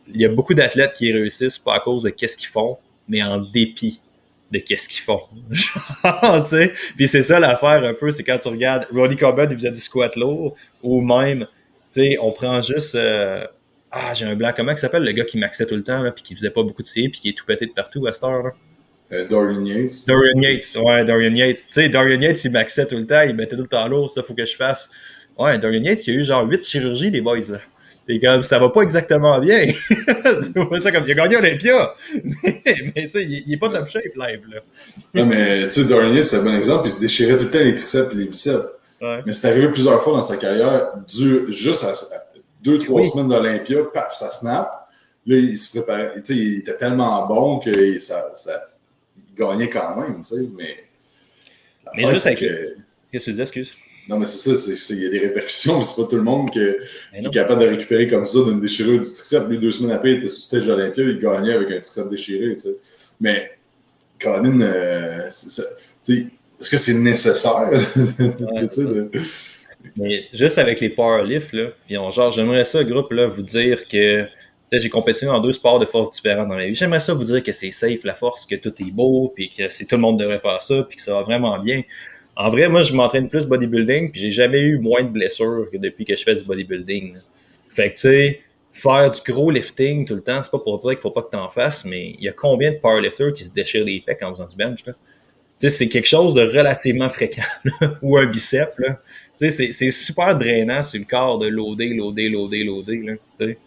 il 0.07 0.21
y 0.21 0.23
a 0.23 0.29
beaucoup 0.29 0.53
d'athlètes 0.53 0.93
qui 0.93 1.11
réussissent 1.11 1.57
pas 1.57 1.75
à 1.75 1.81
cause 1.81 2.01
de 2.03 2.09
qu'est-ce 2.09 2.37
qu'ils 2.37 2.47
font, 2.47 2.77
mais 3.09 3.21
en 3.21 3.39
dépit 3.39 3.99
de 4.49 4.59
qu'est-ce 4.59 4.87
qu'ils 4.87 5.03
font. 5.03 5.23
sais 6.45 6.71
Puis 6.95 7.09
c'est 7.09 7.23
ça 7.23 7.37
l'affaire 7.37 7.83
un 7.83 7.93
peu, 7.93 8.13
c'est 8.13 8.23
quand 8.23 8.37
tu 8.37 8.47
regardes 8.47 8.87
Ronnie 8.93 9.17
Corbett, 9.17 9.49
il 9.51 9.57
faisait 9.57 9.71
du 9.71 9.81
squat 9.81 10.15
lourd, 10.15 10.55
ou 10.81 11.01
même, 11.01 11.47
tu 11.91 12.01
sais, 12.01 12.17
on 12.21 12.31
prend 12.31 12.61
juste... 12.61 12.95
Euh, 12.95 13.45
ah, 13.97 14.13
j'ai 14.13 14.25
un 14.25 14.35
blanc. 14.35 14.51
Comment 14.55 14.73
il 14.73 14.77
s'appelle 14.77 15.03
le 15.03 15.11
gars 15.13 15.23
qui 15.23 15.37
maxait 15.37 15.65
tout 15.65 15.75
le 15.75 15.83
temps, 15.83 16.01
là, 16.03 16.11
puis 16.11 16.21
qui 16.21 16.35
faisait 16.35 16.49
pas 16.49 16.63
beaucoup 16.63 16.81
de 16.81 16.87
séries, 16.87 17.07
puis 17.07 17.21
qui 17.21 17.29
est 17.29 17.33
tout 17.33 17.45
pété 17.45 17.65
de 17.65 17.71
partout 17.71 18.05
à 18.07 18.13
cette 18.13 18.25
heure? 18.25 18.43
Là? 18.43 18.51
Euh, 19.13 19.25
Dorian 19.25 19.63
Yates. 19.63 20.05
Dorian 20.05 20.41
Yates, 20.41 20.75
ouais, 20.83 21.05
Dorian 21.05 21.33
Yates. 21.33 21.57
Tu 21.57 21.63
sais, 21.69 21.89
Dorian 21.89 22.19
Yates, 22.19 22.43
il 22.43 22.51
maxait 22.51 22.85
tout 22.87 22.97
le 22.97 23.05
temps, 23.05 23.21
il 23.21 23.33
mettait 23.33 23.55
tout 23.55 23.61
le 23.61 23.67
temps 23.69 23.87
lourd, 23.87 24.11
ça 24.11 24.21
faut 24.21 24.33
que 24.33 24.45
je 24.45 24.55
fasse. 24.55 24.89
Ouais, 25.39 25.57
Dorian 25.57 25.81
Yates, 25.81 26.05
il 26.07 26.13
y 26.13 26.17
a 26.17 26.19
eu 26.19 26.23
genre 26.25 26.45
8 26.45 26.65
chirurgies, 26.65 27.09
les 27.09 27.21
boys, 27.21 27.39
là. 27.49 27.59
Et 28.07 28.19
comme 28.19 28.43
ça 28.43 28.59
va 28.59 28.69
pas 28.69 28.81
exactement 28.81 29.39
bien. 29.39 29.65
tu 29.89 30.59
vois 30.59 30.79
ça 30.79 30.91
comme 30.91 31.05
il 31.07 31.11
a 31.11 31.15
gagné 31.15 31.37
Olympia. 31.37 31.95
mais, 32.43 32.61
mais 32.63 33.03
tu 33.03 33.09
sais, 33.09 33.23
il, 33.23 33.43
il, 33.47 33.53
est 33.53 33.57
pas 33.57 33.69
top 33.69 33.87
shape 33.87 34.15
live 34.15 34.41
là. 34.51 34.61
non, 35.15 35.25
mais 35.25 35.63
tu 35.63 35.71
sais, 35.71 35.85
Darnier, 35.85 36.21
c'est 36.21 36.37
un 36.37 36.43
bon 36.43 36.55
exemple. 36.55 36.87
Il 36.87 36.91
se 36.91 36.99
déchirait 36.99 37.35
tout 37.37 37.45
le 37.45 37.49
temps 37.49 37.63
les 37.63 37.73
triceps 37.73 38.13
et 38.13 38.17
les 38.17 38.25
biceps. 38.25 38.63
Ouais. 39.01 39.21
Mais 39.25 39.33
c'est 39.33 39.47
arrivé 39.49 39.69
plusieurs 39.69 39.99
fois 40.01 40.13
dans 40.13 40.21
sa 40.21 40.37
carrière, 40.37 40.91
du, 41.07 41.51
juste 41.51 41.83
à, 41.83 41.93
deux, 42.65 42.79
trois 42.79 43.03
semaines 43.03 43.27
d'Olympia, 43.27 43.83
paf, 43.93 44.13
ça 44.13 44.31
snap. 44.31 44.89
Là, 45.27 45.37
il 45.37 45.57
se 45.57 45.69
préparait. 45.69 46.13
Tu 46.15 46.21
sais, 46.25 46.35
il 46.35 46.59
était 46.59 46.77
tellement 46.77 47.25
bon 47.27 47.59
que 47.59 47.99
ça, 47.99 48.31
ça, 48.35 48.61
il 49.17 49.35
gagnait 49.35 49.69
quand 49.69 49.95
même, 49.95 50.21
tu 50.21 50.35
sais. 50.35 50.49
Mais. 50.55 50.77
Mais 51.95 52.09
juste 52.09 52.27
avec. 52.27 52.39
Qu'est-ce 52.39 53.25
que 53.25 53.31
tu 53.31 53.33
dis, 53.33 53.41
excuse? 53.41 53.71
Non, 54.07 54.19
mais 54.19 54.25
c'est 54.27 54.55
ça, 54.55 54.93
il 54.93 55.03
y 55.03 55.07
a 55.07 55.09
des 55.09 55.19
répercussions, 55.19 55.81
c'est 55.83 56.01
pas 56.01 56.07
tout 56.07 56.15
le 56.15 56.23
monde 56.23 56.51
qui, 56.51 56.59
est 56.59 57.31
capable 57.31 57.61
de 57.61 57.67
récupérer 57.67 58.07
comme 58.07 58.25
ça 58.25 58.39
d'une 58.43 58.59
déchirure 58.59 58.99
du 58.99 59.05
triceps. 59.05 59.47
Lui, 59.47 59.59
deux 59.59 59.71
semaines 59.71 59.95
après, 59.95 60.11
il 60.11 60.17
était 60.17 60.27
sur 60.27 60.43
stage 60.43 60.67
Olympia, 60.67 61.03
il 61.03 61.17
gagnait 61.17 61.53
avec 61.53 61.71
un 61.71 61.79
triceps 61.79 62.09
déchiré, 62.09 62.53
tu 62.55 62.61
sais. 62.61 62.75
Mais, 63.19 63.51
Colin, 64.21 64.61
euh, 64.61 65.27
est-ce 65.27 66.69
que 66.69 66.77
c'est 66.77 66.93
nécessaire? 66.95 67.69
Mais 69.97 70.25
juste 70.33 70.57
avec 70.57 70.79
les 70.81 70.89
powerlifts, 70.89 71.53
là, 71.53 71.69
genre, 71.89 72.31
j'aimerais 72.31 72.65
ça, 72.65 72.83
groupe, 72.83 73.11
là, 73.11 73.27
vous 73.27 73.41
dire 73.41 73.87
que 73.87 74.27
j'ai 74.71 74.89
compétitionné 74.89 75.31
dans 75.31 75.39
deux 75.39 75.51
sports 75.51 75.79
de 75.79 75.85
force 75.85 76.15
différents 76.15 76.45
dans 76.45 76.55
ma 76.55 76.65
vie. 76.65 76.75
J'aimerais 76.75 76.99
ça 76.99 77.13
vous 77.13 77.23
dire 77.23 77.43
que 77.43 77.51
c'est 77.51 77.71
safe, 77.71 78.03
la 78.03 78.13
force, 78.13 78.45
que 78.45 78.55
tout 78.55 78.73
est 78.81 78.91
beau, 78.91 79.31
puis 79.35 79.49
que 79.49 79.69
c'est 79.69 79.85
tout 79.85 79.95
le 79.95 80.01
monde 80.01 80.19
devrait 80.19 80.39
faire 80.39 80.61
ça, 80.61 80.83
puis 80.83 80.97
que 80.97 81.01
ça 81.01 81.13
va 81.13 81.21
vraiment 81.21 81.57
bien. 81.59 81.83
En 82.35 82.49
vrai, 82.49 82.67
moi, 82.67 82.83
je 82.83 82.93
m'entraîne 82.93 83.29
plus 83.29 83.45
bodybuilding, 83.45 84.11
puis 84.11 84.19
j'ai 84.19 84.31
jamais 84.31 84.61
eu 84.61 84.77
moins 84.77 85.03
de 85.03 85.09
blessures 85.09 85.69
que 85.71 85.77
depuis 85.77 86.03
que 86.03 86.15
je 86.15 86.23
fais 86.23 86.35
du 86.35 86.43
bodybuilding. 86.43 87.17
Fait 87.69 87.89
que, 87.89 87.95
tu 87.95 88.01
sais, 88.01 88.41
faire 88.73 89.09
du 89.09 89.21
gros 89.21 89.51
lifting 89.51 90.05
tout 90.05 90.15
le 90.15 90.21
temps, 90.21 90.43
c'est 90.43 90.51
pas 90.51 90.59
pour 90.59 90.77
dire 90.79 90.91
qu'il 90.91 90.99
faut 90.99 91.11
pas 91.11 91.21
que 91.21 91.29
tu 91.31 91.37
en 91.37 91.49
fasses, 91.49 91.85
mais 91.85 92.09
il 92.17 92.23
y 92.23 92.27
a 92.27 92.33
combien 92.33 92.71
de 92.71 92.77
powerlifters 92.77 93.33
qui 93.33 93.45
se 93.45 93.51
déchirent 93.51 93.85
les 93.85 94.01
pecs 94.05 94.21
en 94.21 94.33
faisant 94.33 94.47
du 94.47 94.55
bench, 94.57 94.83
c'est 95.57 95.87
quelque 95.87 96.07
chose 96.07 96.33
de 96.33 96.41
relativement 96.41 97.09
fréquent, 97.09 97.43
ou 98.01 98.17
un 98.17 98.25
bicep, 98.25 98.67
là. 98.79 98.99
Tu 99.39 99.49
sais, 99.49 99.71
c'est 99.71 99.91
super 99.91 100.37
drainant 100.37 100.83
sur 100.83 100.99
le 100.99 101.05
corps 101.05 101.37
de 101.39 101.47
loader, 101.47 101.93
loader, 101.93 102.29
loader, 102.29 102.63
loader, 102.63 102.97
là, 102.97 103.13
tu 103.39 103.45
sais. 103.45 103.57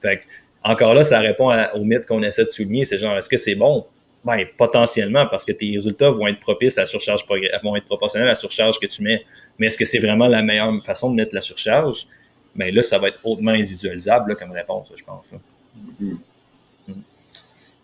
Fait 0.00 0.18
que, 0.18 0.22
encore 0.62 0.94
là, 0.94 1.04
ça 1.04 1.20
répond 1.20 1.50
au 1.74 1.84
mythe 1.84 2.06
qu'on 2.06 2.22
essaie 2.22 2.44
de 2.44 2.50
souligner, 2.50 2.84
c'est 2.84 2.98
genre, 2.98 3.16
est-ce 3.16 3.28
que 3.28 3.36
c'est 3.36 3.54
bon? 3.54 3.86
Ben, 4.24 4.44
potentiellement, 4.56 5.26
parce 5.26 5.44
que 5.44 5.52
tes 5.52 5.70
résultats 5.70 6.10
vont 6.10 6.26
être 6.26 6.40
propices 6.40 6.76
à 6.76 6.82
la 6.82 6.86
surcharge, 6.86 7.24
vont 7.62 7.76
être 7.76 7.84
proportionnels 7.84 8.28
à 8.28 8.32
la 8.32 8.36
surcharge 8.36 8.78
que 8.78 8.86
tu 8.86 9.02
mets. 9.02 9.24
Mais 9.58 9.68
est-ce 9.68 9.78
que 9.78 9.84
c'est 9.84 10.00
vraiment 10.00 10.26
la 10.26 10.42
meilleure 10.42 10.72
façon 10.84 11.10
de 11.10 11.16
mettre 11.16 11.34
la 11.34 11.40
surcharge? 11.40 12.06
Ben 12.54 12.74
là, 12.74 12.82
ça 12.82 12.98
va 12.98 13.08
être 13.08 13.20
hautement 13.24 13.52
individualisable 13.52 14.34
comme 14.36 14.50
réponse, 14.50 14.92
je 14.96 15.04
pense. 15.04 15.30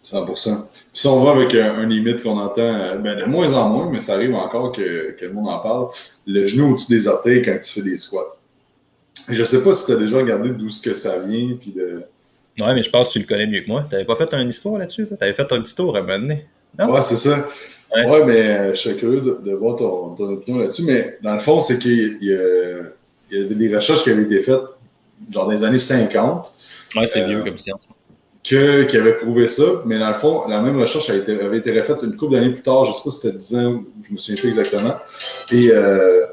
100%. 0.05 0.27
Puis 0.27 0.83
si 0.93 1.07
on 1.07 1.21
va 1.25 1.33
avec 1.33 1.55
un, 1.55 1.77
un 1.77 1.87
limite 1.87 2.23
qu'on 2.23 2.39
entend 2.39 2.63
euh, 2.63 2.97
ben, 2.99 3.19
de 3.19 3.25
moins 3.25 3.53
en 3.55 3.71
moins, 3.71 3.91
mais 3.91 4.01
ça 4.01 4.15
arrive 4.15 4.35
encore 4.35 4.73
que, 4.73 5.13
que 5.13 5.25
le 5.25 5.33
monde 5.33 5.49
en 5.49 5.59
parle, 5.59 5.89
le 6.27 6.45
genou 6.45 6.73
au-dessus 6.73 6.93
des 6.93 7.09
orteils 7.09 7.43
quand 7.43 7.59
tu 7.63 7.73
fais 7.73 7.83
des 7.83 7.97
squats. 7.97 8.29
Je 9.29 9.41
ne 9.41 9.45
sais 9.45 9.63
pas 9.63 9.73
si 9.73 9.87
tu 9.87 9.93
as 9.93 9.97
déjà 9.97 10.19
regardé 10.19 10.51
d'où 10.51 10.69
ce 10.69 10.83
que 10.83 10.93
ça 10.93 11.19
vient, 11.19 11.57
puis 11.59 11.71
de, 11.71 12.05
Ouais, 12.61 12.73
mais 12.75 12.83
je 12.83 12.91
pense 12.91 13.09
que 13.09 13.15
tu 13.15 13.19
le 13.19 13.25
connais 13.25 13.47
mieux 13.47 13.63
que 13.63 13.69
moi. 13.69 13.87
T'avais 13.91 14.05
pas 14.05 14.15
fait 14.15 14.33
une 14.35 14.49
histoire 14.49 14.79
là-dessus? 14.79 15.09
Tu 15.09 15.17
avais 15.21 15.33
fait 15.33 15.51
un 15.51 15.61
petit 15.61 15.75
tour 15.75 15.97
à 15.97 16.01
un 16.01 16.03
moment 16.03 16.19
donné. 16.19 16.47
Ouais, 16.79 17.01
c'est 17.01 17.17
ça. 17.17 17.49
Ouais. 17.95 18.25
mais 18.25 18.33
euh, 18.33 18.71
je 18.71 18.79
suis 18.79 18.97
curieux 18.97 19.21
de, 19.21 19.53
voir 19.55 19.77
ton, 19.77 20.15
opinion 20.15 20.59
là-dessus. 20.59 20.85
Mais 20.85 21.19
dans 21.23 21.35
le 21.35 21.41
fond, 21.41 21.59
c'est 21.59 21.79
qu'il 21.79 22.19
y, 22.21 22.27
y, 22.27 23.41
a 23.41 23.45
des 23.45 23.75
recherches 23.75 24.05
qui 24.05 24.11
avaient 24.11 24.23
été 24.23 24.41
faites, 24.41 24.61
genre 25.31 25.47
dans 25.47 25.51
les 25.51 25.65
années 25.65 25.79
50. 25.79 26.53
Ouais, 26.97 27.07
c'est 27.07 27.27
vieux 27.27 27.39
euh, 27.39 27.45
comme 27.45 27.59
science. 27.59 27.89
Que, 28.45 28.83
qui 28.83 28.99
avaient 28.99 29.17
prouvé 29.17 29.47
ça. 29.47 29.65
Mais 29.87 29.99
dans 29.99 30.09
le 30.09 30.15
fond, 30.15 30.47
la 30.47 30.61
même 30.61 30.79
recherche 30.79 31.09
avait 31.09 31.21
été, 31.21 31.41
avait 31.41 31.59
été 31.59 31.73
refaite 31.79 32.03
une 32.03 32.15
couple 32.15 32.35
d'années 32.35 32.53
plus 32.53 32.63
tard. 32.63 32.85
Je 32.85 32.93
sais 32.93 33.01
pas 33.03 33.11
si 33.11 33.21
c'était 33.21 33.37
10 33.37 33.55
ans, 33.57 33.85
je 34.03 34.13
me 34.13 34.19
souviens 34.19 34.37
plus 34.37 34.49
exactement. 34.49 34.93
Et 35.51 35.71
euh, 35.73 36.27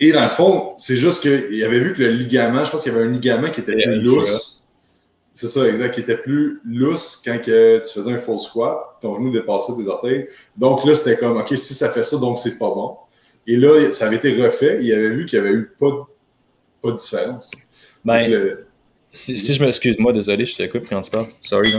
et 0.00 0.12
dans 0.12 0.22
le 0.22 0.28
fond, 0.28 0.74
c'est 0.76 0.96
juste 0.96 1.22
qu'il 1.22 1.64
avait 1.64 1.78
vu 1.78 1.92
que 1.92 2.02
le 2.02 2.10
ligament, 2.10 2.64
je 2.64 2.70
pense 2.70 2.82
qu'il 2.82 2.92
y 2.92 2.94
avait 2.94 3.04
un 3.04 3.10
ligament 3.10 3.48
qui 3.48 3.60
était 3.60 3.74
plus 3.74 4.02
lousse 4.02 4.64
C'est 5.34 5.46
ça, 5.46 5.66
exact, 5.68 5.94
qui 5.94 6.00
était 6.00 6.16
plus 6.16 6.60
lousse 6.64 7.22
quand 7.24 7.38
que 7.40 7.78
tu 7.78 7.92
faisais 7.92 8.12
un 8.12 8.18
full 8.18 8.38
squat, 8.38 8.98
ton 9.00 9.16
genou 9.16 9.30
dépassait 9.30 9.72
tes 9.76 9.86
orteils. 9.88 10.26
Donc 10.56 10.84
là, 10.84 10.94
c'était 10.94 11.16
comme, 11.16 11.36
OK, 11.36 11.56
si 11.56 11.74
ça 11.74 11.90
fait 11.90 12.02
ça, 12.02 12.18
donc 12.18 12.38
c'est 12.38 12.58
pas 12.58 12.68
bon. 12.68 12.96
Et 13.46 13.56
là, 13.56 13.92
ça 13.92 14.06
avait 14.06 14.16
été 14.16 14.34
refait, 14.42 14.78
il 14.82 14.92
avait 14.92 15.10
vu 15.10 15.26
qu'il 15.26 15.40
n'y 15.40 15.48
avait 15.48 15.56
eu 15.56 15.72
pas, 15.78 16.08
pas 16.82 16.90
de 16.90 16.96
différence. 16.96 17.50
Ben, 18.04 18.58
si, 19.14 19.54
je 19.54 19.62
m'excuse, 19.62 19.98
moi, 19.98 20.12
désolé, 20.12 20.44
je 20.44 20.56
te 20.56 20.66
coupe 20.66 20.88
quand 20.88 21.00
tu 21.00 21.10
parles. 21.10 21.26
Sorry, 21.40 21.72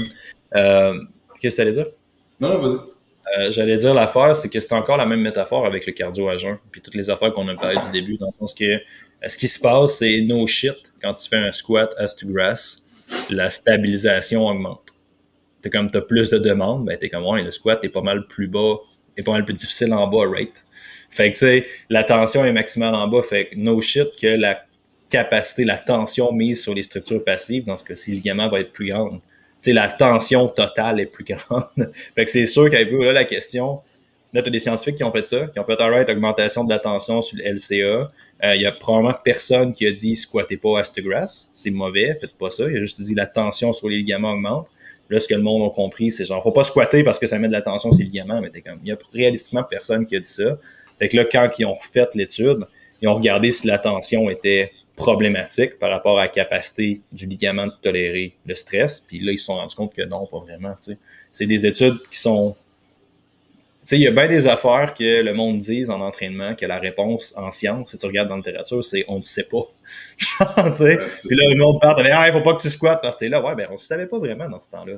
euh, 0.56 1.00
Qu'est-ce 1.40 1.58
que 1.58 1.62
tu 1.62 1.68
allais 1.68 1.74
dire? 1.74 1.88
Non, 2.40 2.50
non, 2.50 2.60
vas-y. 2.60 2.96
Euh, 3.38 3.52
j'allais 3.52 3.78
dire 3.78 3.94
l'affaire, 3.94 4.36
c'est 4.36 4.50
que 4.50 4.60
c'est 4.60 4.74
encore 4.74 4.98
la 4.98 5.06
même 5.06 5.22
métaphore 5.22 5.66
avec 5.66 5.86
le 5.86 5.94
cardio 5.94 6.30
à 6.30 6.38
jeun, 6.38 6.58
puis 6.72 6.82
toutes 6.82 6.96
les 6.96 7.10
affaires 7.10 7.34
qu'on 7.34 7.48
a 7.48 7.56
parlé 7.56 7.78
du 7.78 7.92
début, 7.92 8.18
dans 8.18 8.28
le 8.28 8.32
sens 8.32 8.54
que 8.54 8.64
euh, 8.64 8.80
ce 9.28 9.38
qui 9.38 9.48
se 9.48 9.60
passe, 9.60 9.98
c'est 9.98 10.22
no 10.22 10.46
shit. 10.46 10.76
Quand 11.02 11.14
tu 11.16 11.28
fais 11.28 11.38
un 11.38 11.52
squat 11.52 11.94
as 11.98 12.16
to 12.16 12.28
grass, 12.28 12.82
la 13.32 13.50
stabilisation 13.50 14.46
augmente. 14.48 14.82
T'es 15.62 15.70
comme 15.70 15.90
t'as 15.90 16.02
plus 16.02 16.30
de 16.30 16.38
demandes, 16.38 16.86
ben 16.86 16.98
t'es 16.98 17.10
comme 17.10 17.26
ouais, 17.26 17.42
le 17.42 17.52
squat 17.52 17.84
est 17.84 17.90
pas 17.90 18.02
mal 18.02 18.28
plus 18.28 18.48
bas, 18.48 18.76
est 19.18 19.24
pas 19.24 19.32
mal 19.32 19.44
plus 19.44 19.56
difficile 19.56 19.92
en 19.94 20.08
bas, 20.08 20.28
right? 20.30 20.64
Fait 21.10 21.32
que 21.32 21.34
tu 21.34 21.40
sais, 21.40 21.68
la 21.90 22.04
tension 22.04 22.46
est 22.46 22.52
maximale 22.52 22.94
en 22.94 23.08
bas, 23.08 23.24
fait 23.24 23.48
que 23.48 23.56
no 23.56 23.82
shit 23.82 24.08
que 24.22 24.28
la 24.28 24.66
capacité, 25.18 25.66
la 25.66 25.78
tension 25.78 26.32
mise 26.32 26.62
sur 26.62 26.74
les 26.74 26.84
structures 26.84 27.24
passives, 27.24 27.66
dans 27.66 27.78
ce 27.78 27.84
cas-ci, 27.84 28.12
le 28.12 28.18
ligament 28.18 28.48
va 28.50 28.60
être 28.60 28.72
plus 28.72 28.88
grande 28.88 29.22
la 29.74 29.88
tension 29.88 30.48
totale 30.48 31.00
est 31.00 31.06
plus 31.06 31.24
grande. 31.50 31.92
fait 32.16 32.26
que 32.26 32.32
c'est 32.32 32.46
sûr 32.46 32.70
qu'avec 32.70 32.92
là, 32.92 33.14
la 33.14 33.26
question, 33.26 33.82
là, 34.34 34.42
tu 34.42 34.50
as 34.50 34.52
des 34.52 34.60
scientifiques 34.60 34.96
qui 34.96 35.04
ont 35.04 35.12
fait 35.12 35.26
ça, 35.26 35.48
qui 35.48 35.60
ont 35.60 35.64
fait, 35.64 35.80
alright, 35.80 36.10
augmentation 36.10 36.64
de 36.64 36.70
la 36.70 36.80
tension 36.80 37.22
sur 37.22 37.38
le 37.38 37.54
LCA. 37.54 38.12
Euh, 38.44 38.56
il 38.56 38.62
y 38.62 38.66
a 38.66 38.72
probablement 38.72 39.16
personne 39.24 39.74
qui 39.74 39.86
a 39.88 39.92
dit 39.92 40.16
squattez 40.16 40.58
pas 40.58 40.80
à 40.80 41.02
grass, 41.02 41.50
c'est 41.54 41.72
mauvais, 41.72 42.18
faites 42.20 42.34
pas 42.34 42.50
ça. 42.50 42.70
Il 42.70 42.76
a 42.76 42.80
juste 42.80 43.02
dit 43.02 43.16
la 43.16 43.28
tension 43.28 43.72
sur 43.74 43.90
les 43.90 43.98
ligaments 43.98 44.34
augmente. 44.34 44.68
Là, 45.10 45.20
ce 45.20 45.28
que 45.28 45.36
le 45.36 45.42
monde 45.42 45.70
a 45.70 45.74
compris, 45.74 46.12
c'est 46.12 46.26
genre, 46.26 46.42
faut 46.42 46.52
pas 46.52 46.64
squatter 46.64 47.04
parce 47.04 47.20
que 47.20 47.28
ça 47.28 47.38
met 47.38 47.48
de 47.48 47.54
la 47.54 47.62
tension 47.62 47.92
sur 47.92 48.00
les 48.00 48.06
ligaments, 48.06 48.42
mais 48.42 48.50
comme, 48.62 48.80
il 48.84 48.90
y 48.90 48.92
a 48.92 48.98
réalistiquement 49.14 49.64
personne 49.64 50.06
qui 50.06 50.16
a 50.16 50.20
dit 50.20 50.30
ça. 50.30 50.58
Fait 50.98 51.10
que 51.10 51.16
là, 51.16 51.26
quand 51.32 51.48
ils 51.60 51.66
ont 51.66 51.76
fait 51.76 52.10
l'étude, 52.16 52.66
ils 53.02 53.08
ont 53.08 53.14
regardé 53.14 53.52
si 53.52 53.68
la 53.68 53.78
tension 53.78 54.30
était 54.30 54.72
problématique 54.96 55.78
par 55.78 55.92
rapport 55.92 56.18
à 56.18 56.24
la 56.24 56.28
capacité 56.30 57.02
du 57.12 57.26
ligament 57.26 57.68
de 57.68 57.74
tolérer 57.82 58.36
le 58.46 58.56
stress. 58.56 59.02
Puis 59.02 59.20
là, 59.20 59.32
ils 59.32 59.38
se 59.38 59.46
sont 59.46 59.56
rendus 59.56 59.76
compte 59.76 59.94
que 59.94 60.04
non, 60.04 60.26
pas 60.26 60.40
vraiment. 60.40 60.76
C'est 61.32 61.46
des 61.46 61.66
études 61.66 61.98
qui 62.10 62.18
sont. 62.18 62.56
Il 63.92 64.00
y 64.00 64.08
a 64.08 64.12
bien 64.12 64.28
des 64.28 64.48
affaires 64.48 64.96
que 64.96 65.22
le 65.22 65.34
monde 65.34 65.60
dise 65.60 65.92
en 65.92 66.02
entraînement 66.02 66.56
que 66.56 66.66
la 66.66 66.80
réponse 66.80 67.36
en 67.38 67.52
science, 67.52 67.92
si 67.92 67.98
tu 68.00 68.06
regardes 68.08 68.30
dans 68.30 68.36
la 68.36 68.40
littérature, 68.40 68.84
c'est 68.84 69.06
on 69.08 69.20
ne 69.20 69.24
sait 69.24 69.44
pas. 69.44 69.64
sais 70.74 70.98
puis 70.98 71.38
là, 71.38 71.50
le 71.50 71.56
monde 71.56 71.80
parle, 71.80 72.02
il 72.04 72.12
ah, 72.12 72.32
faut 72.32 72.42
pas 72.42 72.56
que 72.56 72.64
tu 72.64 72.70
squattes 72.72 73.02
parce 73.04 73.16
que 73.16 73.20
t'es 73.20 73.30
là. 73.30 73.44
Ouais, 73.44 73.54
ben 73.54 73.68
on 73.70 73.74
ne 73.74 73.78
savait 73.78 74.08
pas 74.08 74.18
vraiment 74.18 74.50
dans 74.50 74.60
ce 74.60 74.70
temps-là. 74.70 74.94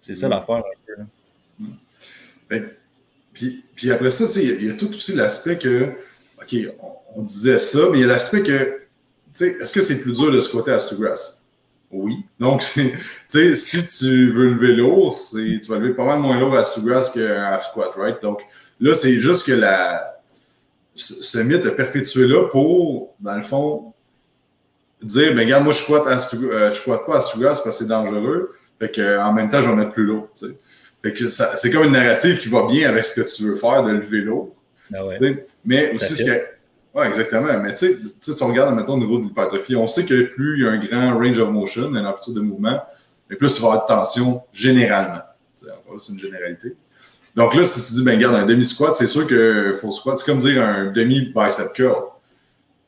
C'est 0.00 0.14
ça 0.14 0.28
mm. 0.28 0.30
l'affaire 0.30 0.62
mm. 1.58 1.66
ben, 2.50 2.70
puis, 3.32 3.64
puis, 3.74 3.90
après 3.90 4.12
ça, 4.12 4.40
il 4.40 4.64
y, 4.64 4.70
a 4.70 4.74
tout 4.74 4.88
aussi 4.90 5.16
l'aspect 5.16 5.58
que, 5.58 5.94
OK, 6.40 6.54
on, 6.78 7.18
on, 7.20 7.22
disait 7.22 7.58
ça, 7.58 7.80
mais 7.90 7.98
il 7.98 8.00
y 8.02 8.04
a 8.04 8.06
l'aspect 8.06 8.44
que 8.44 8.83
est-ce 9.40 9.72
que 9.72 9.80
c'est 9.80 10.00
plus 10.00 10.12
dur 10.12 10.30
de 10.30 10.40
squatter 10.40 10.72
à 10.72 10.78
Stugrass? 10.78 11.44
Oui. 11.90 12.24
Donc, 12.38 12.62
si 12.62 12.92
tu 13.28 14.30
veux 14.30 14.48
lever 14.50 14.74
lourd, 14.74 15.16
tu 15.32 15.60
vas 15.68 15.78
lever 15.78 15.94
pas 15.94 16.04
mal 16.04 16.18
moins 16.18 16.38
lourd 16.38 16.56
à 16.56 16.64
Stugrass 16.64 17.16
half 17.16 17.64
squat, 17.70 17.90
right? 17.96 18.20
Donc, 18.22 18.40
là, 18.80 18.94
c'est 18.94 19.14
juste 19.20 19.46
que 19.46 19.52
la, 19.52 20.20
ce 20.94 21.38
mythe 21.38 21.64
est 21.64 21.74
perpétué 21.76 22.26
là 22.26 22.48
pour, 22.48 23.14
dans 23.20 23.36
le 23.36 23.42
fond, 23.42 23.92
dire, 25.02 25.34
ben, 25.34 25.40
regarde, 25.40 25.64
moi, 25.64 25.72
je 25.72 25.78
squatte, 25.78 26.06
à 26.06 26.16
euh, 26.36 26.70
je 26.70 26.76
squatte 26.76 27.06
pas 27.06 27.16
à 27.16 27.20
Stugrass 27.20 27.62
parce 27.62 27.76
que 27.76 27.84
c'est 27.84 27.88
dangereux. 27.88 28.52
Fait 28.78 28.90
que, 28.90 29.18
en 29.20 29.32
même 29.32 29.48
temps, 29.48 29.60
je 29.60 29.68
vais 29.68 29.76
mettre 29.76 29.92
plus 29.92 30.04
lourd, 30.04 30.28
Fait 31.02 31.12
que 31.12 31.28
c'est 31.28 31.70
comme 31.70 31.84
une 31.84 31.92
narrative 31.92 32.38
qui 32.38 32.48
va 32.48 32.66
bien 32.66 32.88
avec 32.88 33.04
ce 33.04 33.20
que 33.20 33.26
tu 33.26 33.44
veux 33.44 33.56
faire 33.56 33.82
de 33.82 33.92
lever 33.92 34.22
lourd. 34.22 34.54
Ouais. 34.90 35.44
Mais 35.64 35.92
aussi, 35.94 36.16
ce 36.16 36.30
oui, 36.94 37.06
exactement. 37.06 37.58
Mais 37.62 37.74
tu 37.74 37.86
sais, 38.20 38.34
si 38.34 38.42
on 38.42 38.48
regarde 38.48 38.74
maintenant 38.74 38.94
au 38.94 38.98
niveau 38.98 39.18
de 39.18 39.24
l'hypertrophie, 39.24 39.74
on 39.74 39.86
sait 39.86 40.04
que 40.04 40.22
plus 40.22 40.58
il 40.58 40.64
y 40.64 40.66
a 40.66 40.70
un 40.70 40.78
grand 40.78 41.18
range 41.18 41.38
of 41.38 41.50
motion, 41.50 41.94
une 41.94 42.06
amplitude 42.06 42.34
de 42.34 42.40
mouvement, 42.40 42.80
mais 43.28 43.36
plus 43.36 43.56
il 43.56 43.62
va 43.62 43.68
y 43.68 43.70
avoir 43.72 43.86
de 43.86 43.88
tension 43.88 44.42
généralement. 44.52 45.22
encore 45.62 46.00
c'est 46.00 46.12
une 46.12 46.20
généralité. 46.20 46.76
Donc 47.34 47.54
là, 47.54 47.64
si 47.64 47.84
tu 47.84 47.94
dis, 47.94 48.04
ben 48.04 48.16
regarde, 48.16 48.36
un 48.36 48.46
demi-squat, 48.46 48.94
c'est 48.94 49.08
sûr 49.08 49.26
que 49.26 49.72
full 49.72 49.92
squat, 49.92 50.16
c'est 50.16 50.24
comme 50.24 50.38
dire 50.38 50.62
un 50.62 50.86
demi-bicep 50.92 51.72
curl. 51.72 52.10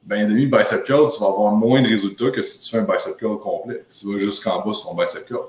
Ben, 0.05 0.25
un 0.25 0.29
demi-bicep 0.29 0.85
curl, 0.85 1.11
tu 1.13 1.21
vas 1.21 1.27
avoir 1.27 1.53
moins 1.53 1.83
de 1.83 1.89
résultats 1.89 2.31
que 2.31 2.43
si 2.43 2.61
tu 2.61 2.71
fais 2.71 2.79
un 2.79 2.85
bicep 2.85 3.17
curl 3.17 3.39
complet. 3.39 3.85
Tu 3.91 4.07
vas 4.07 4.19
jusqu'en 4.19 4.65
bas 4.65 4.73
sur 4.73 4.91
ton 4.91 4.95
bicep 4.95 5.27
curl. 5.27 5.47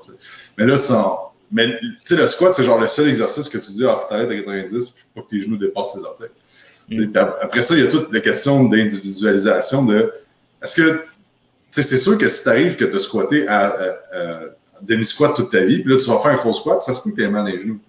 Mais 0.57 0.65
là, 0.65 0.77
sans... 0.77 1.31
mais 1.51 1.79
tu 1.79 1.95
sais, 2.05 2.15
le 2.15 2.25
squat, 2.25 2.53
c'est 2.53 2.63
genre 2.63 2.81
le 2.81 2.87
seul 2.87 3.07
exercice 3.07 3.49
que 3.49 3.59
tu 3.59 3.71
dis, 3.71 3.85
ah, 3.85 3.93
faut 3.93 4.09
t'arrêter 4.09 4.33
à 4.33 4.41
90 4.41 5.05
pour 5.13 5.23
pas 5.23 5.27
que 5.27 5.35
tes 5.35 5.41
genoux 5.41 5.57
dépassent 5.57 5.93
tes 5.93 5.99
orteils. 5.99 6.29
Mm. 6.89 7.11
Après 7.41 7.61
ça, 7.61 7.75
il 7.75 7.83
y 7.83 7.87
a 7.87 7.89
toute 7.89 8.11
la 8.11 8.19
question 8.19 8.65
d'individualisation 8.65 9.85
de 9.85 10.11
est-ce 10.63 10.75
que 10.75 11.03
c'est 11.71 11.97
sûr 11.97 12.17
que 12.17 12.27
si 12.27 12.43
tu 12.43 12.49
arrives 12.49 12.75
que 12.75 12.85
tu 12.85 12.95
as 12.95 12.99
squatté 12.99 13.47
à, 13.47 13.75
demi-squat 14.81 15.35
toute 15.35 15.51
ta 15.51 15.65
vie, 15.65 15.81
puis 15.81 15.91
là 15.91 15.99
tu 15.99 16.07
vas 16.09 16.19
faire 16.19 16.31
un 16.31 16.37
faux 16.37 16.53
squat, 16.53 16.81
ça 16.81 16.93
se 16.93 17.03
peut 17.03 17.11
que 17.11 17.15
tu 17.15 17.23
aies 17.23 17.29
mal 17.29 17.47
les 17.47 17.59
genoux. 17.59 17.79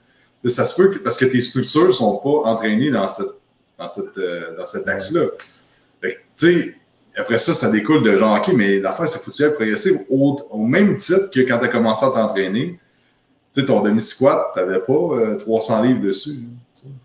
ça 0.46 0.64
se 0.64 0.74
peut 0.74 0.90
que, 0.90 0.99
parce 0.99 1.18
que 1.18 1.26
tes 1.26 1.40
structures 1.40 1.92
sont 1.92 2.16
pas 2.16 2.51
entraînées 2.51 2.90
dans, 2.90 3.07
cette, 3.09 3.26
dans, 3.78 3.88
cette, 3.88 4.16
euh, 4.18 4.57
dans 4.57 4.66
cet 4.66 4.88
axe-là. 4.88 5.26
Après 7.18 7.38
ça, 7.38 7.53
ça 7.53 7.70
découle 7.70 8.05
de 8.05 8.16
genre, 8.16 8.38
OK, 8.38 8.55
mais 8.55 8.78
l'affaire, 8.78 9.09
c'est 9.09 9.18
que 9.18 9.30
tu 9.30 9.51
progresser 9.55 10.07
au, 10.09 10.38
au, 10.51 10.64
même 10.64 10.96
titre 10.96 11.30
que 11.30 11.40
quand 11.40 11.59
tu 11.59 11.64
as 11.64 11.68
commencé 11.68 12.07
à 12.07 12.11
t'entraîner. 12.11 12.78
Tu 13.53 13.61
sais, 13.61 13.66
ton 13.66 13.82
demi-squat, 13.82 14.51
tu 14.55 14.61
n'avais 14.61 14.78
pas 14.78 15.36
300 15.38 15.82
euh, 15.82 15.86
livres 15.86 16.03
dessus. 16.03 16.30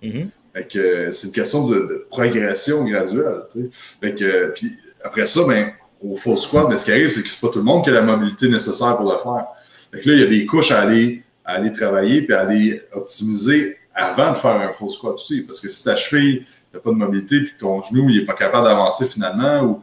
Mm-hmm. 0.03 0.27
Fait 0.53 0.67
que 0.67 1.11
c'est 1.11 1.27
une 1.27 1.33
question 1.33 1.67
de, 1.67 2.05
progression 2.09 2.83
graduelle. 2.85 3.43
Fait 3.71 4.13
que, 4.13 4.51
puis 4.53 4.77
après 5.03 5.25
ça, 5.25 5.41
ben, 5.47 5.73
au 6.01 6.15
full 6.15 6.37
squat, 6.37 6.67
mais 6.69 6.77
ce 6.77 6.85
qui 6.85 6.91
arrive, 6.91 7.09
c'est 7.09 7.23
que 7.23 7.29
c'est 7.29 7.39
pas 7.39 7.49
tout 7.49 7.59
le 7.59 7.65
monde 7.65 7.83
qui 7.83 7.89
a 7.89 7.93
la 7.93 8.01
mobilité 8.01 8.49
nécessaire 8.49 8.97
pour 8.97 9.11
le 9.11 9.17
faire. 9.17 9.47
Fait 9.91 9.99
que 9.99 10.09
là, 10.09 10.15
il 10.15 10.21
y 10.21 10.23
a 10.23 10.27
des 10.27 10.45
couches 10.45 10.71
à 10.71 10.81
aller, 10.81 11.23
à 11.45 11.53
aller 11.53 11.71
travailler 11.71 12.21
puis 12.21 12.33
à 12.33 12.41
aller 12.41 12.81
optimiser 12.93 13.77
avant 13.95 14.31
de 14.31 14.37
faire 14.37 14.61
un 14.61 14.73
full 14.73 14.89
squat 14.89 15.13
aussi. 15.13 15.41
Parce 15.41 15.59
que 15.59 15.69
si 15.69 15.83
ta 15.83 15.95
cheville 15.95 16.45
n'a 16.73 16.79
pas 16.79 16.91
de 16.91 16.95
mobilité 16.95 17.39
puis 17.41 17.53
ton 17.59 17.81
genou 17.81 18.09
il 18.09 18.21
est 18.21 18.25
pas 18.25 18.33
capable 18.33 18.67
d'avancer 18.67 19.05
finalement, 19.05 19.63
ou, 19.63 19.81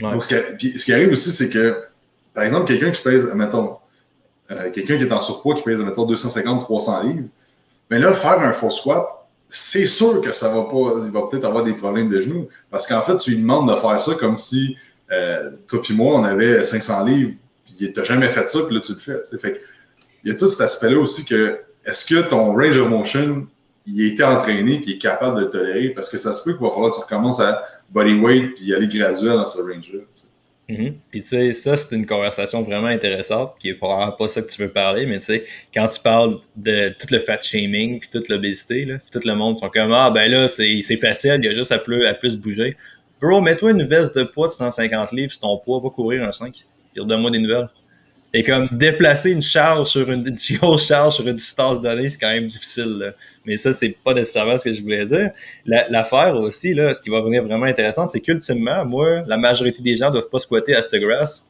Donc, 0.00 0.24
ce 0.24 0.34
qui, 0.56 0.78
ce 0.78 0.84
qui, 0.84 0.92
arrive 0.92 1.12
aussi, 1.12 1.30
c'est 1.30 1.50
que, 1.50 1.84
par 2.34 2.44
exemple, 2.44 2.66
quelqu'un 2.66 2.90
qui 2.90 3.02
pèse, 3.02 3.32
mettons, 3.34 3.76
euh, 4.50 4.70
quelqu'un 4.70 4.96
qui 4.96 5.04
est 5.04 5.12
en 5.12 5.20
surpoids, 5.20 5.54
qui 5.54 5.62
pèse, 5.62 5.80
mettons, 5.80 6.06
250-300 6.06 7.08
livres, 7.08 7.28
mais 7.90 7.98
là, 7.98 8.12
faire 8.12 8.40
un 8.40 8.52
full 8.52 8.70
squat, 8.70 9.17
c'est 9.48 9.86
sûr 9.86 10.20
que 10.20 10.32
ça 10.32 10.48
va 10.50 10.64
pas, 10.64 11.04
il 11.04 11.10
va 11.10 11.22
peut-être 11.22 11.44
avoir 11.44 11.64
des 11.64 11.72
problèmes 11.72 12.08
de 12.08 12.20
genoux. 12.20 12.48
Parce 12.70 12.86
qu'en 12.86 13.02
fait, 13.02 13.16
tu 13.18 13.30
lui 13.30 13.38
demandes 13.38 13.70
de 13.70 13.76
faire 13.76 13.98
ça 13.98 14.14
comme 14.14 14.38
si 14.38 14.76
euh, 15.10 15.50
toi 15.66 15.80
puis 15.82 15.94
moi, 15.94 16.16
on 16.16 16.24
avait 16.24 16.64
500 16.64 17.04
livres, 17.04 17.32
puis 17.64 17.92
t'as 17.92 18.04
jamais 18.04 18.28
fait 18.28 18.48
ça, 18.48 18.60
puis 18.66 18.74
là, 18.74 18.80
tu 18.80 18.92
le 18.92 18.98
fais. 18.98 19.38
Fait 19.38 19.60
il 20.24 20.32
y 20.32 20.34
a 20.34 20.38
tout 20.38 20.48
cet 20.48 20.62
aspect-là 20.62 20.98
aussi 20.98 21.24
que 21.24 21.58
est-ce 21.84 22.04
que 22.04 22.28
ton 22.28 22.52
range 22.52 22.76
of 22.76 22.88
motion, 22.88 23.46
il 23.86 24.04
a 24.04 24.12
été 24.12 24.22
entraîné 24.24 24.78
puis 24.78 24.92
il 24.92 24.94
est 24.96 24.98
capable 24.98 25.38
de 25.38 25.44
le 25.44 25.50
tolérer? 25.50 25.90
Parce 25.90 26.10
que 26.10 26.18
ça 26.18 26.32
se 26.32 26.44
peut 26.44 26.52
qu'il 26.52 26.62
va 26.62 26.70
falloir 26.70 26.90
que 26.90 26.96
tu 26.96 27.02
recommences 27.02 27.40
à 27.40 27.62
bodyweight 27.90 28.54
puis 28.54 28.74
aller 28.74 28.88
graduel 28.88 29.34
dans 29.34 29.46
ce 29.46 29.62
range-là. 29.62 30.00
Mm 30.68 30.90
Puis 31.10 31.22
tu 31.22 31.28
sais, 31.28 31.52
ça, 31.52 31.76
c'est 31.76 31.96
une 31.96 32.06
conversation 32.06 32.62
vraiment 32.62 32.88
intéressante, 32.88 33.56
qui 33.58 33.70
est 33.70 33.74
probablement 33.74 34.12
pas 34.12 34.28
ça 34.28 34.42
que 34.42 34.50
tu 34.50 34.60
veux 34.60 34.70
parler, 34.70 35.06
mais 35.06 35.18
tu 35.18 35.26
sais, 35.26 35.44
quand 35.72 35.88
tu 35.88 36.00
parles 36.00 36.38
de 36.56 36.90
tout 36.90 37.06
le 37.10 37.20
fat 37.20 37.40
shaming, 37.40 38.00
puis 38.00 38.08
toute 38.10 38.28
l'obésité, 38.28 38.86
tout 39.10 39.20
le 39.24 39.34
monde 39.34 39.58
sont 39.58 39.70
comme 39.70 39.92
Ah 39.92 40.10
ben 40.10 40.30
là, 40.30 40.46
c'est 40.48 40.82
facile, 40.96 41.36
il 41.38 41.46
y 41.46 41.48
a 41.48 41.54
juste 41.54 41.72
à 41.72 41.78
plus, 41.78 42.06
à 42.06 42.14
plus 42.14 42.36
bouger. 42.36 42.76
Bro, 43.20 43.40
mets-toi 43.40 43.72
une 43.72 43.84
veste 43.84 44.16
de 44.16 44.24
poids 44.24 44.48
de 44.48 44.52
150 44.52 45.12
livres 45.12 45.32
sur 45.32 45.40
ton 45.40 45.58
poids, 45.58 45.80
va 45.80 45.90
courir 45.90 46.22
un 46.22 46.32
5. 46.32 46.52
Puis 46.92 47.00
redonne-moi 47.00 47.30
des 47.30 47.38
nouvelles. 47.38 47.68
Et 48.34 48.42
comme 48.42 48.68
déplacer 48.70 49.30
une 49.30 49.40
charge 49.40 49.88
sur 49.88 50.10
une, 50.10 50.26
une 50.26 50.58
grosse 50.58 50.86
charge 50.86 51.14
sur 51.14 51.26
une 51.26 51.36
distance 51.36 51.80
donnée, 51.80 52.10
c'est 52.10 52.18
quand 52.18 52.32
même 52.32 52.46
difficile. 52.46 52.98
Là. 52.98 53.12
Mais 53.46 53.56
ça, 53.56 53.72
c'est 53.72 53.96
pas 54.04 54.12
nécessairement 54.12 54.58
ce 54.58 54.64
que 54.64 54.72
je 54.72 54.82
voulais 54.82 55.06
dire. 55.06 55.30
L'affaire 55.64 56.36
aussi, 56.36 56.74
là, 56.74 56.92
ce 56.92 57.00
qui 57.00 57.08
va 57.08 57.22
venir 57.22 57.42
vraiment 57.42 57.64
intéressant, 57.64 58.08
c'est 58.10 58.20
qu'ultimement, 58.20 58.84
moi, 58.84 59.22
la 59.26 59.38
majorité 59.38 59.82
des 59.82 59.96
gens 59.96 60.10
doivent 60.10 60.28
pas 60.28 60.38
squatter 60.38 60.74
à 60.74 60.82
cette 60.82 61.00
grass. 61.00 61.46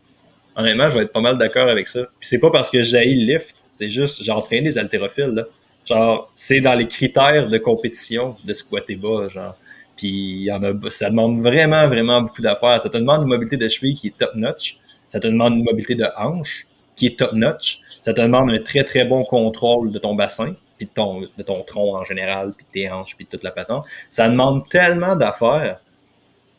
Honnêtement, 0.55 0.89
je 0.89 0.97
vais 0.97 1.03
être 1.03 1.13
pas 1.13 1.21
mal 1.21 1.37
d'accord 1.37 1.69
avec 1.69 1.89
ça. 1.89 2.03
Puis 2.21 2.29
c'est 2.29 2.39
pas 2.39 2.51
parce 2.51 2.71
que 2.71 2.83
j'ai 2.83 3.05
le 3.15 3.33
lift, 3.33 3.57
c'est 3.73 3.91
juste 3.91 4.23
j'entraîne 4.23 4.65
des 4.65 4.79
haltérophiles. 4.79 5.45
Genre, 5.85 6.31
c'est 6.35 6.61
dans 6.61 6.75
les 6.75 6.87
critères 6.87 7.49
de 7.49 7.59
compétition 7.59 8.37
de 8.45 8.55
squatter 8.55 8.95
bas, 8.95 9.29
genre. 9.29 9.57
Puis 9.97 10.45
y 10.45 10.53
en 10.53 10.63
a, 10.63 10.73
ça 10.91 11.11
demande 11.11 11.43
vraiment, 11.43 11.89
vraiment 11.89 12.23
beaucoup 12.23 12.43
d'affaires. 12.43 12.81
Ça 12.81 12.89
te 12.89 12.97
demande 12.97 13.23
une 13.23 13.29
mobilité 13.29 13.57
de 13.57 13.67
cheville 13.67 13.97
qui 13.97 14.09
est 14.09 14.15
top 14.17 14.37
notch. 14.37 14.79
Ça 15.09 15.21
te 15.21 15.27
demande 15.27 15.55
une 15.55 15.65
mobilité 15.65 15.95
de 15.95 16.07
hanche 16.17 16.67
qui 16.97 17.07
est 17.07 17.19
top 17.19 17.33
notch. 17.33 17.81
Ça 18.03 18.13
te 18.13 18.21
demande 18.21 18.51
un 18.51 18.59
très 18.59 18.85
très 18.85 19.05
bon 19.05 19.25
contrôle 19.25 19.93
de 19.93 19.99
ton 19.99 20.15
bassin, 20.15 20.53
puis 20.77 20.87
de 20.87 21.43
ton, 21.43 21.63
tronc 21.63 21.97
en 21.97 22.05
général, 22.05 22.53
puis 22.57 22.67
de 22.67 22.73
tes 22.73 22.91
hanches, 22.91 23.15
puis 23.17 23.25
de 23.25 23.31
toute 23.31 23.45
la 23.45 23.53
patente. 23.53 23.87
Ça 24.11 24.29
demande 24.29 24.69
tellement 24.69 25.15
d'affaires 25.17 25.81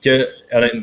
que, 0.01 0.29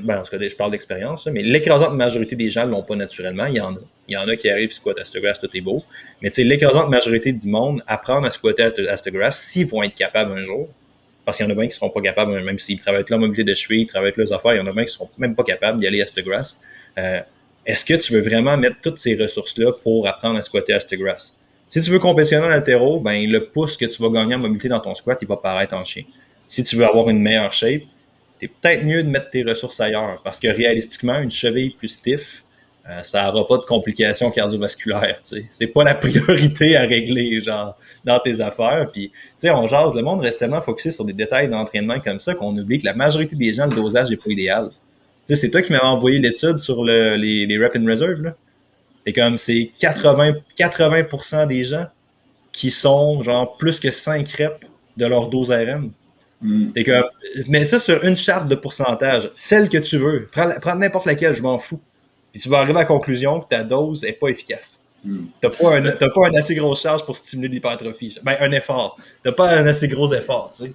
ben, 0.04 0.18
en 0.18 0.22
tout 0.22 0.36
cas, 0.36 0.48
je 0.48 0.56
parle 0.56 0.72
d'expérience, 0.72 1.26
mais 1.26 1.42
l'écrasante 1.42 1.94
majorité 1.94 2.36
des 2.36 2.50
gens 2.50 2.66
ne 2.66 2.72
l'ont 2.72 2.82
pas 2.82 2.96
naturellement. 2.96 3.46
Il 3.46 3.54
y 3.54 3.60
en 3.60 3.74
a. 3.74 3.78
Il 4.08 4.12
y 4.12 4.16
en 4.16 4.28
a 4.28 4.36
qui 4.36 4.48
arrivent 4.48 4.72
squat 4.72 4.96
à 4.98 5.18
grass, 5.18 5.40
tout 5.40 5.48
est 5.52 5.60
beau. 5.60 5.82
Mais 6.22 6.28
tu 6.28 6.36
sais, 6.36 6.44
l'écrasante 6.44 6.88
majorité 6.90 7.32
du 7.32 7.48
monde, 7.48 7.82
apprendre 7.86 8.26
à 8.26 8.30
squatter 8.30 8.62
à 8.64 9.10
grass, 9.10 9.38
s'ils 9.38 9.66
vont 9.66 9.82
être 9.82 9.94
capables 9.94 10.32
un 10.38 10.44
jour, 10.44 10.68
parce 11.24 11.38
qu'il 11.38 11.46
y 11.46 11.48
en 11.48 11.52
a 11.52 11.54
bien 11.54 11.64
qui 11.64 11.70
ne 11.70 11.74
seront 11.74 11.90
pas 11.90 12.02
capables, 12.02 12.40
même 12.44 12.58
s'ils 12.58 12.78
travaillent 12.78 13.00
avec 13.00 13.10
leur 13.10 13.18
mobilité 13.18 13.42
de 13.42 13.54
cheville, 13.54 13.82
ils 13.82 13.86
travaillent 13.86 14.10
avec 14.10 14.18
leurs 14.18 14.32
affaires, 14.32 14.54
il 14.54 14.58
y 14.58 14.60
en 14.60 14.66
a 14.66 14.72
bien 14.72 14.84
qui 14.84 14.90
ne 14.90 14.92
seront 14.92 15.10
même 15.18 15.34
pas 15.34 15.42
capables 15.42 15.80
d'y 15.80 15.86
aller 15.86 16.00
à 16.00 16.22
grass. 16.22 16.60
Euh, 16.98 17.20
Est-ce 17.66 17.84
que 17.84 17.94
tu 17.94 18.12
veux 18.12 18.20
vraiment 18.20 18.56
mettre 18.56 18.76
toutes 18.80 18.98
ces 18.98 19.16
ressources-là 19.16 19.72
pour 19.82 20.06
apprendre 20.06 20.38
à 20.38 20.42
squatter 20.42 20.72
à 20.72 20.78
grass? 20.92 21.34
Si 21.68 21.82
tu 21.82 21.90
veux 21.90 21.98
compétitionner 21.98 22.46
en 22.46 22.50
altéro, 22.50 23.00
ben, 23.00 23.28
le 23.28 23.46
pouce 23.46 23.76
que 23.76 23.86
tu 23.86 24.00
vas 24.00 24.08
gagner 24.08 24.36
en 24.36 24.38
mobilité 24.38 24.68
dans 24.68 24.78
ton 24.78 24.94
squat, 24.94 25.18
il 25.20 25.26
va 25.26 25.36
paraître 25.36 25.74
en 25.74 25.84
chien. 25.84 26.04
Si 26.46 26.62
tu 26.62 26.76
veux 26.76 26.86
avoir 26.86 27.08
une 27.10 27.20
meilleure 27.20 27.50
shape, 27.50 27.82
c'est 28.40 28.46
peut-être 28.46 28.84
mieux 28.84 29.02
de 29.02 29.08
mettre 29.08 29.30
tes 29.30 29.42
ressources 29.42 29.80
ailleurs 29.80 30.20
parce 30.22 30.38
que 30.38 30.46
réalistiquement, 30.46 31.18
une 31.18 31.32
cheville 31.32 31.70
plus 31.70 31.88
stiff, 31.88 32.44
euh, 32.88 33.02
ça 33.02 33.24
n'aura 33.24 33.48
pas 33.48 33.58
de 33.58 33.64
complications 33.64 34.30
cardiovasculaires. 34.30 35.18
C'est 35.50 35.66
pas 35.66 35.82
la 35.82 35.94
priorité 35.96 36.76
à 36.76 36.82
régler 36.82 37.40
genre 37.40 37.76
dans 38.04 38.20
tes 38.20 38.40
affaires. 38.40 38.88
Puis, 38.92 39.10
on 39.42 39.66
jase, 39.66 39.92
le 39.92 40.02
monde 40.02 40.20
reste 40.20 40.38
tellement 40.38 40.60
focusé 40.60 40.92
sur 40.92 41.04
des 41.04 41.12
détails 41.12 41.48
d'entraînement 41.48 41.98
comme 41.98 42.20
ça 42.20 42.34
qu'on 42.34 42.56
oublie 42.56 42.78
que 42.78 42.84
la 42.84 42.94
majorité 42.94 43.34
des 43.34 43.52
gens, 43.52 43.66
le 43.66 43.74
dosage 43.74 44.10
n'est 44.10 44.16
pas 44.16 44.30
idéal. 44.30 44.70
C'est 45.28 45.50
toi 45.50 45.62
qui 45.62 45.72
m'avais 45.72 45.84
envoyé 45.84 46.18
l'étude 46.18 46.58
sur 46.58 46.84
le, 46.84 47.16
les, 47.16 47.46
les 47.46 47.58
reps 47.58 47.76
in 47.76 47.86
reserve. 47.86 48.22
Là. 48.22 48.36
Et 49.06 49.12
comme 49.12 49.38
c'est 49.38 49.70
80, 49.78 50.34
80% 50.58 51.46
des 51.46 51.64
gens 51.64 51.86
qui 52.52 52.70
sont 52.70 53.22
genre 53.22 53.56
plus 53.56 53.78
que 53.78 53.90
5 53.90 54.28
reps 54.32 54.60
de 54.96 55.06
leur 55.06 55.28
dose 55.28 55.50
RM. 55.50 55.92
Mm. 56.40 56.72
Que, 56.72 57.02
mets 57.48 57.64
ça 57.64 57.78
sur 57.78 58.04
une 58.04 58.16
charte 58.16 58.48
de 58.48 58.54
pourcentage, 58.54 59.30
celle 59.36 59.68
que 59.68 59.78
tu 59.78 59.98
veux. 59.98 60.28
Prends, 60.32 60.50
prends 60.60 60.74
n'importe 60.74 61.06
laquelle, 61.06 61.34
je 61.34 61.42
m'en 61.42 61.58
fous. 61.58 61.80
Puis 62.32 62.40
tu 62.40 62.48
vas 62.48 62.58
arriver 62.58 62.78
à 62.78 62.82
la 62.82 62.86
conclusion 62.86 63.40
que 63.40 63.48
ta 63.48 63.62
dose 63.62 64.02
n'est 64.02 64.12
pas 64.12 64.28
efficace. 64.28 64.80
Mm. 65.04 65.26
Tu 65.40 65.46
n'as 65.46 65.52
pas, 65.52 65.76
un, 65.76 66.08
pas 66.08 66.28
une 66.28 66.36
assez 66.36 66.54
grosse 66.54 66.82
charge 66.82 67.04
pour 67.04 67.16
stimuler 67.16 67.48
l'hypertrophie. 67.48 68.18
Ben, 68.22 68.36
un 68.40 68.50
effort. 68.52 68.96
Tu 68.96 69.28
n'as 69.28 69.32
pas 69.32 69.56
un 69.56 69.66
assez 69.66 69.88
gros 69.88 70.12
effort. 70.12 70.52
Tu 70.56 70.64
sais. 70.64 70.72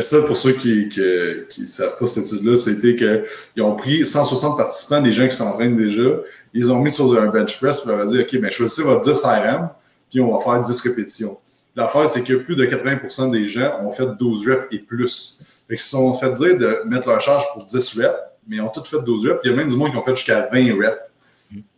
Ça, 0.00 0.22
pour 0.22 0.36
ceux 0.36 0.52
qui 0.52 0.88
ne 0.96 1.66
savent 1.66 1.96
pas 1.98 2.06
cette 2.06 2.26
étude-là, 2.26 2.56
c'était 2.56 2.96
qu'ils 2.96 3.62
ont 3.62 3.74
pris 3.76 4.04
160 4.04 4.56
participants, 4.56 5.00
des 5.00 5.12
gens 5.12 5.28
qui 5.28 5.36
s'entraînent 5.36 5.76
déjà, 5.76 6.20
ils 6.52 6.72
ont 6.72 6.80
mis 6.80 6.90
sur 6.90 7.20
un 7.20 7.26
bench 7.26 7.58
press, 7.60 7.80
pour 7.80 7.92
leur 7.92 8.06
dire 8.06 8.22
OK, 8.22 8.40
ben, 8.40 8.50
choisissez 8.50 8.82
votre 8.82 9.02
10 9.02 9.22
RM, 9.24 9.68
puis 10.10 10.20
on 10.20 10.36
va 10.36 10.42
faire 10.42 10.60
10 10.62 10.80
répétitions. 10.80 11.38
L'affaire, 11.76 12.08
c'est 12.08 12.24
que 12.24 12.34
plus 12.34 12.56
de 12.56 12.64
80% 12.64 13.30
des 13.30 13.48
gens 13.48 13.76
ont 13.80 13.92
fait 13.92 14.06
12 14.18 14.48
reps 14.48 14.66
et 14.72 14.78
plus. 14.78 15.42
Ils 15.68 15.78
se 15.78 15.90
sont 15.90 16.14
fait 16.14 16.32
dire 16.32 16.58
de 16.58 16.88
mettre 16.88 17.08
leur 17.08 17.20
charge 17.20 17.44
pour 17.52 17.64
10 17.64 17.98
reps, 17.98 18.14
mais 18.48 18.56
ils 18.56 18.62
ont 18.62 18.68
tous 18.68 18.88
fait 18.88 19.02
12 19.04 19.26
reps. 19.28 19.40
il 19.44 19.50
y 19.50 19.52
a 19.52 19.56
même 19.56 19.68
du 19.68 19.76
monde 19.76 19.90
qui 19.90 19.96
ont 19.96 20.02
fait 20.02 20.16
jusqu'à 20.16 20.48
20 20.50 20.74
reps. 20.78 20.98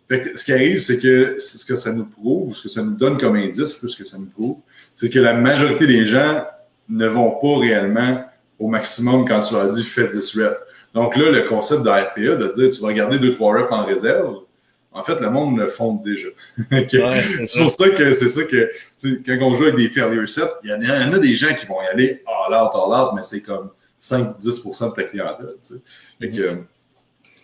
Fait 0.08 0.36
ce 0.36 0.44
qui 0.44 0.52
arrive, 0.52 0.78
c'est 0.78 1.00
que 1.00 1.34
ce 1.38 1.66
que 1.66 1.74
ça 1.74 1.92
nous 1.92 2.06
prouve, 2.06 2.48
ou 2.48 2.54
ce 2.54 2.62
que 2.62 2.68
ça 2.68 2.82
nous 2.82 2.92
donne 2.92 3.18
comme 3.18 3.36
indice, 3.36 3.74
plus 3.74 3.94
que 3.94 4.04
ça 4.04 4.16
nous 4.16 4.26
prouve, 4.26 4.56
c'est 4.94 5.10
que 5.10 5.18
la 5.18 5.34
majorité 5.34 5.86
des 5.86 6.06
gens 6.06 6.44
ne 6.88 7.06
vont 7.06 7.38
pas 7.40 7.58
réellement 7.58 8.24
au 8.58 8.68
maximum 8.68 9.26
quand 9.26 9.40
tu 9.40 9.54
leur 9.54 9.68
dis 9.68 9.84
fais 9.84 10.08
10 10.08 10.38
reps. 10.38 10.56
Donc 10.94 11.16
là, 11.16 11.30
le 11.30 11.42
concept 11.42 11.82
de 11.82 11.90
RPA, 11.90 12.36
de 12.36 12.52
dire 12.54 12.70
tu 12.70 12.80
vas 12.82 12.92
garder 12.92 13.18
2-3 13.18 13.62
reps 13.62 13.72
en 13.72 13.84
réserve, 13.84 14.40
en 14.90 15.02
fait, 15.02 15.20
le 15.20 15.30
monde 15.30 15.58
le 15.58 15.68
fonde 15.68 16.02
déjà. 16.02 16.28
c'est 16.70 17.60
pour 17.60 17.70
ça 17.70 17.88
que 17.90 18.12
c'est 18.12 18.28
ça 18.28 18.42
que 18.44 18.70
quand 19.26 19.46
on 19.46 19.54
joue 19.54 19.64
avec 19.64 19.76
des 19.76 19.88
failure 19.88 20.28
sets, 20.28 20.42
il 20.64 20.70
y, 20.70 20.72
en 20.72 21.12
a, 21.12 21.18
des 21.18 21.36
gens 21.36 21.54
qui 21.54 21.66
vont 21.66 21.80
y 21.82 21.86
aller 21.86 22.22
all 22.26 22.54
out, 22.54 22.70
all 22.74 23.00
out, 23.00 23.12
mais 23.14 23.22
c'est 23.22 23.42
comme 23.42 23.70
5-10% 24.00 24.90
de 24.90 24.94
ta 24.94 25.02
clientèle. 25.04 25.54
Fait 26.20 26.30
que 26.30 26.36
mm-hmm. 26.36 26.64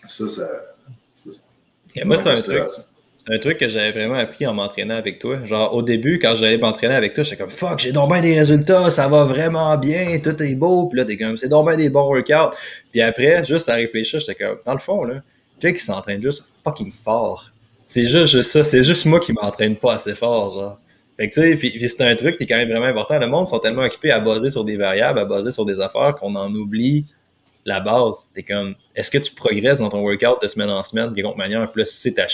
ça, 0.05 0.29
ça. 0.29 0.49
moi, 2.05 2.17
c'est 2.17 2.29
un 2.29 2.35
truc. 2.35 2.63
Un 3.27 3.39
truc 3.39 3.59
que 3.59 3.69
j'avais 3.69 3.93
vraiment 3.93 4.15
appris 4.15 4.47
en 4.47 4.55
m'entraînant 4.55 4.97
avec 4.97 5.19
toi. 5.19 5.39
Genre, 5.47 5.75
au 5.75 5.83
début, 5.83 6.19
quand 6.19 6.35
j'allais 6.35 6.59
m'entraîner 6.59 6.95
avec 6.95 7.15
toi, 7.15 7.25
j'étais 7.25 7.37
comme 7.37 7.51
fuck, 7.51 7.79
j'ai 7.79 7.93
donc 7.93 8.13
bien 8.13 8.21
des 8.21 8.39
résultats, 8.39 8.91
ça 8.91 9.09
va 9.09 9.25
vraiment 9.25 9.77
bien, 9.79 10.19
tout 10.23 10.43
est 10.43 10.55
beau. 10.55 10.89
Puis 10.89 10.99
là, 10.99 11.05
t'es 11.05 11.17
comme, 11.17 11.37
c'est 11.37 11.49
donc 11.49 11.67
bien 11.67 11.77
des 11.77 11.89
bons 11.89 12.07
workouts. 12.07 12.55
Puis 12.93 13.01
après, 13.01 13.45
juste 13.45 13.69
à 13.69 13.75
réfléchir, 13.75 14.21
j'étais 14.21 14.35
comme, 14.35 14.59
dans 14.67 14.75
le 14.75 14.79
fond, 14.79 15.05
là, 15.05 15.23
qui 15.61 15.79
s'entraîne 15.79 16.23
juste 16.23 16.45
fucking 16.63 16.93
fort. 16.93 17.51
C'est 17.87 18.07
juste, 18.07 18.43
ça, 18.43 18.65
c'est 18.65 18.83
juste 18.83 19.07
moi 19.07 19.21
qui 19.21 19.33
m'entraîne 19.33 19.77
pas 19.77 19.95
assez 19.95 20.15
fort, 20.15 20.55
genre. 20.55 20.79
Fait 21.17 21.29
que 21.29 21.35
tu 21.35 21.59
sais, 21.59 21.89
c'est 21.89 22.01
un 22.03 22.17
truc 22.17 22.37
qui 22.37 22.43
est 22.43 22.47
quand 22.47 22.57
même 22.57 22.69
vraiment 22.69 22.87
important. 22.87 23.19
Le 23.21 23.29
monde 23.29 23.49
sont 23.49 23.61
tellement 23.61 23.83
occupés 23.83 24.11
à 24.11 24.19
baser 24.19 24.51
sur 24.51 24.65
des 24.65 24.75
variables, 24.75 25.21
à 25.21 25.25
baser 25.25 25.53
sur 25.53 25.65
des 25.65 25.81
affaires 25.81 26.17
qu'on 26.19 26.35
en 26.35 26.53
oublie 26.53 27.07
la 27.65 27.79
base. 27.79 28.27
T'es 28.35 28.43
comme, 28.43 28.75
est-ce 28.97 29.13
que 29.13 29.19
tu 29.19 29.33
progresses 29.33 29.79
dans 29.79 29.89
ton 29.89 30.03
workout 30.03 30.43
de 30.43 30.49
semaine 30.49 30.71
en 30.71 30.83
semaine, 30.83 31.15
de 31.15 31.37
manière, 31.37 31.71
plus 31.71 31.87
c'est 31.87 32.15
ta 32.15 32.27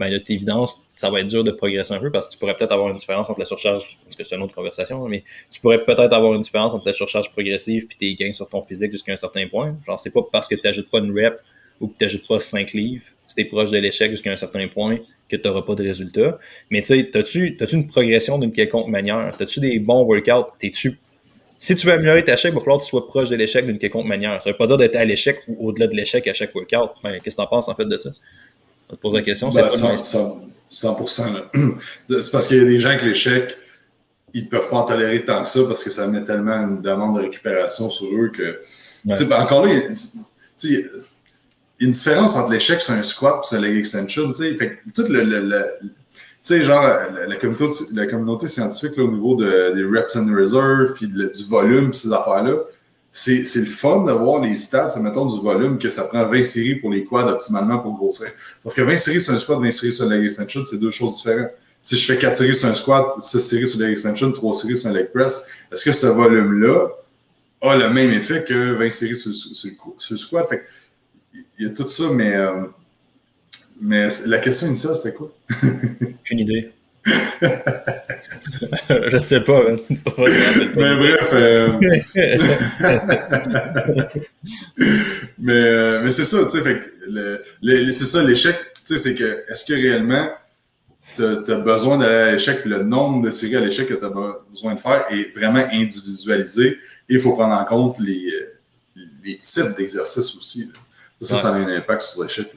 ben 0.00 0.10
de 0.10 0.16
toute 0.16 0.30
évidence, 0.30 0.82
ça 0.96 1.10
va 1.10 1.20
être 1.20 1.26
dur 1.26 1.44
de 1.44 1.50
progresser 1.50 1.92
un 1.92 2.00
peu 2.00 2.10
parce 2.10 2.26
que 2.26 2.32
tu 2.32 2.38
pourrais 2.38 2.54
peut-être 2.54 2.72
avoir 2.72 2.88
une 2.88 2.96
différence 2.96 3.28
entre 3.28 3.38
la 3.38 3.44
surcharge, 3.44 3.98
parce 4.04 4.16
que 4.16 4.24
c'est 4.24 4.34
une 4.34 4.42
autre 4.42 4.54
conversation, 4.54 5.06
mais 5.06 5.22
tu 5.50 5.60
pourrais 5.60 5.84
peut-être 5.84 6.14
avoir 6.14 6.32
une 6.32 6.40
différence 6.40 6.72
entre 6.72 6.86
la 6.86 6.94
surcharge 6.94 7.28
progressive 7.30 7.86
et 7.90 7.94
tes 7.96 8.14
gains 8.14 8.32
sur 8.32 8.48
ton 8.48 8.62
physique 8.62 8.90
jusqu'à 8.92 9.12
un 9.12 9.18
certain 9.18 9.46
point. 9.46 9.76
Genre, 9.86 10.00
c'est 10.00 10.10
pas 10.10 10.22
parce 10.32 10.48
que 10.48 10.54
tu 10.54 10.62
n'ajoutes 10.64 10.88
pas 10.88 11.00
une 11.00 11.12
rep 11.12 11.38
ou 11.80 11.88
que 11.88 11.98
tu 11.98 12.04
n'ajoutes 12.04 12.26
pas 12.26 12.40
5 12.40 12.72
livres, 12.72 13.04
si 13.28 13.34
tu 13.36 13.42
es 13.42 13.44
proche 13.44 13.70
de 13.70 13.76
l'échec 13.76 14.10
jusqu'à 14.10 14.32
un 14.32 14.36
certain 14.36 14.66
point, 14.68 14.98
que 15.28 15.36
tu 15.36 15.46
n'auras 15.46 15.62
pas 15.62 15.74
de 15.74 15.82
résultat. 15.82 16.38
Mais 16.70 16.80
tu 16.80 16.86
sais, 16.86 17.10
as-tu 17.14 17.56
une 17.72 17.86
progression 17.86 18.38
d'une 18.38 18.52
quelconque 18.52 18.88
manière? 18.88 19.36
As-tu 19.38 19.60
des 19.60 19.78
bons 19.80 20.02
workouts? 20.02 20.50
T'es-tu 20.58 20.98
si 21.62 21.74
tu 21.74 21.86
veux 21.86 21.92
améliorer 21.92 22.24
ta 22.24 22.36
chèque, 22.38 22.52
il 22.52 22.54
va 22.54 22.60
falloir 22.60 22.78
que 22.78 22.84
tu 22.84 22.88
sois 22.88 23.06
proche 23.06 23.28
de 23.28 23.36
l'échec 23.36 23.66
d'une 23.66 23.76
quelconque 23.76 24.06
manière. 24.06 24.40
Ça 24.40 24.48
ne 24.48 24.54
veut 24.54 24.56
pas 24.56 24.66
dire 24.66 24.78
d'être 24.78 24.96
à 24.96 25.04
l'échec 25.04 25.42
ou 25.46 25.68
au-delà 25.68 25.88
de 25.88 25.94
l'échec 25.94 26.26
à 26.26 26.32
chaque 26.32 26.54
workout. 26.54 26.92
Mais 27.04 27.20
qu'est-ce 27.20 27.36
que 27.36 27.42
tu 27.42 27.46
en 27.46 27.46
penses 27.46 27.68
en 27.68 27.74
fait 27.74 27.84
de 27.84 27.98
ça? 27.98 28.08
Je 28.90 28.96
te 28.96 29.00
pose 29.00 29.14
la 29.14 29.22
question. 29.22 29.50
Ben, 29.50 29.68
100%. 29.68 30.40
100%, 30.70 31.22
C'est 32.20 32.30
parce 32.30 32.46
qu'il 32.46 32.58
y 32.58 32.60
a 32.60 32.64
des 32.64 32.80
gens 32.80 32.96
que 32.96 33.04
l'échec, 33.04 33.56
ils 34.34 34.44
ne 34.44 34.48
peuvent 34.48 34.68
pas 34.68 34.76
en 34.76 34.84
tolérer 34.84 35.24
tant 35.24 35.42
que 35.42 35.48
ça 35.48 35.60
parce 35.66 35.82
que 35.82 35.90
ça 35.90 36.06
met 36.06 36.22
tellement 36.22 36.56
une 36.56 36.80
demande 36.80 37.16
de 37.16 37.22
récupération 37.22 37.90
sur 37.90 38.08
eux 38.12 38.28
que. 38.28 38.60
Ouais. 39.04 39.32
Encore 39.32 39.66
là, 39.66 39.72
y 39.72 40.76
a 40.76 40.80
une 41.80 41.90
différence 41.90 42.36
entre 42.36 42.52
l'échec 42.52 42.80
sur 42.80 42.94
un 42.94 43.02
squat 43.02 43.44
et 43.50 43.56
un 43.56 43.60
leg 43.60 43.78
extension. 43.78 44.32
Fait 44.32 44.56
que 44.56 44.90
tout 44.94 45.10
le, 45.10 45.24
le, 45.24 45.40
le 45.40 45.66
tu 45.82 45.88
sais, 46.42 46.62
genre, 46.62 46.82
la, 47.28 47.36
communauté, 47.36 47.66
la 47.94 48.06
communauté 48.06 48.46
scientifique 48.46 48.96
là, 48.96 49.04
au 49.04 49.10
niveau 49.10 49.36
de, 49.36 49.72
des 49.74 49.84
reps 49.84 50.16
and 50.16 50.34
reserve, 50.34 50.94
puis 50.94 51.06
du 51.06 51.44
volume, 51.48 51.92
ces 51.92 52.12
affaires-là, 52.12 52.56
c'est 53.12 53.42
le 53.56 53.66
fun 53.66 54.04
de 54.04 54.12
voir 54.12 54.40
les 54.40 54.56
stats, 54.56 55.00
mettons, 55.00 55.26
du 55.26 55.40
volume 55.40 55.78
que 55.78 55.90
ça 55.90 56.04
prend 56.04 56.24
20 56.24 56.42
séries 56.42 56.76
pour 56.76 56.90
les 56.90 57.04
quads 57.04 57.26
optimalement 57.26 57.78
pour 57.78 57.94
grossir. 57.94 58.28
Sauf 58.62 58.74
que 58.74 58.82
20 58.82 58.96
séries 58.96 59.20
sur 59.20 59.34
un 59.34 59.38
squat, 59.38 59.58
20 59.60 59.72
séries 59.72 59.92
sur 59.92 60.04
un 60.04 60.10
leg 60.10 60.24
extension, 60.24 60.64
c'est 60.64 60.78
deux 60.78 60.90
choses 60.90 61.16
différentes. 61.16 61.50
Si 61.82 61.96
je 61.96 62.04
fais 62.12 62.18
4 62.18 62.36
séries 62.36 62.54
sur 62.54 62.68
un 62.68 62.74
squat, 62.74 63.20
6 63.20 63.40
séries 63.40 63.66
sur 63.66 63.80
le 63.80 63.86
leg 63.86 63.92
extension, 63.92 64.30
3 64.30 64.54
séries 64.54 64.76
sur 64.76 64.90
un 64.90 64.92
leg 64.92 65.10
press, 65.12 65.46
est-ce 65.72 65.84
que 65.84 65.92
ce 65.92 66.06
volume-là 66.06 66.88
a 67.62 67.76
le 67.76 67.90
même 67.90 68.12
effet 68.12 68.44
que 68.44 68.74
20 68.74 68.90
séries 68.90 69.16
sur, 69.16 69.34
sur 69.34 69.70
le 70.10 70.16
squat? 70.16 70.48
Fait 70.48 70.62
il 71.58 71.66
y 71.66 71.70
a 71.70 71.74
tout 71.74 71.86
ça, 71.88 72.04
mais, 72.12 72.34
euh, 72.34 72.62
mais 73.80 74.08
la 74.26 74.38
question 74.38 74.68
initiale, 74.68 74.94
c'était 74.94 75.14
quoi? 75.14 75.32
Aucune 75.62 76.38
idée. 76.38 76.72
Je 78.90 79.18
sais 79.18 79.40
pas. 79.40 79.62
mais 80.76 80.96
bref. 80.96 81.30
Euh, 81.32 81.72
mais, 85.38 85.52
euh, 85.52 86.00
mais 86.02 86.10
c'est 86.10 86.24
ça, 86.24 86.38
tu 86.50 86.60
sais. 86.60 87.92
C'est 87.92 88.04
ça, 88.04 88.22
l'échec, 88.24 88.56
tu 88.74 88.96
sais, 88.96 88.98
c'est 88.98 89.14
que 89.14 89.44
est-ce 89.50 89.64
que 89.64 89.74
réellement 89.74 90.28
tu 91.16 91.22
as, 91.22 91.56
besoin 91.56 91.98
d'aller 91.98 92.14
à 92.14 92.32
l'échec, 92.32 92.64
le 92.64 92.82
nombre 92.82 93.26
de 93.26 93.30
séries 93.30 93.56
à 93.56 93.60
l'échec 93.60 93.86
que 93.86 93.94
tu 93.94 94.04
as 94.04 94.12
besoin 94.50 94.74
de 94.74 94.80
faire 94.80 95.04
est 95.10 95.34
vraiment 95.36 95.66
individualisé 95.72 96.68
et 97.08 97.14
il 97.14 97.20
faut 97.20 97.32
prendre 97.32 97.54
en 97.54 97.64
compte 97.64 97.98
les, 97.98 98.32
les 99.24 99.36
types 99.38 99.76
d'exercices 99.76 100.36
aussi. 100.36 100.72
Ça, 101.20 101.36
ça 101.36 101.48
a 101.50 101.52
un 101.54 101.68
impact 101.68 102.02
sur 102.02 102.22
l'échec. 102.22 102.48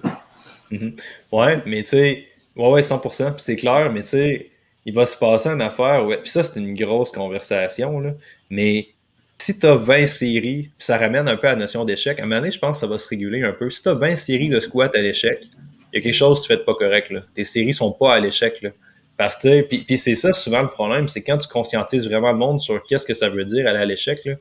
Mm 0.72 0.90
Ouais, 1.32 1.62
mais 1.66 1.82
tu 1.82 1.90
sais, 1.90 2.28
ouais, 2.56 2.70
ouais, 2.70 2.82
100%, 2.82 3.34
c'est 3.38 3.56
clair, 3.56 3.92
mais 3.92 4.02
tu 4.02 4.10
sais, 4.10 4.50
il 4.86 4.94
va 4.94 5.06
se 5.06 5.18
passer 5.18 5.50
une 5.50 5.62
affaire, 5.62 6.06
ouais, 6.06 6.18
puis 6.18 6.30
ça, 6.30 6.44
c'est 6.44 6.60
une 6.60 6.76
grosse 6.76 7.12
conversation, 7.12 8.00
là, 8.00 8.12
mais 8.50 8.88
si 9.38 9.60
tu 9.60 9.66
as 9.66 9.76
20 9.76 10.08
séries, 10.08 10.70
puis 10.78 10.86
ça 10.86 10.98
ramène 10.98 11.28
un 11.28 11.36
peu 11.36 11.48
à 11.48 11.52
la 11.52 11.58
notion 11.58 11.84
d'échec, 11.86 12.20
à 12.20 12.24
un 12.24 12.26
moment 12.26 12.40
donné, 12.40 12.52
je 12.52 12.60
pense 12.60 12.78
que 12.78 12.82
ça 12.82 12.88
va 12.88 12.98
se 12.98 13.08
réguler 13.10 13.44
un 13.44 13.52
peu. 13.52 13.70
Si 13.70 13.84
tu 13.84 13.90
as 13.90 13.94
20 13.94 14.16
séries 14.16 14.50
de 14.50 14.60
squat 14.62 14.96
à 14.96 15.02
l'échec, 15.02 15.44
il 15.92 15.98
y 15.98 16.00
a 16.00 16.02
quelque 16.02 16.14
chose 16.14 16.40
que 16.40 16.48
tu 16.48 16.58
fais 16.58 16.64
pas 16.64 16.76
correct, 16.76 17.10
là. 17.10 17.24
Tes 17.36 17.44
séries 17.44 17.74
sont 17.74 17.92
pas 17.92 18.14
à 18.14 18.20
l'échec, 18.20 18.62
là. 18.62 18.70
Parce 19.18 19.38
que, 19.38 19.62
puis, 19.62 19.98
c'est 19.98 20.16
ça 20.16 20.34
souvent 20.34 20.62
le 20.62 20.70
problème, 20.70 21.08
c'est 21.08 21.22
quand 21.22 21.38
tu 21.38 21.48
conscientises 21.48 22.08
vraiment 22.08 22.32
le 22.32 22.38
monde 22.38 22.62
sur 22.62 22.82
qu'est-ce 22.84 23.06
que 23.06 23.14
ça 23.14 23.30
veut 23.30 23.46
dire 23.46 23.68
aller 23.68 23.80
à 23.80 23.86
l'échec, 23.86 24.24
là, 24.26 24.36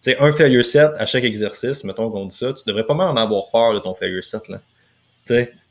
sais, 0.00 0.16
un 0.18 0.32
failure 0.32 0.64
set 0.64 0.90
à 0.96 1.06
chaque 1.06 1.24
exercice, 1.24 1.84
mettons 1.84 2.10
qu'on 2.10 2.26
dit 2.26 2.36
ça, 2.36 2.52
tu 2.52 2.62
devrais 2.66 2.86
pas 2.86 2.94
mal 2.94 3.08
en 3.08 3.16
avoir 3.16 3.50
peur 3.50 3.74
de 3.74 3.78
ton 3.78 3.94
failure 3.94 4.24
set. 4.24 4.48
Là. 4.48 4.60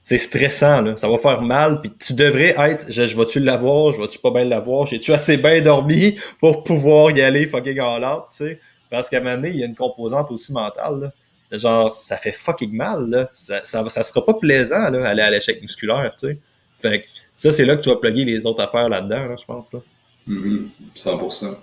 C'est 0.08 0.18
stressant, 0.18 0.80
là. 0.84 0.96
ça 0.96 1.10
va 1.10 1.18
faire 1.18 1.42
mal, 1.42 1.82
puis 1.82 1.92
tu 2.00 2.14
devrais 2.14 2.56
être, 2.58 2.90
je, 2.90 3.08
je 3.08 3.18
vais-tu 3.18 3.42
l'avoir, 3.42 3.92
je 3.92 4.00
vais-tu 4.00 4.20
pas 4.20 4.32
bien 4.32 4.46
l'avoir, 4.46 4.88
j'ai-tu 4.88 5.12
assez 5.12 5.36
bien 5.36 5.60
dormi 5.60 6.18
pour 6.40 6.64
pouvoir 6.64 7.12
y 7.12 7.22
aller 7.22 7.46
fucking 7.46 7.78
all 7.82 8.06
out, 8.06 8.24
tu 8.32 8.38
sais? 8.38 8.60
Parce 8.90 9.10
qu'à 9.10 9.18
un 9.18 9.20
moment 9.20 9.36
donné, 9.36 9.50
il 9.50 9.58
y 9.58 9.64
a 9.64 9.66
une 9.66 9.76
composante 9.76 10.32
aussi 10.32 10.54
mentale. 10.54 11.12
Là. 11.52 11.58
genre, 11.58 11.94
ça 11.94 12.16
fait 12.16 12.32
fucking 12.32 12.72
mal, 12.72 13.10
là. 13.10 13.30
Ça, 13.34 13.60
ça, 13.66 13.84
ça 13.90 14.02
sera 14.04 14.24
pas 14.24 14.36
plaisant, 14.36 14.90
là, 14.90 15.10
aller 15.10 15.24
à 15.24 15.30
l'échec 15.30 15.62
musculaire, 15.62 16.16
tu 16.18 16.28
sais. 16.30 16.38
Fait 16.80 17.02
que 17.02 17.08
ça, 17.36 17.52
c'est 17.52 17.66
là 17.66 17.76
que 17.76 17.82
tu 17.82 17.90
vas 17.90 17.98
plugger 17.98 18.24
les 18.24 18.46
autres 18.46 18.64
affaires 18.64 18.88
là-dedans, 18.88 19.28
là, 19.28 19.36
je 19.38 19.44
pense, 19.44 19.74
là. 19.74 19.80
Mm 20.26 20.68
100%. 20.96 21.54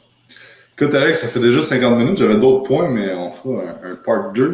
Écoute, 0.76 0.94
Alex, 0.94 1.18
ça 1.22 1.28
fait 1.28 1.40
déjà 1.40 1.62
50 1.62 1.98
minutes. 1.98 2.18
J'avais 2.18 2.36
d'autres 2.36 2.64
points, 2.64 2.90
mais 2.90 3.14
on 3.14 3.30
fera 3.30 3.62
un, 3.62 3.92
un 3.92 3.94
part 3.94 4.32
2. 4.32 4.52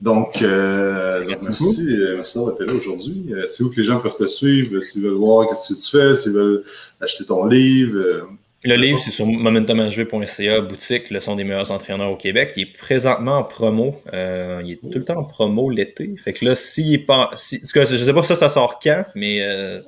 Donc, 0.00 0.42
euh, 0.42 1.24
donc 1.24 1.42
merci, 1.42 1.96
euh, 1.96 2.16
merci 2.16 2.36
d'avoir 2.36 2.54
été 2.54 2.66
là 2.66 2.74
aujourd'hui. 2.74 3.26
Euh, 3.30 3.44
c'est 3.46 3.64
où 3.64 3.70
que 3.70 3.76
les 3.76 3.84
gens 3.84 3.98
peuvent 3.98 4.14
te 4.14 4.26
suivre, 4.26 4.80
s'ils 4.80 5.02
veulent 5.02 5.14
voir 5.14 5.54
ce 5.56 5.72
que 5.72 5.78
tu 5.78 5.90
fais, 5.90 6.14
s'ils 6.14 6.32
veulent 6.32 6.62
acheter 7.00 7.24
ton 7.24 7.46
livre. 7.46 7.98
Euh, 7.98 8.22
le 8.66 8.74
livre, 8.74 8.98
c'est 8.98 9.10
sur 9.10 9.26
momentumhv.ca, 9.26 10.60
boutique, 10.60 11.10
le 11.10 11.20
son 11.20 11.36
des 11.36 11.44
meilleurs 11.44 11.70
entraîneurs 11.70 12.10
au 12.10 12.16
Québec. 12.16 12.52
Il 12.56 12.62
est 12.62 12.76
présentement 12.76 13.38
en 13.38 13.44
promo. 13.44 13.94
Euh, 14.12 14.60
il 14.64 14.72
est 14.72 14.76
tout 14.76 14.98
le 14.98 15.04
temps 15.04 15.18
en 15.18 15.24
promo 15.24 15.70
l'été. 15.70 16.14
Fait 16.22 16.32
que 16.32 16.44
là, 16.44 16.56
s'il 16.56 16.92
est 16.92 17.06
pas. 17.06 17.30
Si, 17.36 17.56
en 17.56 17.66
tout 17.66 17.72
cas, 17.72 17.84
je 17.84 17.96
sais 17.96 18.12
pas 18.12 18.24
ça, 18.24 18.34
ça 18.34 18.48
sort 18.48 18.78
quand, 18.82 19.04
mais 19.14 19.38
euh, 19.40 19.80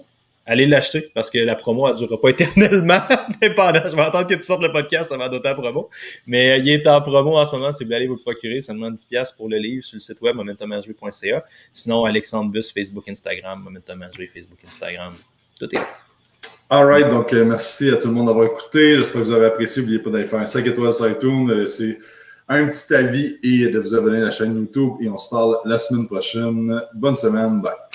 allez 0.48 0.66
l'acheter 0.66 1.10
parce 1.14 1.30
que 1.30 1.38
la 1.38 1.54
promo, 1.54 1.86
elle 1.86 1.94
ne 1.94 1.98
durera 1.98 2.20
pas 2.20 2.30
éternellement. 2.30 3.00
Je 3.40 3.94
vais 3.94 4.02
attendre 4.02 4.26
que 4.26 4.34
tu 4.34 4.42
sortes 4.42 4.62
le 4.62 4.72
podcast 4.72 5.12
avant 5.12 5.28
d'autant 5.28 5.54
promo. 5.54 5.90
Mais 6.26 6.52
euh, 6.52 6.56
il 6.56 6.68
est 6.70 6.86
en 6.86 7.00
promo 7.00 7.38
en 7.38 7.44
ce 7.44 7.54
moment. 7.54 7.72
Si 7.72 7.84
vous 7.84 7.88
voulez 7.88 7.96
aller 7.96 8.06
vous 8.08 8.16
le 8.16 8.20
procurer, 8.20 8.60
ça 8.60 8.72
demande 8.72 8.96
10$ 8.96 9.36
pour 9.36 9.48
le 9.48 9.58
livre 9.58 9.84
sur 9.84 9.96
le 9.96 10.00
site 10.00 10.20
web 10.20 10.34
momentumhv.ca. 10.34 11.44
Sinon, 11.72 12.04
Alexandre 12.04 12.50
Bus, 12.50 12.72
Facebook, 12.72 13.08
Instagram, 13.08 13.62
momentumhv, 13.62 14.26
Facebook, 14.26 14.58
Instagram. 14.66 15.12
Tout 15.58 15.68
est 15.72 15.78
là. 15.78 15.86
Alright, 16.70 17.08
donc 17.08 17.32
euh, 17.32 17.46
merci 17.46 17.88
à 17.88 17.96
tout 17.96 18.08
le 18.08 18.14
monde 18.14 18.26
d'avoir 18.26 18.46
écouté. 18.46 18.96
J'espère 18.96 19.22
que 19.22 19.26
vous 19.26 19.32
avez 19.32 19.46
apprécié. 19.46 19.82
N'oubliez 19.82 20.00
pas 20.00 20.10
d'aller 20.10 20.26
faire 20.26 20.40
un 20.40 20.46
5 20.46 20.66
étoiles 20.66 20.92
sur 20.92 21.08
iTunes, 21.08 21.46
de 21.46 21.54
laisser 21.54 21.98
un 22.46 22.66
petit 22.66 22.94
avis 22.94 23.38
et 23.42 23.68
de 23.68 23.78
vous 23.78 23.94
abonner 23.94 24.18
à 24.18 24.26
la 24.26 24.30
chaîne 24.30 24.54
YouTube. 24.54 24.92
Et 25.00 25.08
on 25.08 25.16
se 25.16 25.30
parle 25.30 25.58
la 25.64 25.78
semaine 25.78 26.06
prochaine. 26.06 26.82
Bonne 26.94 27.16
semaine. 27.16 27.60
Bye. 27.60 27.87